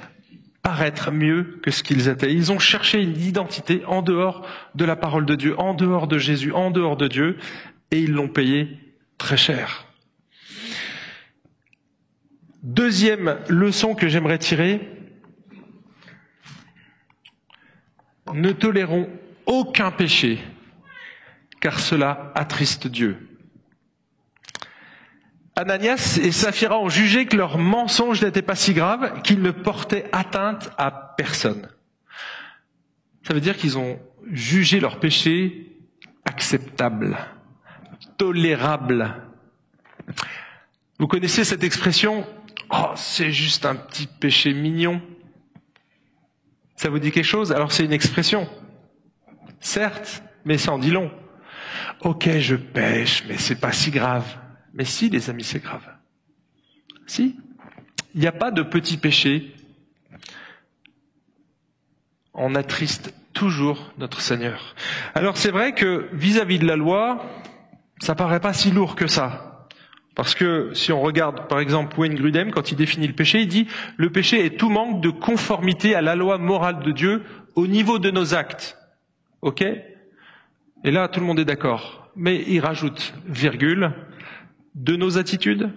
paraître 0.62 1.10
mieux 1.10 1.58
que 1.62 1.70
ce 1.70 1.82
qu'ils 1.82 2.08
étaient. 2.08 2.32
Ils 2.32 2.52
ont 2.52 2.58
cherché 2.58 3.02
une 3.02 3.18
identité 3.20 3.82
en 3.86 4.02
dehors 4.02 4.46
de 4.74 4.84
la 4.84 4.96
parole 4.96 5.26
de 5.26 5.34
Dieu, 5.34 5.58
en 5.58 5.74
dehors 5.74 6.06
de 6.06 6.18
Jésus, 6.18 6.52
en 6.52 6.70
dehors 6.70 6.96
de 6.96 7.08
Dieu, 7.08 7.38
et 7.90 8.00
ils 8.00 8.12
l'ont 8.12 8.28
payé 8.28 8.78
très 9.18 9.36
cher. 9.36 9.86
Deuxième 12.62 13.38
leçon 13.48 13.94
que 13.94 14.08
j'aimerais 14.08 14.38
tirer, 14.38 14.86
ne 18.34 18.52
tolérons 18.52 19.08
aucun 19.46 19.90
péché, 19.90 20.38
car 21.60 21.80
cela 21.80 22.32
attriste 22.34 22.86
Dieu. 22.86 23.29
Ananias 25.56 26.18
et 26.22 26.30
Saphira 26.30 26.78
ont 26.78 26.88
jugé 26.88 27.26
que 27.26 27.36
leur 27.36 27.58
mensonge 27.58 28.22
n'était 28.22 28.42
pas 28.42 28.54
si 28.54 28.72
grave 28.72 29.20
qu'ils 29.22 29.42
ne 29.42 29.50
portaient 29.50 30.08
atteinte 30.12 30.70
à 30.78 30.90
personne. 30.90 31.68
Ça 33.26 33.34
veut 33.34 33.40
dire 33.40 33.56
qu'ils 33.56 33.76
ont 33.76 33.98
jugé 34.30 34.80
leur 34.80 35.00
péché 35.00 35.76
acceptable, 36.24 37.18
tolérable. 38.16 39.14
Vous 40.98 41.06
connaissez 41.06 41.44
cette 41.44 41.64
expression 41.64 42.26
Oh, 42.72 42.92
c'est 42.94 43.32
juste 43.32 43.66
un 43.66 43.74
petit 43.74 44.06
péché 44.06 44.54
mignon. 44.54 45.02
Ça 46.76 46.88
vous 46.88 47.00
dit 47.00 47.10
quelque 47.10 47.24
chose? 47.24 47.50
Alors 47.52 47.72
c'est 47.72 47.84
une 47.84 47.92
expression. 47.92 48.48
Certes, 49.58 50.22
mais 50.44 50.56
ça 50.56 50.72
en 50.72 50.78
dit 50.78 50.92
long. 50.92 51.10
Ok, 52.00 52.30
je 52.38 52.54
pêche, 52.54 53.24
mais 53.28 53.36
c'est 53.36 53.60
pas 53.60 53.72
si 53.72 53.90
grave. 53.90 54.24
Mais 54.74 54.84
si, 54.84 55.08
les 55.10 55.30
amis, 55.30 55.44
c'est 55.44 55.62
grave. 55.62 55.86
Si. 57.06 57.36
Il 58.14 58.20
n'y 58.20 58.26
a 58.26 58.32
pas 58.32 58.50
de 58.50 58.62
petit 58.62 58.96
péché. 58.96 59.54
On 62.34 62.54
attriste 62.54 63.14
toujours 63.32 63.92
notre 63.98 64.20
Seigneur. 64.20 64.74
Alors 65.14 65.36
c'est 65.36 65.50
vrai 65.50 65.72
que 65.72 66.08
vis-à-vis 66.12 66.58
de 66.58 66.66
la 66.66 66.76
loi, 66.76 67.24
ça 68.00 68.14
paraît 68.14 68.40
pas 68.40 68.52
si 68.52 68.70
lourd 68.70 68.96
que 68.96 69.06
ça. 69.06 69.68
Parce 70.16 70.34
que 70.34 70.74
si 70.74 70.92
on 70.92 71.00
regarde 71.00 71.48
par 71.48 71.60
exemple 71.60 71.98
Wayne 71.98 72.14
Grudem, 72.14 72.50
quand 72.50 72.72
il 72.72 72.76
définit 72.76 73.06
le 73.06 73.14
péché, 73.14 73.40
il 73.40 73.48
dit 73.48 73.68
le 73.96 74.10
péché 74.10 74.44
est 74.44 74.58
tout 74.58 74.68
manque 74.68 75.00
de 75.00 75.10
conformité 75.10 75.94
à 75.94 76.02
la 76.02 76.16
loi 76.16 76.38
morale 76.38 76.80
de 76.82 76.92
Dieu 76.92 77.22
au 77.54 77.66
niveau 77.66 77.98
de 77.98 78.10
nos 78.10 78.34
actes. 78.34 78.76
Ok? 79.42 79.62
Et 79.62 80.90
là, 80.90 81.08
tout 81.08 81.20
le 81.20 81.26
monde 81.26 81.38
est 81.38 81.44
d'accord. 81.44 82.10
Mais 82.16 82.44
il 82.46 82.60
rajoute, 82.60 83.14
virgule, 83.26 83.92
de 84.74 84.96
nos 84.96 85.18
attitudes 85.18 85.70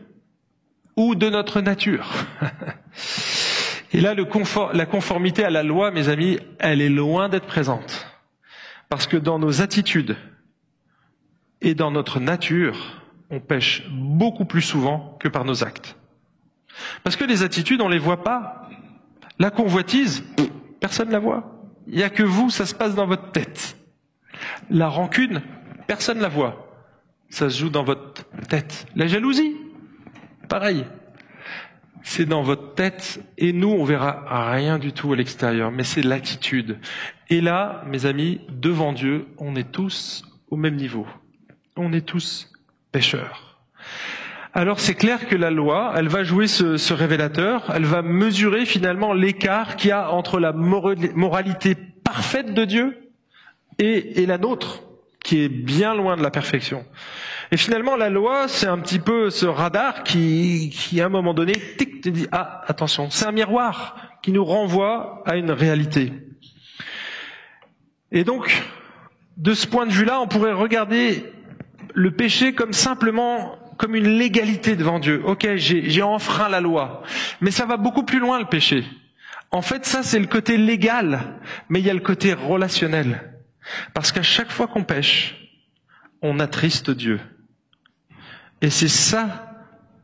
ou 0.96 1.16
de 1.16 1.30
notre 1.30 1.62
nature. 1.62 2.10
Et 3.94 4.02
là, 4.02 4.16
la 4.74 4.86
conformité 4.86 5.44
à 5.44 5.52
la 5.52 5.62
loi, 5.62 5.92
mes 5.92 6.10
amis, 6.10 6.40
elle 6.60 6.82
est 6.82 6.90
loin 6.90 7.30
d'être 7.30 7.46
présente. 7.46 8.08
Parce 8.90 9.06
que 9.06 9.18
dans 9.18 9.38
nos 9.38 9.62
attitudes 9.62 10.18
et 11.62 11.76
dans 11.76 11.92
notre 11.92 12.20
nature, 12.20 13.04
on 13.30 13.40
pêche 13.40 13.88
beaucoup 13.92 14.46
plus 14.46 14.62
souvent 14.62 15.18
que 15.20 15.28
par 15.28 15.46
nos 15.46 15.64
actes. 15.64 15.96
Parce 17.04 17.16
que 17.16 17.24
les 17.24 17.44
attitudes, 17.44 17.82
on 17.82 17.90
les 17.90 18.00
voit 18.00 18.24
pas. 18.24 18.70
La 19.40 19.52
convoitise, 19.52 20.24
personne 20.80 21.08
ne 21.08 21.14
la 21.14 21.20
voit. 21.20 21.68
Il 21.88 21.96
n'y 21.96 22.04
a 22.04 22.10
que 22.10 22.24
vous, 22.24 22.50
ça 22.50 22.66
se 22.66 22.74
passe 22.74 22.96
dans 22.96 23.06
votre 23.06 23.32
tête. 23.32 23.78
La 24.70 24.88
rancune, 24.88 25.42
personne 25.88 26.18
ne 26.18 26.24
la 26.24 26.30
voit. 26.30 26.63
Ça 27.34 27.50
se 27.50 27.58
joue 27.58 27.72
dans 27.72 27.84
votre 27.84 28.26
tête. 28.48 28.86
La 28.96 29.08
jalousie, 29.08 29.56
pareil. 30.50 30.86
C'est 32.04 32.26
dans 32.26 32.44
votre 32.44 32.76
tête 32.76 33.24
et 33.40 33.54
nous, 33.54 33.72
on 33.72 33.84
verra 33.84 34.52
rien 34.52 34.78
du 34.78 34.94
tout 34.94 35.12
à 35.14 35.16
l'extérieur, 35.16 35.72
mais 35.72 35.84
c'est 35.84 36.04
l'attitude. 36.04 36.78
Et 37.32 37.42
là, 37.42 37.86
mes 37.88 38.06
amis, 38.06 38.42
devant 38.52 38.94
Dieu, 38.94 39.26
on 39.40 39.56
est 39.56 39.72
tous 39.72 40.24
au 40.52 40.58
même 40.58 40.76
niveau. 40.76 41.08
On 41.76 41.92
est 41.92 42.06
tous 42.06 42.52
pécheurs. 42.92 43.58
Alors 44.54 44.80
c'est 44.80 44.94
clair 44.94 45.28
que 45.28 45.36
la 45.36 45.50
loi, 45.50 45.92
elle 45.96 46.10
va 46.10 46.24
jouer 46.24 46.46
ce, 46.46 46.94
révélateur, 46.94 47.72
elle 47.74 47.86
va 47.86 48.04
mesurer 48.04 48.68
finalement 48.68 49.12
l'écart 49.12 49.76
qu'il 49.76 49.90
y 49.90 49.92
a 49.92 50.12
entre 50.12 50.40
la 50.40 50.54
moralité 50.54 51.74
parfaite 51.74 52.54
de 52.54 52.64
Dieu 52.64 53.10
et 53.80 54.24
la 54.28 54.38
nôtre, 54.38 54.84
qui 55.24 55.42
est 55.44 55.50
bien 55.50 55.96
loin 55.96 56.18
de 56.18 56.22
la 56.22 56.30
perfection. 56.32 56.86
Et 57.52 57.58
finalement, 57.58 57.96
la 57.96 58.10
loi, 58.10 58.48
c'est 58.48 58.68
un 58.68 58.78
petit 58.80 59.00
peu 59.00 59.30
ce 59.30 59.46
radar 59.46 60.04
qui, 60.04 60.70
qui 60.72 61.00
à 61.02 61.06
un 61.06 61.10
moment 61.10 61.34
donné, 61.34 61.54
tic, 61.78 62.02
te 62.02 62.10
dit, 62.10 62.28
ah, 62.32 62.62
attention, 62.68 63.10
c'est 63.10 63.26
un 63.26 63.32
miroir 63.32 63.96
qui 64.22 64.32
nous 64.32 64.44
renvoie 64.44 65.24
à 65.26 65.38
une 65.38 65.52
réalité. 65.52 66.12
Et 68.12 68.24
donc, 68.24 68.64
de 69.38 69.54
ce 69.54 69.66
point 69.66 69.86
de 69.86 69.92
vue-là, 69.92 70.20
on 70.20 70.28
pourrait 70.28 70.54
regarder 70.54 71.26
le 71.94 72.12
péché 72.12 72.54
comme 72.54 72.74
simplement 72.74 73.58
comme 73.78 73.96
une 73.96 74.18
légalité 74.18 74.76
devant 74.76 75.00
Dieu. 75.00 75.22
Ok, 75.26 75.48
j'ai 75.56 76.02
enfreint 76.04 76.48
la 76.48 76.62
loi. 76.62 77.02
Mais 77.42 77.50
ça 77.52 77.66
va 77.66 77.76
beaucoup 77.78 78.04
plus 78.04 78.20
loin 78.20 78.40
le 78.40 78.46
péché. 78.46 78.84
En 79.52 79.62
fait, 79.62 79.86
ça 79.86 80.04
c'est 80.04 80.20
le 80.20 80.28
côté 80.28 80.58
légal, 80.58 81.40
mais 81.70 81.80
il 81.80 81.86
y 81.86 81.90
a 81.90 81.94
le 81.94 82.00
côté 82.00 82.34
relationnel. 82.34 83.33
Parce 83.94 84.12
qu'à 84.12 84.24
chaque 84.24 84.52
fois 84.52 84.68
qu'on 84.68 84.84
pêche, 84.84 85.50
on 86.22 86.40
attriste 86.40 86.90
Dieu. 86.90 87.20
Et 88.62 88.70
c'est 88.70 88.88
ça, 88.88 89.54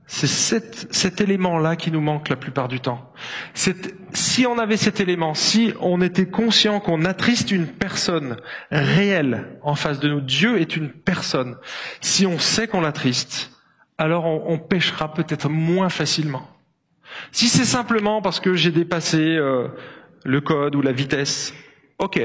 c'est 0.06 0.28
cet, 0.28 1.22
élément-là 1.22 1.76
qui 1.76 1.92
nous 1.92 2.02
manque 2.02 2.30
la 2.30 2.36
plupart 2.36 2.68
du 2.68 2.80
temps. 2.80 3.14
si 3.54 4.46
on 4.46 4.58
avait 4.58 4.76
cet 4.76 5.00
élément, 5.00 5.34
si 5.34 5.72
on 5.80 6.02
était 6.02 6.28
conscient 6.28 6.80
qu'on 6.80 7.06
attriste 7.06 7.52
une 7.52 7.68
personne 7.68 8.38
réelle 8.72 9.60
en 9.62 9.76
face 9.76 10.00
de 10.00 10.10
nous, 10.10 10.20
Dieu 10.20 10.60
est 10.60 10.76
une 10.76 10.90
personne. 10.90 11.58
Si 12.02 12.26
on 12.26 12.40
sait 12.40 12.68
qu'on 12.68 12.82
l'attriste, 12.82 13.52
alors 13.98 14.26
on, 14.26 14.44
on 14.48 14.58
pêchera 14.58 15.14
peut-être 15.14 15.48
moins 15.48 15.90
facilement. 15.90 16.48
Si 17.32 17.48
c'est 17.48 17.66
simplement 17.66 18.22
parce 18.22 18.40
que 18.40 18.56
j'ai 18.56 18.72
dépassé 18.72 19.20
euh, 19.20 19.68
le 20.26 20.42
code 20.42 20.76
ou 20.76 20.82
la 20.82 20.92
vitesse, 20.92 21.54
ok. 21.98 22.20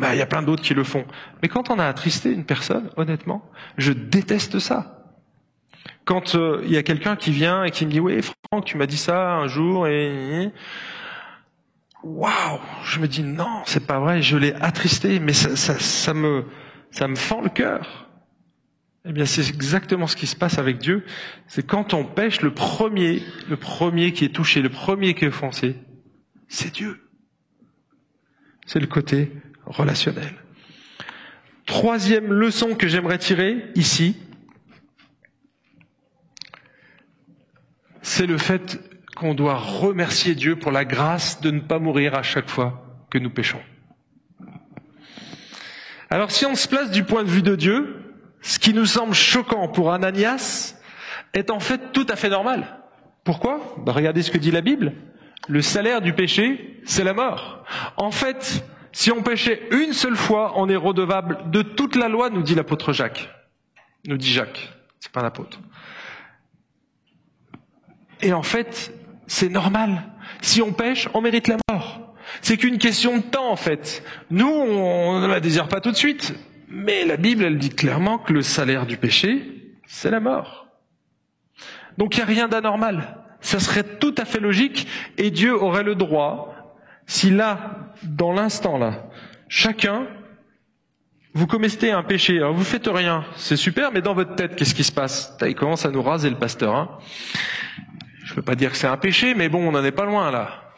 Bah, 0.00 0.14
il 0.14 0.18
y 0.18 0.22
a 0.22 0.26
plein 0.26 0.42
d'autres 0.42 0.62
qui 0.62 0.72
le 0.72 0.82
font. 0.82 1.04
Mais 1.42 1.48
quand 1.48 1.68
on 1.68 1.78
a 1.78 1.84
attristé 1.84 2.32
une 2.32 2.44
personne, 2.44 2.90
honnêtement, 2.96 3.44
je 3.76 3.92
déteste 3.92 4.58
ça. 4.58 5.04
Quand 6.06 6.34
euh, 6.34 6.62
il 6.64 6.72
y 6.72 6.78
a 6.78 6.82
quelqu'un 6.82 7.16
qui 7.16 7.32
vient 7.32 7.64
et 7.64 7.70
qui 7.70 7.84
me 7.84 7.90
dit 7.90 8.00
oui 8.00 8.20
Franck, 8.22 8.64
tu 8.64 8.78
m'as 8.78 8.86
dit 8.86 8.96
ça 8.96 9.34
un 9.34 9.46
jour 9.46 9.86
et 9.86 10.50
waouh, 12.02 12.60
je 12.82 12.98
me 12.98 13.06
dis 13.06 13.22
non, 13.22 13.62
c'est 13.66 13.86
pas 13.86 14.00
vrai, 14.00 14.22
je 14.22 14.38
l'ai 14.38 14.54
attristé, 14.54 15.20
mais 15.20 15.34
ça, 15.34 16.14
me 16.14 16.46
ça 16.90 17.06
me 17.06 17.16
fend 17.16 17.42
le 17.42 17.50
cœur. 17.50 18.08
Eh 19.04 19.12
bien, 19.12 19.26
c'est 19.26 19.48
exactement 19.48 20.06
ce 20.06 20.16
qui 20.16 20.26
se 20.26 20.36
passe 20.36 20.58
avec 20.58 20.78
Dieu. 20.78 21.04
C'est 21.46 21.66
quand 21.66 21.92
on 21.92 22.04
pêche, 22.04 22.40
le 22.40 22.52
premier, 22.52 23.22
le 23.48 23.56
premier 23.56 24.12
qui 24.12 24.24
est 24.24 24.34
touché, 24.34 24.62
le 24.62 24.68
premier 24.70 25.14
qui 25.14 25.26
est 25.26 25.28
offensé, 25.28 25.76
c'est 26.48 26.72
Dieu. 26.72 27.06
C'est 28.66 28.80
le 28.80 28.86
côté 28.86 29.32
relationnel. 29.70 30.32
Troisième 31.66 32.32
leçon 32.32 32.74
que 32.74 32.88
j'aimerais 32.88 33.18
tirer 33.18 33.64
ici, 33.74 34.16
c'est 38.02 38.26
le 38.26 38.38
fait 38.38 38.80
qu'on 39.16 39.34
doit 39.34 39.56
remercier 39.56 40.34
Dieu 40.34 40.56
pour 40.56 40.72
la 40.72 40.84
grâce 40.84 41.40
de 41.40 41.50
ne 41.50 41.60
pas 41.60 41.78
mourir 41.78 42.14
à 42.14 42.22
chaque 42.22 42.48
fois 42.48 42.84
que 43.10 43.18
nous 43.18 43.30
péchons. 43.30 43.60
Alors 46.10 46.30
si 46.30 46.44
on 46.44 46.54
se 46.56 46.66
place 46.66 46.90
du 46.90 47.04
point 47.04 47.22
de 47.22 47.28
vue 47.28 47.42
de 47.42 47.54
Dieu, 47.54 48.02
ce 48.42 48.58
qui 48.58 48.74
nous 48.74 48.86
semble 48.86 49.14
choquant 49.14 49.68
pour 49.68 49.92
Ananias 49.92 50.74
est 51.34 51.50
en 51.50 51.60
fait 51.60 51.92
tout 51.92 52.06
à 52.08 52.16
fait 52.16 52.30
normal. 52.30 52.80
Pourquoi? 53.22 53.76
Ben, 53.84 53.92
Regardez 53.92 54.22
ce 54.22 54.30
que 54.30 54.38
dit 54.38 54.50
la 54.50 54.60
Bible. 54.60 54.92
Le 55.48 55.62
salaire 55.62 56.00
du 56.00 56.12
péché, 56.12 56.80
c'est 56.84 57.04
la 57.04 57.12
mort. 57.14 57.64
En 57.96 58.10
fait, 58.10 58.64
si 58.92 59.10
on 59.12 59.22
péchait 59.22 59.68
une 59.70 59.92
seule 59.92 60.16
fois, 60.16 60.54
on 60.56 60.68
est 60.68 60.76
redevable 60.76 61.50
de 61.50 61.62
toute 61.62 61.96
la 61.96 62.08
loi, 62.08 62.30
nous 62.30 62.42
dit 62.42 62.54
l'apôtre 62.54 62.92
Jacques. 62.92 63.28
Nous 64.06 64.16
dit 64.16 64.32
Jacques, 64.32 64.72
c'est 64.98 65.12
pas 65.12 65.22
l'apôtre. 65.22 65.60
Et 68.22 68.32
en 68.32 68.42
fait, 68.42 68.94
c'est 69.26 69.48
normal. 69.48 70.02
Si 70.42 70.60
on 70.62 70.72
pêche, 70.72 71.08
on 71.14 71.20
mérite 71.20 71.48
la 71.48 71.56
mort. 71.70 72.14
C'est 72.42 72.56
qu'une 72.56 72.78
question 72.78 73.16
de 73.18 73.22
temps, 73.22 73.50
en 73.50 73.56
fait. 73.56 74.04
Nous, 74.30 74.48
on 74.48 75.20
ne 75.20 75.26
la 75.26 75.40
désire 75.40 75.68
pas 75.68 75.80
tout 75.80 75.90
de 75.90 75.96
suite. 75.96 76.34
Mais 76.68 77.04
la 77.04 77.16
Bible, 77.16 77.44
elle 77.44 77.58
dit 77.58 77.70
clairement 77.70 78.18
que 78.18 78.32
le 78.32 78.42
salaire 78.42 78.86
du 78.86 78.96
péché, 78.96 79.74
c'est 79.86 80.10
la 80.10 80.20
mort. 80.20 80.68
Donc 81.98 82.14
il 82.14 82.18
n'y 82.18 82.22
a 82.22 82.26
rien 82.26 82.48
d'anormal. 82.48 83.18
Ça 83.40 83.58
serait 83.58 83.98
tout 83.98 84.14
à 84.18 84.24
fait 84.24 84.38
logique 84.38 84.86
et 85.18 85.30
Dieu 85.30 85.60
aurait 85.60 85.82
le 85.82 85.94
droit, 85.94 86.49
si 87.10 87.28
là, 87.28 87.92
dans 88.04 88.32
l'instant 88.32 88.78
là, 88.78 89.10
chacun, 89.48 90.06
vous 91.34 91.48
commettez 91.48 91.90
un 91.90 92.04
péché, 92.04 92.36
alors 92.36 92.54
vous 92.54 92.62
faites 92.62 92.86
rien, 92.86 93.24
c'est 93.34 93.56
super, 93.56 93.90
mais 93.90 94.00
dans 94.00 94.14
votre 94.14 94.36
tête, 94.36 94.54
qu'est-ce 94.54 94.76
qui 94.76 94.84
se 94.84 94.92
passe? 94.92 95.36
Il 95.42 95.56
commence 95.56 95.84
à 95.84 95.90
nous 95.90 96.02
raser 96.02 96.30
le 96.30 96.38
pasteur. 96.38 96.76
Hein 96.76 96.98
Je 98.22 98.30
ne 98.30 98.36
veux 98.36 98.42
pas 98.42 98.54
dire 98.54 98.70
que 98.70 98.76
c'est 98.76 98.86
un 98.86 98.96
péché, 98.96 99.34
mais 99.34 99.48
bon, 99.48 99.68
on 99.68 99.72
n'en 99.72 99.82
est 99.82 99.90
pas 99.90 100.04
loin 100.04 100.30
là. 100.30 100.72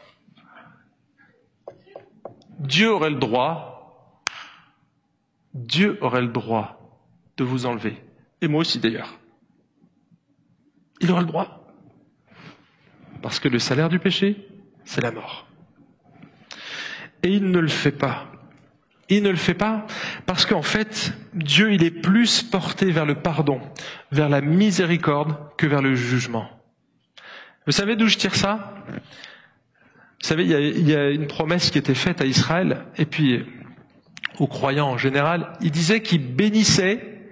Dieu 2.60 2.90
aurait 2.90 3.10
le 3.10 3.18
droit 3.18 3.68
Dieu 5.52 5.98
aurait 6.00 6.22
le 6.22 6.28
droit 6.28 6.98
de 7.36 7.44
vous 7.44 7.66
enlever. 7.66 8.02
Et 8.40 8.48
moi 8.48 8.62
aussi 8.62 8.78
d'ailleurs. 8.78 9.18
Il 11.02 11.10
aurait 11.10 11.20
le 11.20 11.26
droit. 11.26 11.66
Parce 13.20 13.38
que 13.38 13.48
le 13.48 13.58
salaire 13.58 13.90
du 13.90 13.98
péché, 13.98 14.48
c'est 14.86 15.02
la 15.02 15.12
mort. 15.12 15.46
Et 17.22 17.28
il 17.28 17.50
ne 17.50 17.58
le 17.58 17.68
fait 17.68 17.92
pas. 17.92 18.32
Il 19.08 19.22
ne 19.22 19.30
le 19.30 19.36
fait 19.36 19.54
pas 19.54 19.86
parce 20.26 20.46
qu'en 20.46 20.62
fait, 20.62 21.12
Dieu, 21.34 21.72
il 21.72 21.84
est 21.84 21.90
plus 21.90 22.42
porté 22.42 22.90
vers 22.90 23.04
le 23.04 23.16
pardon, 23.16 23.60
vers 24.10 24.28
la 24.28 24.40
miséricorde 24.40 25.36
que 25.58 25.66
vers 25.66 25.82
le 25.82 25.94
jugement. 25.94 26.48
Vous 27.66 27.72
savez 27.72 27.94
d'où 27.94 28.06
je 28.08 28.16
tire 28.16 28.34
ça? 28.34 28.74
Vous 28.88 30.28
savez, 30.28 30.44
il 30.44 30.88
y, 30.88 30.94
a, 30.94 31.10
une 31.10 31.26
promesse 31.26 31.70
qui 31.70 31.78
était 31.78 31.94
faite 31.94 32.20
à 32.20 32.24
Israël, 32.24 32.84
et 32.96 33.06
puis 33.06 33.44
aux 34.38 34.46
croyants 34.46 34.88
en 34.88 34.96
général, 34.96 35.52
il 35.60 35.72
disait 35.72 36.00
qu'il 36.00 36.26
bénissait, 36.34 37.30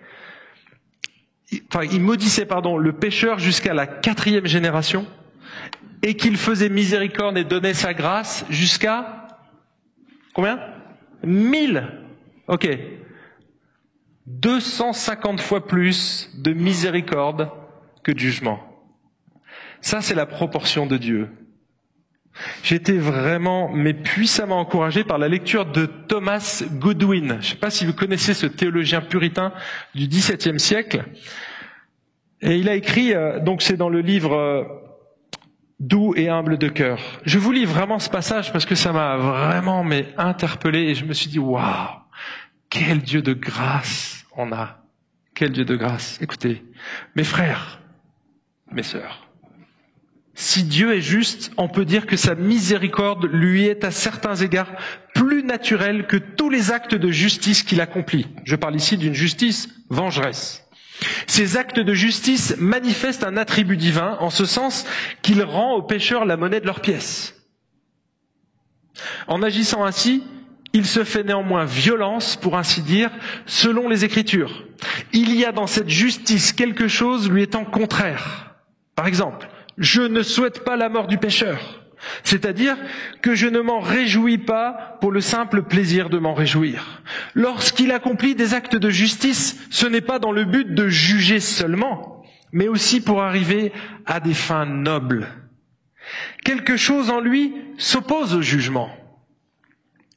enfin 1.69 1.85
il 1.91 2.01
maudissait 2.01 2.47
pardon 2.47 2.77
le 2.77 2.93
pécheur 2.93 3.39
jusqu'à 3.39 3.75
la 3.75 3.87
quatrième 3.87 4.47
génération 4.47 5.07
et 6.03 6.15
qu'il 6.15 6.37
faisait 6.37 6.69
miséricorde 6.69 7.39
et 7.39 7.45
donnait 7.45 7.75
sa 7.75 7.95
grâce 7.95 8.45
jusqu'à 8.51 9.20
combien 10.35 10.61
Mille. 11.23 11.87
Ok. 12.49 12.69
250 14.27 15.41
fois 15.41 15.67
plus 15.67 16.31
de 16.39 16.53
miséricorde 16.53 17.51
que 18.03 18.13
de 18.13 18.19
jugement. 18.19 18.61
Ça, 19.81 20.01
c'est 20.01 20.15
la 20.15 20.27
proportion 20.27 20.87
de 20.87 20.97
Dieu. 20.97 21.29
J'étais 22.63 22.97
vraiment, 22.97 23.71
mais 23.71 23.93
puissamment 23.93 24.61
encouragé 24.61 25.05
par 25.05 25.19
la 25.19 25.29
lecture 25.29 25.67
de 25.67 25.87
Thomas 25.87 26.63
Goodwin. 26.73 27.29
Je 27.29 27.35
ne 27.35 27.41
sais 27.43 27.57
pas 27.57 27.71
si 27.71 27.85
vous 27.85 27.93
connaissez 27.93 28.35
ce 28.35 28.47
théologien 28.47 29.01
puritain 29.01 29.53
du 29.95 30.07
XVIIe 30.07 30.61
siècle. 30.61 31.05
Et 32.41 32.57
il 32.57 32.69
a 32.69 32.75
écrit, 32.75 33.15
euh, 33.15 33.41
donc 33.41 33.63
c'est 33.63 33.77
dans 33.77 33.89
le 33.89 34.01
livre 34.01 34.35
euh, 34.35 34.65
Doux 35.81 36.15
et 36.15 36.29
humble 36.29 36.59
de 36.59 36.69
cœur. 36.69 37.01
Je 37.25 37.39
vous 37.39 37.53
lis 37.53 37.65
vraiment 37.65 37.99
ce 37.99 38.11
passage 38.11 38.53
parce 38.53 38.67
que 38.67 38.75
ça 38.75 38.93
m'a 38.93 39.17
vraiment 39.17 39.83
mais 39.83 40.07
interpellé 40.19 40.81
et 40.81 40.95
je 40.95 41.07
me 41.07 41.15
suis 41.15 41.31
dit 41.31 41.39
waouh, 41.39 41.89
quel 42.69 43.01
Dieu 43.01 43.23
de 43.23 43.33
grâce 43.33 44.27
on 44.37 44.53
a. 44.53 44.79
Quel 45.35 45.53
Dieu 45.53 45.65
de 45.65 45.77
grâce. 45.77 46.21
Écoutez, 46.21 46.63
mes 47.17 47.25
frères, 47.25 47.81
mes 48.71 48.83
sœurs, 48.83 49.27
si 50.35 50.65
Dieu 50.65 50.95
est 50.95 51.01
juste, 51.01 51.53
on 51.57 51.69
peut 51.69 51.85
dire 51.85 52.07
que 52.07 52.17
sa 52.17 52.35
miséricorde 52.35 53.27
lui 53.27 53.67
est 53.67 53.85
à 53.85 53.91
certains 53.91 54.37
égards 54.37 54.73
plus 55.15 55.43
naturelle 55.43 56.07
que 56.07 56.17
tous 56.17 56.49
les 56.49 56.73
actes 56.73 56.95
de 56.95 57.11
justice 57.11 57.63
qu'il 57.63 57.81
accomplit. 57.81 58.27
Je 58.45 58.57
parle 58.57 58.77
ici 58.77 58.97
d'une 58.97 59.15
justice 59.15 59.69
vengeresse. 59.91 60.67
Ces 61.27 61.57
actes 61.57 61.81
de 61.81 61.95
justice 61.95 62.57
manifestent 62.59 63.25
un 63.25 63.37
attribut 63.37 63.77
divin 63.77 64.17
en 64.21 64.31
ce 64.31 64.45
sens 64.45 64.87
qu'il 65.23 65.43
rend 65.43 65.75
aux 65.75 65.83
pécheurs 65.83 66.25
la 66.25 66.37
monnaie 66.37 66.61
de 66.61 66.67
leur 66.67 66.81
pièce. 66.81 67.35
En 69.27 69.43
agissant 69.43 69.85
ainsi, 69.85 70.23
il 70.73 70.87
se 70.87 71.05
fait 71.05 71.25
néanmoins 71.25 71.65
violence, 71.65 72.37
pour 72.37 72.57
ainsi 72.57 72.83
dire, 72.83 73.11
selon 73.47 73.89
les 73.89 74.05
Écritures. 74.05 74.65
Il 75.13 75.35
y 75.35 75.45
a 75.45 75.53
dans 75.53 75.67
cette 75.67 75.89
justice 75.89 76.53
quelque 76.53 76.87
chose 76.89 77.31
lui 77.31 77.43
étant 77.43 77.65
contraire. 77.65 78.55
Par 78.95 79.07
exemple, 79.07 79.49
je 79.79 80.03
ne 80.03 80.23
souhaite 80.23 80.65
pas 80.65 80.77
la 80.77 80.89
mort 80.89 81.07
du 81.07 81.19
pécheur. 81.19 81.80
C'est-à-dire 82.25 82.77
que 83.23 83.35
je 83.35 83.47
ne 83.47 83.61
m'en 83.61 83.81
réjouis 83.81 84.39
pas 84.39 84.99
pour 85.01 85.13
le 85.13 85.21
simple 85.21 85.63
plaisir 85.63 86.09
de 86.09 86.19
m'en 86.19 86.35
réjouir. 86.35 87.03
Lorsqu'il 87.35 87.93
accomplit 87.93 88.35
des 88.35 88.55
actes 88.55 88.77
de 88.77 88.91
justice, 88.91 89.61
ce 89.71 89.87
n'est 89.87 90.01
pas 90.01 90.19
dans 90.19 90.33
le 90.33 90.45
but 90.45 90.75
de 90.75 90.89
juger 90.89 91.41
seulement, 91.41 92.23
mais 92.53 92.69
aussi 92.69 93.01
pour 93.01 93.23
arriver 93.23 93.73
à 94.07 94.21
des 94.21 94.35
fins 94.35 94.67
nobles. 94.67 95.29
Quelque 96.45 96.77
chose 96.77 97.11
en 97.11 97.21
lui 97.21 97.55
s'oppose 97.77 98.35
au 98.35 98.43
jugement. 98.43 98.91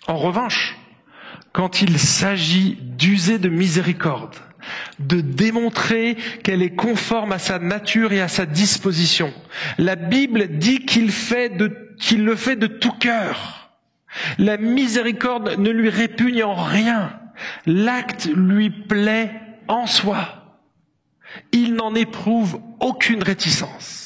En 0.07 0.17
revanche, 0.17 0.77
quand 1.51 1.81
il 1.81 1.99
s'agit 1.99 2.77
d'user 2.81 3.37
de 3.39 3.49
miséricorde, 3.49 4.35
de 4.99 5.21
démontrer 5.21 6.17
qu'elle 6.43 6.61
est 6.61 6.75
conforme 6.75 7.31
à 7.31 7.39
sa 7.39 7.59
nature 7.59 8.13
et 8.13 8.21
à 8.21 8.27
sa 8.27 8.45
disposition. 8.45 9.33
La 9.77 9.95
Bible 9.95 10.57
dit 10.57 10.85
qu'il 10.85 11.11
fait 11.11 11.51
qu'il 11.99 12.25
le 12.25 12.35
fait 12.35 12.55
de 12.55 12.67
tout 12.67 12.91
cœur. 12.91 13.71
La 14.37 14.57
miséricorde 14.57 15.57
ne 15.57 15.69
lui 15.69 15.89
répugne 15.89 16.43
en 16.43 16.55
rien. 16.55 17.13
L'acte 17.65 18.29
lui 18.33 18.69
plaît 18.69 19.31
en 19.67 19.87
soi. 19.87 20.43
Il 21.51 21.73
n'en 21.73 21.95
éprouve 21.95 22.59
aucune 22.79 23.23
réticence. 23.23 24.02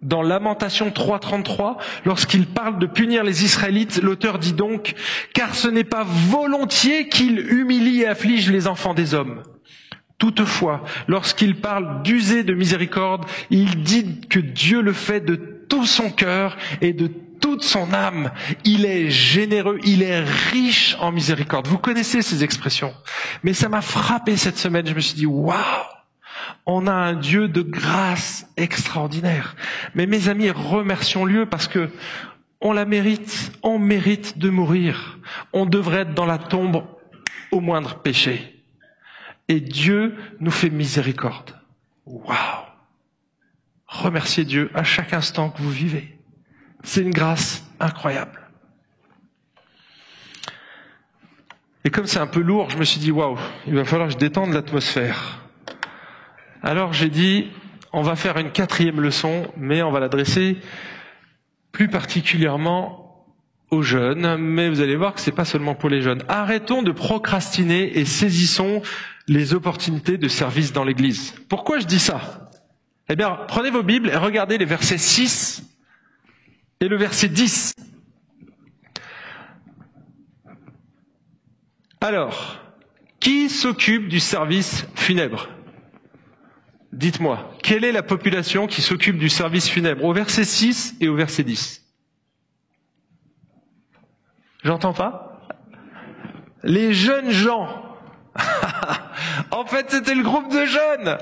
Dans 0.00 0.22
Lamentation 0.22 0.90
3.33, 0.90 1.76
lorsqu'il 2.04 2.46
parle 2.46 2.78
de 2.78 2.86
punir 2.86 3.24
les 3.24 3.44
Israélites, 3.44 4.00
l'auteur 4.00 4.38
dit 4.38 4.52
donc, 4.52 4.94
car 5.34 5.54
ce 5.56 5.66
n'est 5.66 5.82
pas 5.82 6.04
volontiers 6.04 7.08
qu'il 7.08 7.40
humilie 7.40 8.02
et 8.02 8.06
afflige 8.06 8.50
les 8.50 8.68
enfants 8.68 8.94
des 8.94 9.14
hommes. 9.14 9.42
Toutefois, 10.18 10.84
lorsqu'il 11.08 11.60
parle 11.60 12.02
d'user 12.02 12.44
de 12.44 12.54
miséricorde, 12.54 13.24
il 13.50 13.82
dit 13.82 14.20
que 14.28 14.38
Dieu 14.38 14.82
le 14.82 14.92
fait 14.92 15.20
de 15.20 15.36
tout 15.68 15.86
son 15.86 16.10
cœur 16.10 16.56
et 16.80 16.92
de 16.92 17.10
toute 17.40 17.62
son 17.62 17.92
âme. 17.92 18.30
Il 18.64 18.84
est 18.84 19.10
généreux, 19.10 19.78
il 19.84 20.02
est 20.02 20.20
riche 20.20 20.96
en 21.00 21.12
miséricorde. 21.12 21.66
Vous 21.68 21.78
connaissez 21.78 22.22
ces 22.22 22.44
expressions. 22.44 22.94
Mais 23.42 23.52
ça 23.52 23.68
m'a 23.68 23.80
frappé 23.80 24.36
cette 24.36 24.58
semaine. 24.58 24.86
Je 24.86 24.94
me 24.94 25.00
suis 25.00 25.14
dit, 25.14 25.26
waouh! 25.26 25.54
On 26.70 26.86
a 26.86 26.92
un 26.92 27.14
Dieu 27.14 27.48
de 27.48 27.62
grâce 27.62 28.46
extraordinaire. 28.58 29.56
Mais 29.94 30.04
mes 30.04 30.28
amis, 30.28 30.50
remercions-le 30.50 31.46
parce 31.46 31.66
que 31.66 31.88
on 32.60 32.72
la 32.72 32.84
mérite, 32.84 33.52
on 33.62 33.78
mérite 33.78 34.36
de 34.36 34.50
mourir. 34.50 35.18
On 35.54 35.64
devrait 35.64 36.00
être 36.00 36.12
dans 36.12 36.26
la 36.26 36.36
tombe 36.36 36.84
au 37.52 37.60
moindre 37.60 38.02
péché. 38.02 38.62
Et 39.48 39.60
Dieu 39.60 40.14
nous 40.40 40.50
fait 40.50 40.68
miséricorde. 40.68 41.58
Waouh! 42.04 42.36
Remerciez 43.86 44.44
Dieu 44.44 44.70
à 44.74 44.84
chaque 44.84 45.14
instant 45.14 45.48
que 45.48 45.62
vous 45.62 45.70
vivez. 45.70 46.18
C'est 46.82 47.00
une 47.00 47.12
grâce 47.12 47.66
incroyable. 47.80 48.40
Et 51.84 51.90
comme 51.90 52.06
c'est 52.06 52.18
un 52.18 52.26
peu 52.26 52.40
lourd, 52.40 52.68
je 52.68 52.76
me 52.76 52.84
suis 52.84 53.00
dit, 53.00 53.10
waouh, 53.10 53.38
il 53.66 53.74
va 53.74 53.86
falloir 53.86 54.08
que 54.08 54.12
je 54.12 54.18
détende 54.18 54.52
l'atmosphère. 54.52 55.47
Alors 56.62 56.92
j'ai 56.92 57.08
dit, 57.08 57.48
on 57.92 58.02
va 58.02 58.16
faire 58.16 58.36
une 58.38 58.50
quatrième 58.50 59.00
leçon, 59.00 59.52
mais 59.56 59.82
on 59.82 59.90
va 59.90 60.00
l'adresser 60.00 60.56
plus 61.72 61.88
particulièrement 61.88 63.26
aux 63.70 63.82
jeunes, 63.82 64.36
mais 64.36 64.68
vous 64.68 64.80
allez 64.80 64.96
voir 64.96 65.14
que 65.14 65.20
c'est 65.20 65.30
pas 65.32 65.44
seulement 65.44 65.74
pour 65.74 65.90
les 65.90 66.00
jeunes. 66.00 66.22
Arrêtons 66.28 66.82
de 66.82 66.90
procrastiner 66.90 67.98
et 67.98 68.04
saisissons 68.04 68.82
les 69.28 69.52
opportunités 69.54 70.16
de 70.16 70.28
service 70.28 70.72
dans 70.72 70.84
l'église. 70.84 71.34
Pourquoi 71.48 71.78
je 71.78 71.86
dis 71.86 71.98
ça? 71.98 72.50
Eh 73.10 73.16
bien, 73.16 73.38
prenez 73.46 73.70
vos 73.70 73.82
Bibles 73.82 74.08
et 74.08 74.16
regardez 74.16 74.58
les 74.58 74.64
versets 74.64 74.98
6 74.98 75.62
et 76.80 76.88
le 76.88 76.96
verset 76.96 77.28
10. 77.28 77.74
Alors, 82.00 82.60
qui 83.20 83.50
s'occupe 83.50 84.08
du 84.08 84.20
service 84.20 84.86
funèbre? 84.94 85.48
Dites-moi, 86.92 87.52
quelle 87.62 87.84
est 87.84 87.92
la 87.92 88.02
population 88.02 88.66
qui 88.66 88.80
s'occupe 88.80 89.18
du 89.18 89.28
service 89.28 89.68
funèbre 89.68 90.04
au 90.04 90.12
verset 90.12 90.44
6 90.44 90.96
et 91.00 91.08
au 91.08 91.14
verset 91.14 91.44
10 91.44 91.84
J'entends 94.64 94.94
pas? 94.94 95.46
Les 96.62 96.92
jeunes 96.92 97.30
gens. 97.30 97.84
en 99.50 99.64
fait, 99.66 99.90
c'était 99.90 100.14
le 100.14 100.22
groupe 100.22 100.50
de 100.50 100.64
jeunes. 100.64 101.18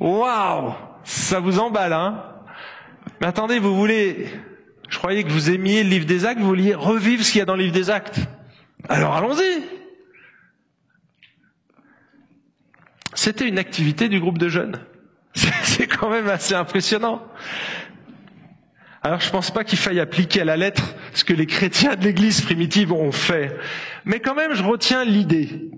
Waouh 0.00 0.74
Ça 1.04 1.40
vous 1.40 1.58
emballe, 1.58 1.92
hein? 1.92 2.24
Mais 3.20 3.26
attendez, 3.26 3.58
vous 3.58 3.74
voulez... 3.74 4.28
Je 4.88 4.98
croyais 4.98 5.22
que 5.22 5.30
vous 5.30 5.50
aimiez 5.50 5.82
le 5.84 5.88
livre 5.88 6.06
des 6.06 6.26
actes, 6.26 6.40
vous 6.40 6.48
vouliez 6.48 6.74
revivre 6.74 7.22
ce 7.22 7.30
qu'il 7.30 7.38
y 7.38 7.42
a 7.42 7.44
dans 7.44 7.54
le 7.54 7.62
livre 7.62 7.74
des 7.74 7.90
actes. 7.90 8.18
Alors 8.88 9.14
allons-y 9.14 9.79
C'était 13.22 13.46
une 13.46 13.58
activité 13.58 14.08
du 14.08 14.18
groupe 14.18 14.38
de 14.38 14.48
jeunes. 14.48 14.80
C'est 15.34 15.86
quand 15.86 16.08
même 16.08 16.26
assez 16.30 16.54
impressionnant. 16.54 17.22
Alors 19.02 19.20
je 19.20 19.28
pense 19.28 19.50
pas 19.50 19.62
qu'il 19.62 19.78
faille 19.78 20.00
appliquer 20.00 20.40
à 20.40 20.46
la 20.46 20.56
lettre 20.56 20.94
ce 21.12 21.22
que 21.24 21.34
les 21.34 21.44
chrétiens 21.44 21.96
de 21.96 22.02
l'église 22.04 22.40
primitive 22.40 22.94
ont 22.94 23.12
fait. 23.12 23.54
Mais 24.06 24.20
quand 24.20 24.34
même, 24.34 24.54
je 24.54 24.62
retiens 24.62 25.04
l'idée. 25.04 25.70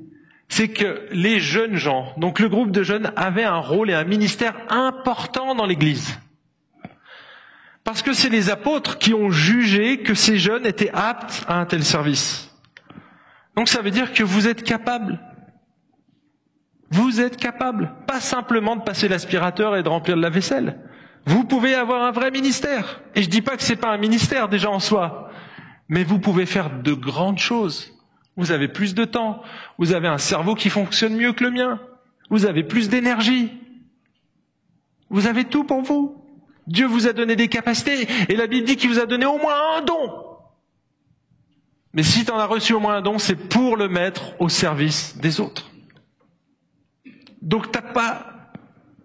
C'est 0.49 0.68
que 0.68 1.09
les 1.11 1.40
jeunes 1.40 1.74
gens, 1.74 2.12
donc 2.16 2.38
le 2.38 2.49
groupe 2.49 2.70
de 2.70 2.84
jeunes, 2.84 3.11
avaient 3.16 3.43
un 3.43 3.59
rôle 3.59 3.90
et 3.90 3.95
un 3.95 4.05
ministère 4.05 4.55
important 4.68 5.57
dans 5.57 5.66
l'église. 5.66 6.20
Parce 7.82 8.03
que 8.03 8.12
c'est 8.12 8.28
les 8.28 8.51
apôtres 8.51 8.99
qui 8.99 9.14
ont 9.14 9.32
jugé 9.32 9.99
que 10.05 10.14
ces 10.14 10.38
jeunes 10.38 10.64
étaient 10.64 10.93
aptes 10.95 11.43
à 11.49 11.57
un 11.59 11.64
tel 11.66 11.82
service. 11.82 12.55
Donc 13.57 13.68
ça 13.68 13.82
veut 13.82 13.90
dire 13.90 14.12
que 14.12 14.22
vous 14.22 14.47
êtes 14.47 14.62
capables 14.62 15.18
vous 16.93 17.22
êtes 17.22 17.38
capable, 17.38 17.90
pas 18.07 18.20
simplement 18.20 18.76
de 18.76 18.82
passer 18.82 19.09
l'aspirateur 19.09 19.76
et 19.76 19.82
de 19.82 19.88
remplir 19.88 20.14
de 20.14 20.20
la 20.20 20.28
vaisselle. 20.28 20.78
Vous 21.24 21.45
pouvez 21.45 21.74
avoir 21.74 22.03
un 22.03 22.11
vrai 22.11 22.30
ministère. 22.30 23.01
Et 23.14 23.22
je 23.22 23.30
dis 23.30 23.40
pas 23.40 23.57
que 23.57 23.62
c'est 23.62 23.76
pas 23.76 23.90
un 23.90 23.97
ministère 23.97 24.51
déjà 24.51 24.70
en 24.70 24.78
soi, 24.78 25.30
mais 25.88 26.05
vous 26.05 26.18
pouvez 26.18 26.45
faire 26.45 26.82
de 26.82 26.93
grandes 26.93 27.38
choses. 27.38 27.99
Vous 28.36 28.53
avez 28.53 28.68
plus 28.68 28.95
de 28.95 29.07
temps, 29.07 29.43
vous 29.78 29.95
avez 29.95 30.07
un 30.07 30.18
cerveau 30.18 30.55
qui 30.55 30.68
fonctionne 30.68 31.16
mieux 31.16 31.32
que 31.32 31.45
le 31.45 31.51
mien, 31.51 31.80
vous 32.28 32.45
avez 32.45 32.62
plus 32.62 32.90
d'énergie. 32.90 33.51
Vous 35.09 35.26
avez 35.26 35.45
tout 35.45 35.64
pour 35.64 35.80
vous. 35.80 36.22
Dieu 36.66 36.86
vous 36.86 37.07
a 37.07 37.14
donné 37.14 37.36
des 37.36 37.49
capacités 37.49 38.07
et 38.28 38.36
la 38.36 38.47
Bible 38.47 38.66
dit 38.66 38.76
qu'il 38.76 38.90
vous 38.90 39.01
a 39.01 39.07
donné 39.07 39.24
au 39.24 39.38
moins 39.38 39.78
un 39.78 39.80
don. 39.80 40.26
Mais 41.95 42.03
si 42.03 42.26
tu 42.26 42.30
en 42.30 42.38
as 42.38 42.47
reçu 42.47 42.74
au 42.74 42.80
moins 42.80 42.97
un 42.97 43.03
don, 43.03 43.18
c'est 43.18 43.36
pour 43.36 43.78
le 43.78 43.88
mettre 43.88 44.38
au 44.40 44.51
service 44.51 45.16
des 45.16 45.40
autres. 45.40 45.71
Donc 47.43 47.70
t'as 47.70 47.82
pas, 47.82 48.51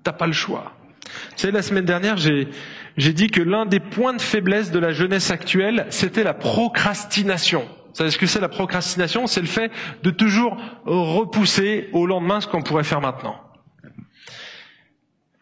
t'as 0.04 0.14
pas 0.14 0.28
le 0.28 0.34
choix. 0.34 0.74
Vous 1.04 1.38
savez, 1.38 1.54
la 1.54 1.62
semaine 1.62 1.86
dernière, 1.86 2.18
j'ai, 2.18 2.48
j'ai 2.96 3.14
dit 3.14 3.30
que 3.30 3.42
l'un 3.42 3.66
des 3.66 3.80
points 3.80 4.14
de 4.14 4.22
faiblesse 4.22 4.72
de 4.72 4.80
la 4.80 4.92
jeunesse 4.92 5.32
actuelle, 5.32 5.88
c'était 5.90 6.24
la 6.24 6.34
procrastination. 6.34 7.62
Vous 7.62 7.96
savez 7.96 8.12
ce 8.12 8.18
que 8.18 8.28
c'est 8.28 8.40
la 8.40 8.50
procrastination? 8.50 9.26
C'est 9.26 9.42
le 9.42 9.48
fait 9.48 9.72
de 10.04 10.12
toujours 10.12 10.58
repousser 10.86 11.90
au 11.94 12.06
lendemain 12.06 12.42
ce 12.42 12.48
qu'on 12.48 12.62
pourrait 12.62 12.84
faire 12.84 13.02
maintenant. 13.02 13.42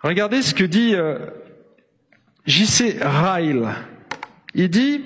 Regardez 0.02 0.42
ce 0.42 0.54
que 0.54 0.64
dit 0.64 0.96
euh, 0.96 1.18
J.C. 2.46 2.98
Ryle. 3.02 3.68
Il 4.54 4.70
dit, 4.70 5.02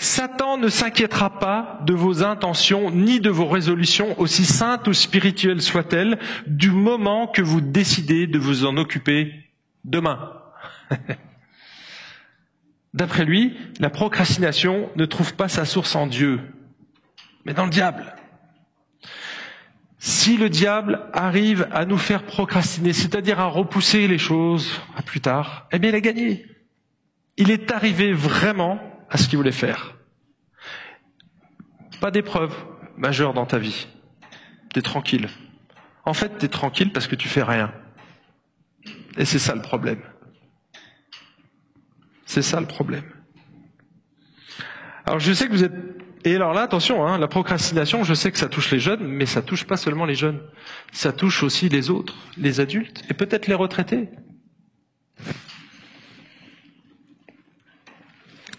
Satan 0.00 0.56
ne 0.56 0.70
s'inquiétera 0.70 1.38
pas 1.38 1.78
de 1.84 1.92
vos 1.92 2.24
intentions 2.24 2.90
ni 2.90 3.20
de 3.20 3.28
vos 3.28 3.46
résolutions, 3.46 4.18
aussi 4.18 4.46
saintes 4.46 4.88
ou 4.88 4.94
spirituelles 4.94 5.60
soient-elles, 5.60 6.18
du 6.46 6.70
moment 6.70 7.26
que 7.26 7.42
vous 7.42 7.60
décidez 7.60 8.26
de 8.26 8.38
vous 8.38 8.64
en 8.64 8.78
occuper 8.78 9.30
demain. 9.84 10.32
D'après 12.94 13.26
lui, 13.26 13.54
la 13.78 13.90
procrastination 13.90 14.88
ne 14.96 15.04
trouve 15.04 15.34
pas 15.34 15.48
sa 15.48 15.66
source 15.66 15.94
en 15.94 16.06
Dieu, 16.06 16.40
mais 17.44 17.52
dans 17.52 17.64
le 17.64 17.70
diable. 17.70 18.16
Si 19.98 20.38
le 20.38 20.48
diable 20.48 21.02
arrive 21.12 21.68
à 21.72 21.84
nous 21.84 21.98
faire 21.98 22.24
procrastiner, 22.24 22.94
c'est-à-dire 22.94 23.38
à 23.38 23.48
repousser 23.48 24.08
les 24.08 24.16
choses 24.16 24.80
à 24.96 25.02
plus 25.02 25.20
tard, 25.20 25.68
eh 25.72 25.78
bien 25.78 25.90
il 25.90 25.96
a 25.96 26.00
gagné. 26.00 26.46
Il 27.36 27.50
est 27.50 27.70
arrivé 27.70 28.14
vraiment 28.14 28.89
à 29.10 29.18
ce 29.18 29.28
qu'il 29.28 29.36
voulait 29.36 29.52
faire. 29.52 29.96
Pas 32.00 32.10
d'épreuve 32.10 32.54
majeure 32.96 33.34
dans 33.34 33.46
ta 33.46 33.58
vie. 33.58 33.88
T'es 34.72 34.82
tranquille. 34.82 35.28
En 36.04 36.14
fait, 36.14 36.38
t'es 36.38 36.48
tranquille 36.48 36.92
parce 36.92 37.08
que 37.08 37.16
tu 37.16 37.28
fais 37.28 37.42
rien. 37.42 37.72
Et 39.18 39.24
c'est 39.24 39.38
ça 39.38 39.54
le 39.54 39.62
problème. 39.62 40.00
C'est 42.24 42.42
ça 42.42 42.60
le 42.60 42.66
problème. 42.66 43.04
Alors 45.04 45.18
je 45.18 45.32
sais 45.32 45.46
que 45.46 45.52
vous 45.52 45.64
êtes... 45.64 45.72
Et 46.24 46.36
alors 46.36 46.52
là, 46.52 46.62
attention, 46.62 47.06
hein, 47.06 47.18
la 47.18 47.28
procrastination, 47.28 48.04
je 48.04 48.14
sais 48.14 48.30
que 48.30 48.38
ça 48.38 48.48
touche 48.48 48.70
les 48.70 48.78
jeunes, 48.78 49.02
mais 49.02 49.26
ça 49.26 49.42
touche 49.42 49.64
pas 49.64 49.76
seulement 49.76 50.04
les 50.04 50.14
jeunes. 50.14 50.40
Ça 50.92 51.12
touche 51.12 51.42
aussi 51.42 51.68
les 51.68 51.90
autres, 51.90 52.14
les 52.36 52.60
adultes, 52.60 53.02
et 53.10 53.14
peut-être 53.14 53.46
les 53.46 53.54
retraités. 53.54 54.10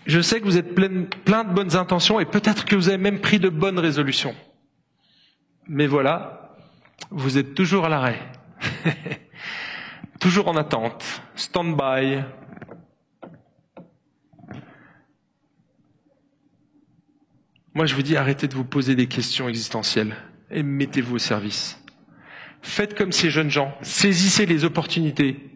Je 0.05 0.19
sais 0.19 0.39
que 0.39 0.45
vous 0.45 0.57
êtes 0.57 0.73
plein, 0.73 1.43
de 1.43 1.53
bonnes 1.53 1.75
intentions 1.75 2.19
et 2.19 2.25
peut-être 2.25 2.65
que 2.65 2.75
vous 2.75 2.89
avez 2.89 2.97
même 2.97 3.19
pris 3.19 3.39
de 3.39 3.49
bonnes 3.49 3.79
résolutions. 3.79 4.35
Mais 5.67 5.87
voilà, 5.87 6.55
vous 7.11 7.37
êtes 7.37 7.53
toujours 7.53 7.85
à 7.85 7.89
l'arrêt. 7.89 8.19
toujours 10.19 10.47
en 10.47 10.55
attente. 10.55 11.21
Stand-by, 11.35 12.23
Moi, 17.73 17.85
je 17.85 17.95
vous 17.95 18.01
dis, 18.01 18.17
arrêtez 18.17 18.47
de 18.49 18.53
vous 18.53 18.65
poser 18.65 18.95
des 18.95 19.07
questions 19.07 19.47
existentielles 19.47 20.15
et 20.49 20.61
mettez-vous 20.61 21.15
au 21.15 21.19
service. 21.19 21.81
Faites 22.61 22.95
comme 22.97 23.13
ces 23.13 23.29
jeunes 23.29 23.49
gens, 23.49 23.73
saisissez 23.81 24.45
les 24.45 24.65
opportunités. 24.65 25.50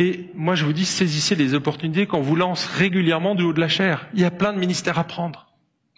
Et 0.00 0.30
moi, 0.34 0.54
je 0.54 0.64
vous 0.64 0.72
dis, 0.72 0.86
saisissez 0.86 1.34
les 1.34 1.52
opportunités 1.52 2.06
qu'on 2.06 2.22
vous 2.22 2.34
lance 2.34 2.64
régulièrement 2.64 3.34
du 3.34 3.42
haut 3.42 3.52
de 3.52 3.60
la 3.60 3.68
chair. 3.68 4.08
Il 4.14 4.20
y 4.20 4.24
a 4.24 4.30
plein 4.30 4.54
de 4.54 4.58
ministères 4.58 4.98
à 4.98 5.04
prendre. 5.04 5.48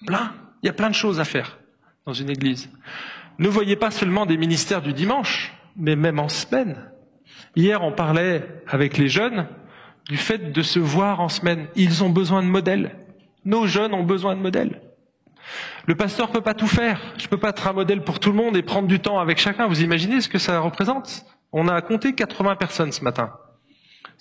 Plein. 0.05 0.33
Il 0.61 0.67
y 0.67 0.69
a 0.69 0.73
plein 0.73 0.91
de 0.91 0.95
choses 0.95 1.21
à 1.21 1.25
faire 1.25 1.61
dans 2.05 2.13
une 2.13 2.29
église. 2.29 2.69
Ne 3.39 3.47
voyez 3.47 3.77
pas 3.77 3.93
seulement 3.93 4.27
des 4.27 4.37
ministères 4.37 4.83
du 4.83 4.93
dimanche, 4.93 5.55
mais 5.77 5.95
même 5.95 6.19
en 6.19 6.29
semaine. 6.29 6.91
Hier, 7.55 7.81
on 7.85 7.93
parlait 7.93 8.45
avec 8.67 8.99
les 8.99 9.09
jeunes 9.09 9.47
du 10.09 10.17
fait 10.17 10.51
de 10.51 10.63
se 10.63 10.81
voir 10.81 11.21
en 11.21 11.29
semaine. 11.29 11.69
Ils 11.77 12.03
ont 12.03 12.11
besoin 12.11 12.43
de 12.43 12.49
modèles. 12.49 12.97
Nos 13.45 13.69
jeunes 13.69 13.95
ont 13.95 14.03
besoin 14.03 14.35
de 14.35 14.41
modèles. 14.41 14.83
Le 15.87 15.95
pasteur 15.95 16.33
peut 16.33 16.41
pas 16.41 16.55
tout 16.55 16.67
faire. 16.67 17.01
Je 17.19 17.29
peux 17.29 17.39
pas 17.39 17.51
être 17.51 17.69
un 17.69 17.73
modèle 17.73 18.03
pour 18.03 18.19
tout 18.19 18.31
le 18.31 18.37
monde 18.37 18.57
et 18.57 18.63
prendre 18.63 18.89
du 18.89 18.99
temps 18.99 19.21
avec 19.21 19.39
chacun. 19.39 19.69
Vous 19.69 19.81
imaginez 19.81 20.21
ce 20.21 20.29
que 20.29 20.39
ça 20.39 20.59
représente? 20.59 21.25
On 21.53 21.69
a 21.69 21.81
compté 21.83 22.17
80 22.17 22.57
personnes 22.57 22.91
ce 22.91 23.05
matin. 23.05 23.33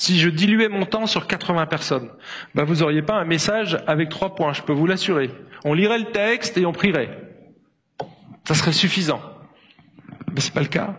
Si 0.02 0.18
je 0.18 0.30
diluais 0.30 0.68
mon 0.68 0.88
temps 0.88 1.06
sur 1.06 1.28
80 1.28 1.68
personnes, 1.68 2.10
ben 2.56 2.64
vous 2.64 2.82
auriez 2.82 3.04
pas 3.04 3.18
un 3.18 3.24
message 3.24 3.78
avec 3.86 4.10
trois 4.10 4.34
points, 4.34 4.52
je 4.52 4.64
peux 4.64 4.74
vous 4.74 4.88
l'assurer. 4.88 5.30
On 5.64 5.76
lirait 5.76 5.99
le 5.99 6.06
texte 6.06 6.58
et 6.58 6.66
on 6.66 6.72
prierait. 6.72 7.20
Ça 8.45 8.56
serait 8.56 8.72
suffisant. 8.72 9.22
Mais 10.34 10.39
c'est 10.41 10.56
pas 10.56 10.62
le 10.62 10.70
cas. 10.70 10.97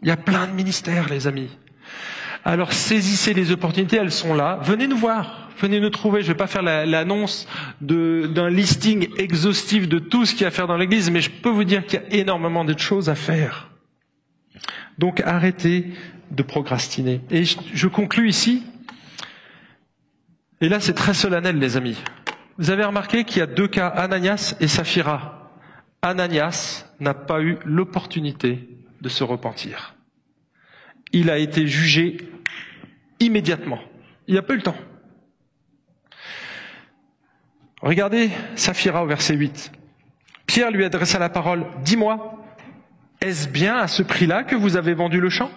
Il 0.00 0.08
y 0.08 0.10
a 0.10 0.16
plein 0.16 0.46
de 0.46 0.52
ministères, 0.52 1.10
les 1.10 1.26
amis. 1.26 1.58
Alors 2.42 2.72
saisissez 2.72 3.34
les 3.34 3.52
opportunités, 3.52 3.98
elles 3.98 4.10
sont 4.10 4.32
là. 4.32 4.60
Venez 4.62 4.86
nous 4.86 4.96
voir 4.96 5.50
venez 5.60 5.78
nous 5.78 5.90
trouver. 5.90 6.22
Je 6.22 6.28
ne 6.28 6.32
vais 6.32 6.38
pas 6.38 6.46
faire 6.46 6.62
l'annonce 6.62 7.46
d'un 7.82 8.48
listing 8.48 9.08
exhaustif 9.18 9.88
de 9.88 9.98
tout 9.98 10.24
ce 10.24 10.32
qu'il 10.32 10.42
y 10.42 10.44
a 10.44 10.48
à 10.48 10.50
faire 10.50 10.66
dans 10.66 10.76
l'Église, 10.78 11.10
mais 11.10 11.20
je 11.20 11.30
peux 11.30 11.50
vous 11.50 11.64
dire 11.64 11.84
qu'il 11.84 12.00
y 12.00 12.02
a 12.02 12.20
énormément 12.20 12.64
de 12.64 12.78
choses 12.78 13.10
à 13.10 13.14
faire. 13.14 13.70
Donc 14.98 15.20
arrêtez 15.20 15.92
de 16.30 16.42
procrastiner. 16.42 17.20
Et 17.30 17.44
je, 17.44 17.86
conclus 17.86 18.28
ici. 18.28 18.64
Et 20.60 20.68
là, 20.68 20.80
c'est 20.80 20.94
très 20.94 21.14
solennel, 21.14 21.58
les 21.58 21.76
amis. 21.76 21.96
Vous 22.58 22.70
avez 22.70 22.84
remarqué 22.84 23.24
qu'il 23.24 23.38
y 23.38 23.42
a 23.42 23.46
deux 23.46 23.68
cas, 23.68 23.88
Ananias 23.88 24.56
et 24.60 24.68
Saphira. 24.68 25.52
Ananias 26.02 26.86
n'a 27.00 27.14
pas 27.14 27.42
eu 27.42 27.58
l'opportunité 27.64 28.68
de 29.00 29.08
se 29.08 29.24
repentir. 29.24 29.94
Il 31.12 31.30
a 31.30 31.38
été 31.38 31.66
jugé 31.66 32.16
immédiatement. 33.20 33.80
Il 34.26 34.34
n'a 34.34 34.42
pas 34.42 34.54
eu 34.54 34.56
le 34.56 34.62
temps. 34.62 34.76
Regardez 37.82 38.30
Saphira 38.54 39.02
au 39.04 39.06
verset 39.06 39.34
8. 39.34 39.72
Pierre 40.46 40.70
lui 40.70 40.84
adressa 40.84 41.18
la 41.18 41.28
parole, 41.28 41.66
Dis-moi, 41.84 42.36
est-ce 43.20 43.48
bien 43.48 43.76
à 43.76 43.86
ce 43.86 44.02
prix-là 44.02 44.44
que 44.44 44.56
vous 44.56 44.76
avez 44.76 44.94
vendu 44.94 45.20
le 45.20 45.28
champ? 45.28 45.50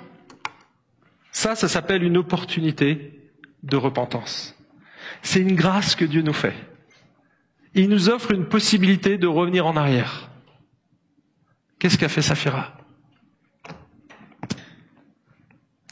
Ça, 1.40 1.56
ça 1.56 1.70
s'appelle 1.70 2.04
une 2.04 2.18
opportunité 2.18 3.18
de 3.64 3.78
repentance. 3.78 4.58
C'est 5.22 5.40
une 5.40 5.56
grâce 5.56 5.96
que 5.96 6.04
Dieu 6.04 6.22
nous 6.22 6.34
fait. 6.34 6.54
Il 7.74 7.88
nous 7.88 8.10
offre 8.10 8.32
une 8.32 8.50
possibilité 8.50 9.18
de 9.18 9.26
revenir 9.26 9.66
en 9.66 9.78
arrière. 9.78 10.30
Qu'est-ce 11.80 11.98
qu'a 11.98 12.10
fait 12.10 12.22
Saphira? 12.22 12.76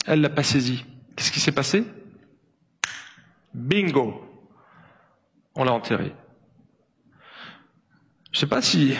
Elle 0.04 0.20
l'a 0.20 0.28
pas 0.28 0.42
saisi. 0.42 0.84
Qu'est-ce 1.16 1.32
qui 1.32 1.40
s'est 1.40 1.50
passé? 1.50 1.82
Bingo 3.54 4.22
On 5.54 5.64
l'a 5.64 5.72
enterré. 5.72 6.12
Je 8.32 8.36
ne 8.36 8.40
sais 8.40 8.46
pas 8.46 8.60
si 8.60 8.94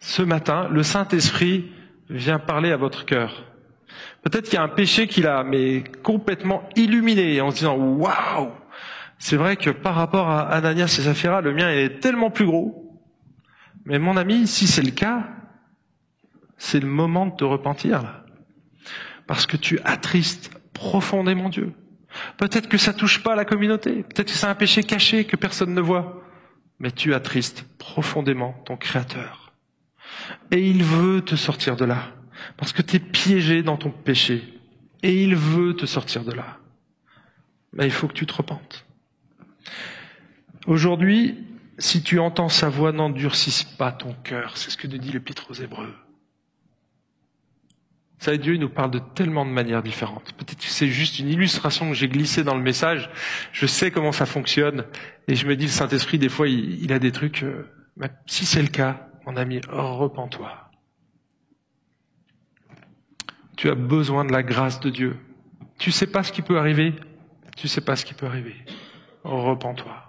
ce 0.00 0.22
matin, 0.22 0.66
le 0.70 0.82
Saint-Esprit 0.82 1.70
vient 2.08 2.38
parler 2.38 2.72
à 2.72 2.78
votre 2.78 3.04
cœur. 3.04 3.44
Peut-être 4.26 4.46
qu'il 4.46 4.54
y 4.54 4.56
a 4.56 4.64
un 4.64 4.68
péché 4.68 5.06
qui 5.06 5.22
l'a 5.22 5.44
mais 5.44 5.84
complètement 6.02 6.68
illuminé 6.74 7.40
en 7.40 7.52
se 7.52 7.58
disant 7.58 7.76
waouh, 7.76 8.50
c'est 9.20 9.36
vrai 9.36 9.56
que 9.56 9.70
par 9.70 9.94
rapport 9.94 10.28
à 10.28 10.48
Ananias 10.48 10.96
et 10.98 11.02
Saphira, 11.02 11.40
le 11.40 11.54
mien 11.54 11.70
est 11.70 12.00
tellement 12.00 12.30
plus 12.30 12.44
gros. 12.44 12.98
Mais 13.84 14.00
mon 14.00 14.16
ami, 14.16 14.48
si 14.48 14.66
c'est 14.66 14.82
le 14.82 14.90
cas, 14.90 15.28
c'est 16.58 16.80
le 16.80 16.88
moment 16.88 17.26
de 17.26 17.36
te 17.36 17.44
repentir 17.44 18.24
Parce 19.28 19.46
que 19.46 19.56
tu 19.56 19.78
attristes 19.84 20.50
profondément 20.72 21.48
Dieu. 21.48 21.72
Peut-être 22.36 22.68
que 22.68 22.78
ça 22.78 22.92
touche 22.92 23.22
pas 23.22 23.36
la 23.36 23.44
communauté. 23.44 24.02
Peut-être 24.02 24.32
que 24.32 24.36
c'est 24.36 24.48
un 24.48 24.56
péché 24.56 24.82
caché 24.82 25.24
que 25.24 25.36
personne 25.36 25.72
ne 25.72 25.80
voit 25.80 26.24
mais 26.78 26.90
tu 26.90 27.14
attristes 27.14 27.64
profondément 27.78 28.54
ton 28.64 28.76
Créateur. 28.76 29.52
Et 30.50 30.68
il 30.68 30.82
veut 30.82 31.22
te 31.22 31.36
sortir 31.36 31.76
de 31.76 31.84
là, 31.84 32.15
parce 32.56 32.72
que 32.72 32.82
tu 32.82 32.96
es 32.96 32.98
piégé 32.98 33.62
dans 33.62 33.76
ton 33.76 33.90
péché, 33.90 34.42
et 35.02 35.22
il 35.22 35.36
veut 35.36 35.74
te 35.74 35.86
sortir 35.86 36.24
de 36.24 36.32
là. 36.32 36.58
Mais 37.72 37.86
il 37.86 37.92
faut 37.92 38.08
que 38.08 38.14
tu 38.14 38.26
te 38.26 38.34
repentes. 38.34 38.86
Aujourd'hui, 40.66 41.36
si 41.78 42.02
tu 42.02 42.18
entends 42.18 42.48
sa 42.48 42.68
voix, 42.68 42.92
n'endurcisse 42.92 43.64
pas 43.64 43.92
ton 43.92 44.14
cœur. 44.24 44.56
C'est 44.56 44.70
ce 44.70 44.76
que 44.76 44.86
dit 44.86 45.12
l'Épître 45.12 45.50
aux 45.50 45.54
Hébreux. 45.54 45.94
Ça, 48.18 48.36
Dieu 48.36 48.56
nous 48.56 48.70
parle 48.70 48.90
de 48.90 48.98
tellement 49.14 49.44
de 49.44 49.50
manières 49.50 49.82
différentes. 49.82 50.32
Peut-être 50.32 50.58
que 50.58 50.70
c'est 50.70 50.88
juste 50.88 51.18
une 51.18 51.28
illustration 51.28 51.90
que 51.90 51.94
j'ai 51.94 52.08
glissée 52.08 52.44
dans 52.44 52.54
le 52.56 52.62
message. 52.62 53.10
Je 53.52 53.66
sais 53.66 53.90
comment 53.90 54.12
ça 54.12 54.24
fonctionne. 54.24 54.84
Et 55.28 55.36
je 55.36 55.46
me 55.46 55.54
dis, 55.54 55.66
le 55.66 55.70
Saint-Esprit, 55.70 56.18
des 56.18 56.30
fois, 56.30 56.48
il, 56.48 56.92
a 56.92 56.98
des 56.98 57.12
trucs. 57.12 57.42
Euh, 57.42 57.68
si 58.26 58.46
c'est 58.46 58.62
le 58.62 58.68
cas, 58.68 59.08
mon 59.26 59.36
ami, 59.36 59.60
repens-toi. 59.68 60.65
Tu 63.56 63.70
as 63.70 63.74
besoin 63.74 64.24
de 64.24 64.32
la 64.32 64.42
grâce 64.42 64.80
de 64.80 64.90
Dieu. 64.90 65.16
Tu 65.78 65.90
sais 65.90 66.06
pas 66.06 66.22
ce 66.22 66.32
qui 66.32 66.42
peut 66.42 66.58
arriver. 66.58 66.94
Tu 67.56 67.68
sais 67.68 67.80
pas 67.80 67.96
ce 67.96 68.04
qui 68.04 68.14
peut 68.14 68.26
arriver. 68.26 68.54
Repens-toi. 69.24 70.05